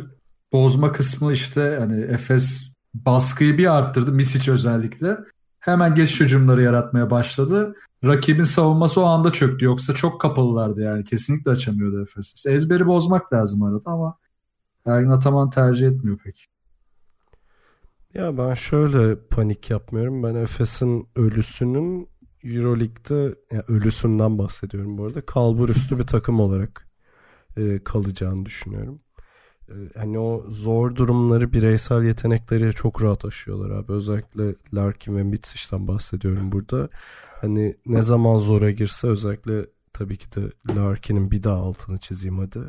bozma 0.54 0.92
kısmı 0.92 1.34
işte 1.34 1.78
hani 1.80 2.02
Efes 2.02 2.74
baskıyı 2.94 3.58
bir 3.58 3.76
arttırdı 3.78 4.12
Misic 4.12 4.52
özellikle. 4.52 5.18
Hemen 5.60 5.96
geç 5.96 6.20
hücumları 6.20 6.62
yaratmaya 6.62 7.10
başladı. 7.10 7.76
Rakibin 8.04 8.44
savunması 8.44 9.02
o 9.02 9.04
anda 9.04 9.32
çöktü. 9.32 9.66
Yoksa 9.66 9.94
çok 9.94 10.22
kapalılardı 10.22 10.82
yani. 10.82 11.04
Kesinlikle 11.04 11.52
açamıyordu 11.52 12.02
Efes. 12.02 12.46
Ezberi 12.46 12.88
bozmak 12.88 13.34
lazım 13.34 13.64
arada 13.64 13.92
ama 13.92 14.18
Ergin 14.86 15.10
Ataman 15.10 15.50
tercih 15.50 15.88
etmiyor 15.88 16.18
pek. 16.18 16.48
Ya 18.14 18.38
ben 18.38 18.54
şöyle 18.54 19.16
panik 19.30 19.70
yapmıyorum. 19.70 20.24
Ben 20.24 20.36
Efes'in 20.36 21.08
ölüsünün 21.16 22.10
Euroleague'de 22.44 23.36
yani 23.52 23.64
ölüsünden 23.68 24.38
bahsediyorum 24.38 24.98
bu 24.98 25.06
arada. 25.06 25.26
Kalbur 25.26 25.70
üstü 25.70 26.00
bir 26.00 26.08
takım 26.08 26.40
olarak 26.40 26.85
e, 27.58 27.84
kalacağını 27.84 28.46
düşünüyorum. 28.46 29.00
E, 29.70 29.76
hani 29.98 30.20
o 30.20 30.46
zor 30.50 30.96
durumları 30.96 31.54
bireysel 31.54 32.04
yetenekleri 32.04 32.74
çok 32.74 33.02
rahat 33.02 33.26
aşıyorlar 33.26 33.70
abi. 33.70 33.92
Özellikle 33.92 34.56
Larkin 34.74 35.18
ve 35.18 35.24
Mitsic'den 35.24 35.88
bahsediyorum 35.88 36.52
burada. 36.52 36.90
Hani 37.42 37.76
ne 37.86 38.02
zaman 38.02 38.38
zora 38.38 38.72
girse 38.72 39.08
özellikle 39.08 39.66
tabii 39.94 40.18
ki 40.18 40.32
de 40.36 40.42
Larkin'in 40.76 41.32
bir 41.32 41.44
daha 41.44 41.56
altını 41.56 41.98
çizeyim 41.98 42.40
hadi. 42.40 42.60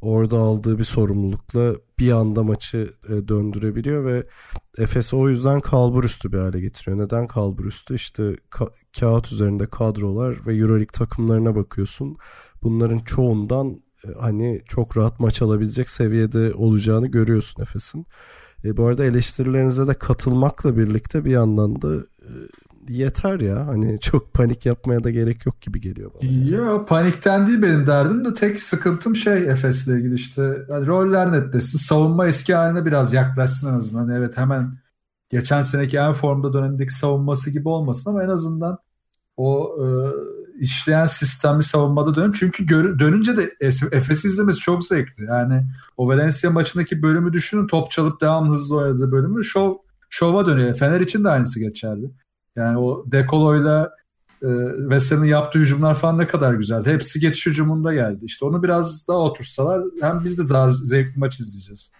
Orada 0.00 0.36
aldığı 0.36 0.78
bir 0.78 0.84
sorumlulukla 0.84 1.74
bir 1.98 2.12
anda 2.12 2.42
maçı 2.42 2.90
e, 3.08 3.28
döndürebiliyor 3.28 4.04
ve 4.04 4.26
Efes 4.78 5.14
o 5.14 5.28
yüzden 5.28 5.60
kalbur 5.60 6.04
üstü 6.04 6.32
bir 6.32 6.38
hale 6.38 6.60
getiriyor. 6.60 6.98
Neden 6.98 7.26
kalbur 7.26 7.64
üstü? 7.64 7.94
İşte 7.94 8.22
ka- 8.50 8.72
kağıt 9.00 9.32
üzerinde 9.32 9.66
kadrolar 9.66 10.46
ve 10.46 10.56
Euroleague 10.56 10.92
takımlarına 10.92 11.54
bakıyorsun. 11.54 12.16
Bunların 12.62 12.98
çoğundan 12.98 13.82
hani 14.20 14.60
çok 14.68 14.96
rahat 14.96 15.20
maç 15.20 15.42
alabilecek 15.42 15.90
seviyede 15.90 16.54
olacağını 16.54 17.06
görüyorsun 17.06 17.62
Efes'in. 17.62 18.06
E, 18.64 18.76
bu 18.76 18.86
arada 18.86 19.04
eleştirilerinize 19.04 19.86
de 19.86 19.94
katılmakla 19.94 20.76
birlikte 20.76 21.24
bir 21.24 21.30
yandan 21.30 21.82
da 21.82 21.96
e, 21.96 22.30
yeter 22.88 23.40
ya. 23.40 23.66
Hani 23.66 24.00
çok 24.00 24.34
panik 24.34 24.66
yapmaya 24.66 25.04
da 25.04 25.10
gerek 25.10 25.46
yok 25.46 25.60
gibi 25.60 25.80
geliyor 25.80 26.10
bana. 26.14 26.30
Ya 26.30 26.84
panikten 26.84 27.46
değil 27.46 27.62
benim 27.62 27.86
derdim 27.86 28.24
de 28.24 28.34
tek 28.34 28.60
sıkıntım 28.60 29.16
şey 29.16 29.50
Efes'le 29.50 29.88
ilgili 29.88 30.14
işte 30.14 30.42
yani 30.68 30.86
roller 30.86 31.32
netlesin. 31.32 31.78
Savunma 31.78 32.26
eski 32.26 32.54
haline 32.54 32.84
biraz 32.84 33.12
yaklaşsın 33.12 33.68
en 33.68 33.74
azından. 33.74 34.02
Hani 34.06 34.18
evet 34.18 34.36
hemen 34.36 34.72
geçen 35.30 35.60
seneki 35.60 35.96
en 35.96 36.12
formda 36.12 36.52
dönemdeki 36.52 36.92
savunması 36.94 37.50
gibi 37.50 37.68
olmasın 37.68 38.10
ama 38.10 38.24
en 38.24 38.28
azından 38.28 38.78
o 39.36 39.76
e, 39.78 39.86
işleyen 40.60 41.06
sistemli 41.06 41.62
savunmada 41.62 42.14
dönün. 42.14 42.32
Çünkü 42.32 42.66
gör, 42.66 42.98
dönünce 42.98 43.36
de 43.36 43.56
Efes'i 43.92 44.26
izlemesi 44.26 44.58
çok 44.58 44.84
zevkli. 44.84 45.24
Yani 45.24 45.66
o 45.96 46.08
Valencia 46.08 46.50
maçındaki 46.50 47.02
bölümü 47.02 47.32
düşünün. 47.32 47.66
Top 47.66 47.90
çalıp 47.90 48.20
devam 48.20 48.50
hızlı 48.50 48.76
oynadığı 48.76 49.12
bölümü 49.12 49.44
şov 49.44 49.74
şova 50.10 50.46
dönüyor. 50.46 50.74
Fener 50.74 51.00
için 51.00 51.24
de 51.24 51.28
aynısı 51.28 51.60
geçerli. 51.60 52.10
Yani 52.56 52.78
o 52.78 53.04
Dekolo'yla 53.12 53.90
e, 54.42 54.48
Vessel'in 54.90 55.24
yaptığı 55.24 55.58
hücumlar 55.58 55.94
falan 55.94 56.18
ne 56.18 56.26
kadar 56.26 56.54
güzeldi. 56.54 56.90
Hepsi 56.90 57.20
geçiş 57.20 57.46
hücumunda 57.46 57.94
geldi. 57.94 58.24
İşte 58.24 58.44
onu 58.44 58.62
biraz 58.62 59.08
daha 59.08 59.18
otursalar 59.18 59.82
hem 60.00 60.24
biz 60.24 60.38
de 60.38 60.48
daha 60.48 60.68
zevkli 60.68 61.18
maç 61.18 61.40
izleyeceğiz. 61.40 61.92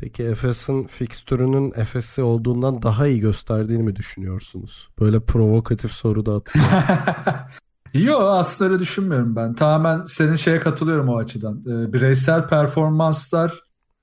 Peki 0.00 0.22
Efes'in 0.22 0.86
fikstürünün 0.86 1.72
Efes'i 1.76 2.22
olduğundan 2.22 2.82
daha 2.82 3.06
iyi 3.06 3.20
gösterdiğini 3.20 3.82
mi 3.82 3.96
düşünüyorsunuz? 3.96 4.88
Böyle 5.00 5.20
provokatif 5.20 5.92
soru 5.92 6.26
da 6.26 6.34
atıyorum. 6.34 6.70
Yok 7.94 8.22
aslında 8.22 8.70
öyle 8.70 8.80
düşünmüyorum 8.80 9.36
ben. 9.36 9.54
Tamamen 9.54 10.04
senin 10.04 10.34
şeye 10.34 10.60
katılıyorum 10.60 11.08
o 11.08 11.16
açıdan. 11.16 11.60
E, 11.66 11.92
bireysel 11.92 12.48
performanslara 12.48 13.52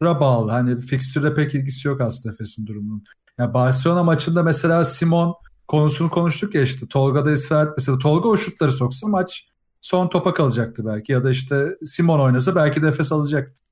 bağlı. 0.02 0.52
Hani 0.52 0.82
fikstürle 0.82 1.34
pek 1.34 1.56
ilgisi 1.56 1.88
yok 1.88 2.02
aslında 2.02 2.34
Efes'in 2.34 2.66
durumunun. 2.66 3.04
Yani 3.38 3.54
Barcelona 3.54 4.04
maçında 4.04 4.44
mesela 4.44 4.84
Simon 4.84 5.36
konusunu 5.68 6.10
konuştuk 6.10 6.56
ya 6.56 6.62
işte 6.62 6.88
Tolga'da 6.88 7.32
ısrar 7.32 7.70
mesela 7.78 7.98
Tolga 7.98 8.30
o 8.30 8.38
şutları 8.38 8.72
soksa 8.72 9.08
maç 9.08 9.50
son 9.82 10.08
topa 10.08 10.34
kalacaktı 10.34 10.86
belki 10.86 11.12
ya 11.12 11.24
da 11.24 11.30
işte 11.30 11.78
Simon 11.86 12.20
oynasa 12.20 12.56
belki 12.56 12.82
de 12.82 12.88
Efes 12.88 13.12
alacaktı. 13.12 13.65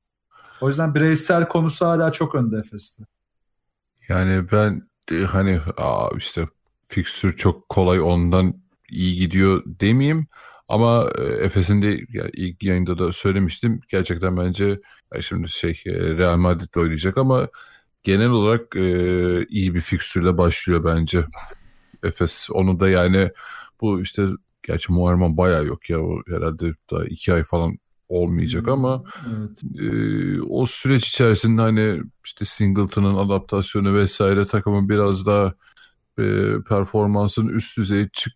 O 0.63 0.67
yüzden 0.69 0.95
bireysel 0.95 1.47
konusu 1.47 1.85
hala 1.85 2.11
çok 2.11 2.35
önde 2.35 2.57
Efes'te. 2.57 3.03
Yani 4.09 4.51
ben 4.51 4.87
hani 5.25 5.59
aa 5.77 6.09
işte 6.17 6.47
fikstür 6.87 7.35
çok 7.35 7.69
kolay 7.69 8.01
ondan 8.01 8.61
iyi 8.89 9.15
gidiyor 9.15 9.63
demeyeyim 9.65 10.27
ama 10.67 11.09
e, 11.17 11.23
Efes'in 11.23 11.81
de 11.81 11.87
ya 12.09 12.29
ilk 12.33 12.63
yayında 12.63 12.97
da 12.97 13.11
söylemiştim 13.11 13.81
gerçekten 13.87 14.37
bence 14.37 14.79
şimdi 15.21 15.49
şey 15.49 15.81
e, 15.85 15.91
Real 15.93 16.37
Madrid'le 16.37 16.77
oynayacak 16.77 17.17
ama 17.17 17.47
genel 18.03 18.29
olarak 18.29 18.75
e, 18.75 19.45
iyi 19.49 19.75
bir 19.75 19.81
fikstürle 19.81 20.37
başlıyor 20.37 20.85
bence 20.85 21.25
Efes. 22.03 22.49
Onu 22.51 22.79
da 22.79 22.89
yani 22.89 23.31
bu 23.81 24.01
işte 24.01 24.25
gerçi 24.67 24.93
Muharrem 24.93 25.37
bayağı 25.37 25.65
yok 25.65 25.89
ya 25.89 25.99
herhalde 26.27 26.73
daha 26.91 27.05
iki 27.05 27.33
ay 27.33 27.43
falan 27.43 27.77
olmayacak 28.09 28.67
ama 28.67 29.03
evet. 29.27 29.63
e, 29.79 30.41
o 30.41 30.65
süreç 30.65 31.09
içerisinde 31.09 31.61
hani 31.61 32.01
işte 32.25 32.45
Singleton'ın 32.45 33.15
adaptasyonu 33.15 33.95
vesaire 33.95 34.45
takımın 34.45 34.89
biraz 34.89 35.25
daha 35.25 35.53
e, 36.19 36.23
performansın 36.69 37.47
üst 37.47 37.77
düzeye 37.77 38.09
çık 38.13 38.33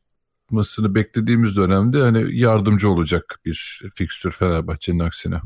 yapmasını 0.47 0.95
beklediğimiz 0.95 1.57
dönemde 1.57 2.01
hani 2.01 2.39
yardımcı 2.39 2.89
olacak 2.89 3.39
bir 3.45 3.81
fikstür 3.95 4.31
Fenerbahçe'nin 4.31 4.99
aksine. 4.99 5.41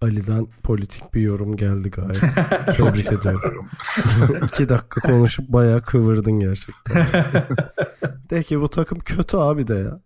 Ali'den 0.00 0.46
politik 0.62 1.14
bir 1.14 1.20
yorum 1.20 1.56
geldi 1.56 1.90
gayet. 1.90 2.20
Tebrik 2.76 3.12
ediyorum. 3.12 3.68
İki 4.44 4.68
dakika 4.68 5.00
konuşup 5.00 5.48
bayağı 5.48 5.82
kıvırdın 5.82 6.40
gerçekten. 6.40 7.06
de 8.30 8.42
ki 8.42 8.60
bu 8.60 8.68
takım 8.68 8.98
kötü 8.98 9.36
abi 9.36 9.66
de 9.68 9.74
ya. 9.74 10.00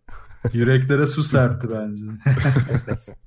Yüreklere 0.52 1.06
su 1.06 1.22
serpti 1.22 1.68
bence. 1.70 2.06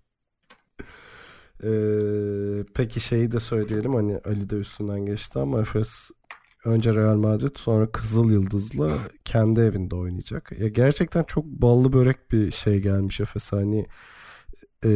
Ee, 1.63 2.65
peki 2.75 2.99
şeyi 2.99 3.31
de 3.31 3.39
söyleyelim 3.39 3.93
hani 3.93 4.17
Ali 4.25 4.49
de 4.49 4.55
üstünden 4.55 5.05
geçti 5.05 5.39
ama 5.39 5.61
Efes 5.61 6.09
önce 6.65 6.95
Real 6.95 7.15
Madrid 7.17 7.55
sonra 7.55 7.91
Kızıl 7.91 8.31
Yıldız'la 8.31 8.97
kendi 9.25 9.59
evinde 9.59 9.95
oynayacak. 9.95 10.51
Ya 10.59 10.67
gerçekten 10.67 11.23
çok 11.23 11.45
ballı 11.45 11.93
börek 11.93 12.31
bir 12.31 12.51
şey 12.51 12.79
gelmiş 12.81 13.19
Efes 13.19 13.51
hani 13.51 13.85
e, 14.85 14.91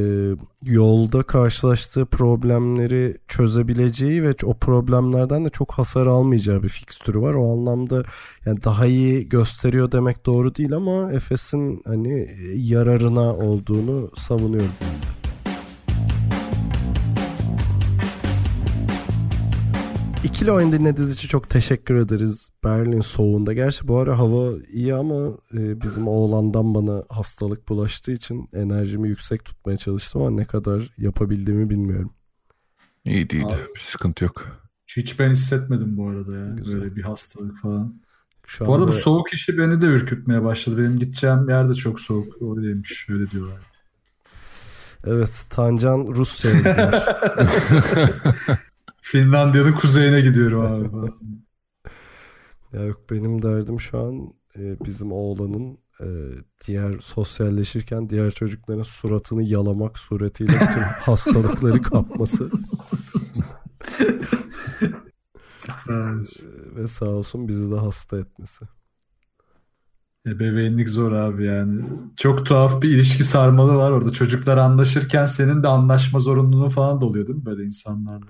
yolda 0.66 1.24
karşılaştığı 1.24 2.06
problemleri 2.06 3.18
çözebileceği 3.28 4.24
ve 4.24 4.34
o 4.44 4.54
problemlerden 4.54 5.46
de 5.46 5.50
çok 5.50 5.72
hasar 5.72 6.08
almayacağı 6.08 6.64
bir 6.64 6.70
fikstürü 6.70 7.22
var. 7.22 7.34
O 7.34 7.54
anlamda 7.54 8.04
yani 8.46 8.64
daha 8.64 8.86
iyi 8.86 9.30
gösteriyor 9.30 9.92
demek 9.92 10.26
doğru 10.26 10.56
değil 10.56 10.74
ama 10.74 11.12
Efes'in 11.12 11.82
hani 11.86 12.28
yararına 12.56 13.36
olduğunu 13.36 14.12
savunuyorum. 14.16 14.72
İkili 20.24 20.51
oyun 20.51 20.72
dinlediğiniz 20.72 21.13
için 21.13 21.28
çok 21.28 21.49
teşekkür 21.49 21.95
ederiz. 21.95 22.49
Berlin 22.63 23.01
soğuğunda. 23.01 23.53
Gerçi 23.53 23.88
bu 23.88 23.97
ara 23.97 24.17
hava 24.17 24.51
iyi 24.74 24.95
ama 24.95 25.28
e, 25.53 25.82
bizim 25.82 26.07
oğlandan 26.07 26.76
bana 26.76 27.03
hastalık 27.09 27.70
bulaştığı 27.70 28.11
için 28.11 28.49
enerjimi 28.53 29.09
yüksek 29.09 29.45
tutmaya 29.45 29.78
çalıştım 29.78 30.22
ama 30.22 30.32
ne 30.32 30.45
kadar 30.45 30.93
yapabildiğimi 30.97 31.70
bilmiyorum. 31.70 32.13
İyi 33.05 33.30
değil. 33.30 33.45
Abi, 33.45 33.76
bir 33.76 33.80
sıkıntı 33.80 34.24
yok. 34.24 34.45
Hiç 34.88 35.20
ben 35.20 35.30
hissetmedim 35.30 35.97
bu 35.97 36.09
arada 36.09 36.38
ya. 36.38 36.49
Güzel. 36.49 36.82
Böyle 36.82 36.95
bir 36.95 37.03
hastalık 37.03 37.57
falan. 37.61 38.01
Şu 38.45 38.65
bu 38.65 38.74
arada 38.74 38.88
bu 38.88 38.91
soğuk 38.91 39.34
işi 39.34 39.57
beni 39.57 39.82
de 39.82 39.86
ürkütmeye 39.86 40.43
başladı. 40.43 40.78
Benim 40.78 40.99
gideceğim 40.99 41.49
yer 41.49 41.70
de 41.70 41.74
çok 41.74 41.99
soğuk. 41.99 42.57
Öyleymiş. 42.57 43.09
Öyle 43.09 43.30
diyorlar. 43.30 43.57
Evet. 45.05 45.45
Tancan 45.49 46.07
Rusya'ya 46.07 46.57
gidiyor. 46.57 46.93
Finlandiya'nın 49.12 49.74
kuzeyine 49.74 50.22
gidiyorum 50.22 50.62
abi. 50.62 51.12
ya 52.74 52.84
yok 52.86 53.10
benim 53.12 53.41
derdim 53.41 53.80
şu 53.80 53.99
an 53.99 54.34
e, 54.55 54.86
bizim 54.86 55.12
oğlanın 55.12 55.78
e, 56.01 56.07
diğer 56.68 56.99
sosyalleşirken 56.99 58.10
diğer 58.10 58.32
çocukların 58.32 58.84
suratını 58.84 59.43
yalamak 59.43 59.99
suretiyle 59.99 60.51
tüm 60.51 60.84
hastalıkları 60.99 61.82
kapması. 61.82 62.51
Ve 66.76 66.88
sağ 66.88 67.05
olsun 67.10 67.47
bizi 67.47 67.72
de 67.72 67.76
hasta 67.76 68.18
etmesi. 68.18 68.66
Ebeveynlik 70.28 70.89
zor 70.89 71.12
abi 71.12 71.45
yani. 71.45 71.82
Çok 72.18 72.45
tuhaf 72.45 72.82
bir 72.82 72.89
ilişki 72.89 73.24
sarmalı 73.24 73.76
var 73.76 73.91
orada. 73.91 74.12
Çocuklar 74.12 74.57
anlaşırken 74.57 75.26
senin 75.26 75.64
de 75.64 75.68
anlaşma 75.68 76.20
zorunluluğun 76.20 76.70
falan 76.70 77.01
da 77.01 77.05
oluyor 77.05 77.28
değil 77.28 77.39
mi 77.39 77.45
böyle 77.45 77.64
insanlarla? 77.64 78.26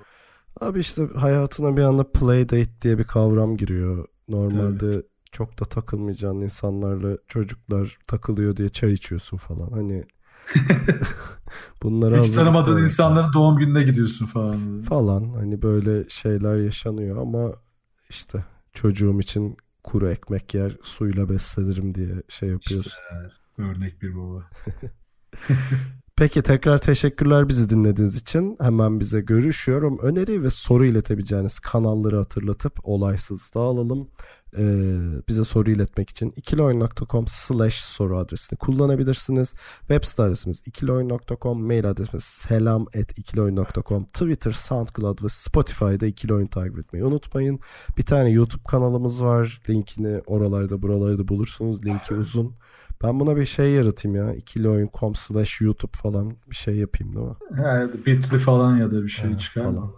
Abi 0.62 0.80
işte 0.80 1.08
hayatına 1.16 1.78
bir 1.78 1.82
anda 1.82 2.12
play 2.12 2.50
date 2.50 2.82
diye 2.82 2.98
bir 2.98 3.04
kavram 3.04 3.58
giriyor. 3.58 4.06
Normalde 4.30 4.80
Tabii. 4.80 5.04
çok 5.32 5.60
da 5.60 5.66
takılmayacağın 5.66 6.42
insanlarla 6.42 7.18
çocuklar 7.28 7.98
takılıyor 8.08 8.56
diye 8.56 8.70
çay 8.70 8.94
içiyorsun 8.94 9.38
falan. 9.38 9.72
Hani 9.72 10.06
bunları 11.84 12.22
hiç 12.22 12.30
tanımadığın 12.30 12.82
insanların 12.82 13.34
doğum 13.34 13.58
gününe 13.58 13.84
gidiyorsun 13.84 14.26
falan. 14.26 14.82
Falan 14.82 15.34
hani 15.34 15.62
böyle 15.62 16.10
şeyler 16.10 16.58
yaşanıyor 16.58 17.18
ama 17.18 17.52
işte 18.10 18.44
çocuğum 18.74 19.20
için 19.20 19.58
kuru 19.84 20.10
ekmek 20.10 20.54
yer 20.54 20.78
suyla 20.84 21.30
beslenirim 21.30 21.96
diye 21.96 22.24
şey 22.30 22.50
yapıyorsun. 22.50 22.92
İşte, 22.92 23.62
örnek 23.62 24.02
bir 24.02 24.16
baba. 24.16 24.50
Peki 26.20 26.42
tekrar 26.42 26.78
teşekkürler 26.78 27.48
bizi 27.50 27.70
dinlediğiniz 27.70 28.16
için. 28.16 28.58
Hemen 28.62 29.00
bize 29.00 29.22
görüşüyorum. 29.22 30.00
Öneri 30.00 30.44
ve 30.44 30.50
soru 30.50 30.86
iletebileceğiniz 30.86 31.60
kanalları 31.60 32.18
hatırlatıp 32.18 32.80
olaysız 32.84 33.52
dağılalım. 33.56 34.10
Ee, 34.58 34.98
bize 35.28 35.44
soru 35.44 35.72
iletmek 35.72 36.10
için 36.10 36.34
ikiloyun.com 36.36 37.28
slash 37.28 37.82
soru 37.82 38.18
adresini 38.18 38.58
kullanabilirsiniz. 38.60 39.54
Web 39.80 40.04
site 40.04 40.24
adresimiz 40.24 40.68
ikiloyun.com, 40.68 41.66
mail 41.66 41.90
adresimiz 41.90 42.24
selam 42.24 42.82
at 42.82 43.18
ikiloyun.com, 43.18 44.06
Twitter, 44.06 44.52
Soundcloud 44.52 45.24
ve 45.24 45.30
Spotify'da 45.30 46.06
ikiloyun 46.06 46.48
takip 46.48 46.80
etmeyi 46.80 47.06
unutmayın. 47.06 47.60
Bir 47.98 48.06
tane 48.06 48.30
YouTube 48.30 48.64
kanalımız 48.64 49.24
var. 49.24 49.62
Linkini 49.70 50.22
oralarda 50.26 50.82
buralarda 50.82 51.28
bulursunuz. 51.28 51.86
Linki 51.86 52.14
uzun. 52.14 52.56
Ben 53.04 53.20
buna 53.20 53.36
bir 53.36 53.46
şey 53.46 53.72
yaratayım 53.72 54.18
ya. 54.18 54.34
İkilioyun.com 54.34 55.16
slash 55.16 55.62
YouTube 55.62 55.98
falan 55.98 56.34
bir 56.50 56.56
şey 56.56 56.76
yapayım 56.76 57.16
değil 57.16 57.28
mi? 57.28 57.36
Evet, 57.66 58.06
bitli 58.06 58.38
falan 58.38 58.78
ya 58.78 58.92
da 58.92 59.04
bir 59.04 59.10
şey 59.10 59.30
evet, 59.30 59.40
çıkar. 59.40 59.64
Falan. 59.64 59.92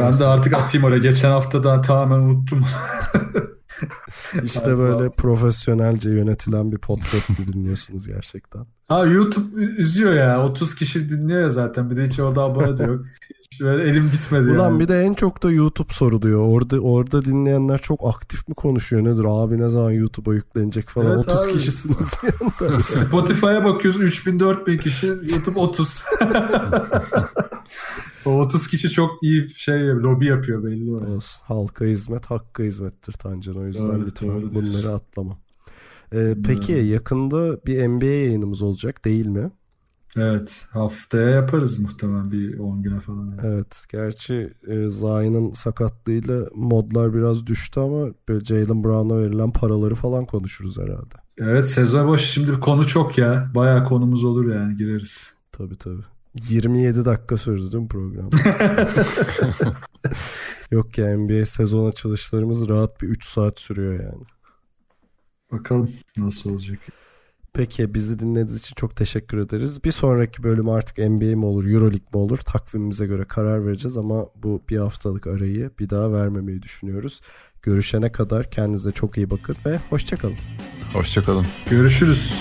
Ben 0.00 0.18
de 0.18 0.26
artık 0.26 0.52
atayım 0.52 0.84
oraya. 0.86 0.98
Geçen 0.98 1.30
hafta 1.30 1.64
da 1.64 1.80
tamamen 1.80 2.18
unuttum. 2.18 2.64
İşte 4.42 4.78
böyle 4.78 5.10
profesyonelce 5.10 6.10
yönetilen 6.10 6.72
bir 6.72 6.78
podcast'i 6.78 7.52
dinliyorsunuz 7.52 8.06
gerçekten. 8.06 8.66
Ha 8.88 9.06
YouTube 9.06 9.62
üzüyor 9.62 10.14
ya. 10.14 10.44
30 10.44 10.74
kişi 10.74 11.10
dinliyor 11.10 11.40
ya 11.40 11.48
zaten. 11.48 11.90
Bir 11.90 11.96
de 11.96 12.06
hiç 12.06 12.20
orada 12.20 12.42
abone 12.42 12.78
de 12.78 12.82
yok. 12.82 13.00
Hiç 13.52 13.60
böyle 13.60 13.90
elim 13.90 14.10
gitmedi 14.12 14.50
Ulan 14.50 14.70
yani. 14.70 14.80
bir 14.80 14.88
de 14.88 15.02
en 15.02 15.14
çok 15.14 15.42
da 15.42 15.50
YouTube 15.50 15.92
soruluyor. 15.92 16.40
Orada 16.48 16.80
orada 16.80 17.24
dinleyenler 17.24 17.78
çok 17.78 18.00
aktif 18.04 18.48
mi 18.48 18.54
konuşuyor 18.54 19.04
nedir? 19.04 19.24
Abi 19.28 19.58
ne 19.58 19.68
zaman 19.68 19.90
YouTube'a 19.90 20.34
yüklenecek 20.34 20.88
falan. 20.88 21.12
Evet 21.12 21.28
30 21.28 21.38
abi. 21.46 21.52
kişisiniz 21.52 22.12
yanında. 22.22 22.78
Spotify'a 22.78 23.64
bakıyoruz 23.64 24.00
3000 24.00 24.40
4000 24.40 24.78
kişi. 24.78 25.06
YouTube 25.06 25.58
30. 25.60 26.02
o 28.24 28.30
30 28.30 28.68
kişi 28.68 28.90
çok 28.90 29.22
iyi 29.22 29.48
şey 29.48 29.88
lobi 29.88 30.26
yapıyor 30.26 30.64
belli. 30.64 30.90
Olsun. 30.90 31.42
Halka 31.44 31.84
hizmet 31.84 32.26
hakka 32.26 32.62
hizmettir 32.62 33.12
Tancan. 33.12 33.56
O 33.56 33.66
yüzden 33.66 33.90
evet, 33.90 34.06
lütfen 34.06 34.52
bunları 34.52 34.88
atlama. 34.88 35.38
Ee, 36.12 36.34
peki 36.46 36.82
hmm. 36.82 36.92
yakında 36.92 37.66
bir 37.66 37.88
NBA 37.88 38.04
yayınımız 38.04 38.62
olacak 38.62 39.04
değil 39.04 39.26
mi? 39.26 39.50
Evet 40.16 40.66
haftaya 40.70 41.30
yaparız 41.30 41.78
muhtemelen 41.78 42.32
bir 42.32 42.58
10 42.58 42.82
güne 42.82 43.00
falan. 43.00 43.38
Evet 43.42 43.84
gerçi 43.92 44.52
e, 44.66 44.88
Zayn'ın 44.88 45.52
sakatlığıyla 45.52 46.44
modlar 46.54 47.14
biraz 47.14 47.46
düştü 47.46 47.80
ama 47.80 48.06
böyle 48.28 48.44
Jalen 48.44 48.84
Brown'a 48.84 49.18
verilen 49.18 49.52
paraları 49.52 49.94
falan 49.94 50.24
konuşuruz 50.24 50.78
herhalde. 50.78 51.14
Evet 51.38 51.66
sezon 51.66 52.08
başı 52.08 52.32
şimdi 52.32 52.52
konu 52.52 52.86
çok 52.86 53.18
ya. 53.18 53.50
Baya 53.54 53.84
konumuz 53.84 54.24
olur 54.24 54.54
yani 54.54 54.76
gireriz. 54.76 55.32
Tabii 55.52 55.76
tabii. 55.76 56.04
27 56.34 57.04
dakika 57.04 57.36
sürdü 57.36 57.72
değil 57.72 57.82
mi 57.82 57.88
program? 57.88 58.30
Yok 60.70 60.98
ya 60.98 61.18
NBA 61.18 61.46
sezon 61.46 61.90
açılışlarımız 61.90 62.68
rahat 62.68 63.00
bir 63.00 63.08
3 63.08 63.24
saat 63.24 63.60
sürüyor 63.60 63.92
yani. 63.92 64.24
Bakalım 65.52 65.90
nasıl 66.16 66.50
olacak. 66.50 66.78
Peki 67.52 67.94
bizi 67.94 68.18
dinlediğiniz 68.18 68.60
için 68.60 68.74
çok 68.74 68.96
teşekkür 68.96 69.38
ederiz. 69.38 69.84
Bir 69.84 69.90
sonraki 69.90 70.42
bölüm 70.42 70.68
artık 70.68 70.98
NBA 70.98 71.36
mi 71.36 71.44
olur, 71.44 71.64
Euroleague 71.64 72.08
mi 72.14 72.20
olur 72.20 72.38
takvimimize 72.38 73.06
göre 73.06 73.24
karar 73.24 73.66
vereceğiz 73.66 73.96
ama 73.96 74.26
bu 74.36 74.62
bir 74.68 74.78
haftalık 74.78 75.26
arayı 75.26 75.70
bir 75.78 75.90
daha 75.90 76.12
vermemeyi 76.12 76.62
düşünüyoruz. 76.62 77.20
Görüşene 77.62 78.12
kadar 78.12 78.50
kendinize 78.50 78.92
çok 78.92 79.16
iyi 79.16 79.30
bakın 79.30 79.56
ve 79.66 79.80
hoşçakalın. 79.90 80.36
Hoşçakalın. 80.92 81.46
Görüşürüz. 81.70 82.34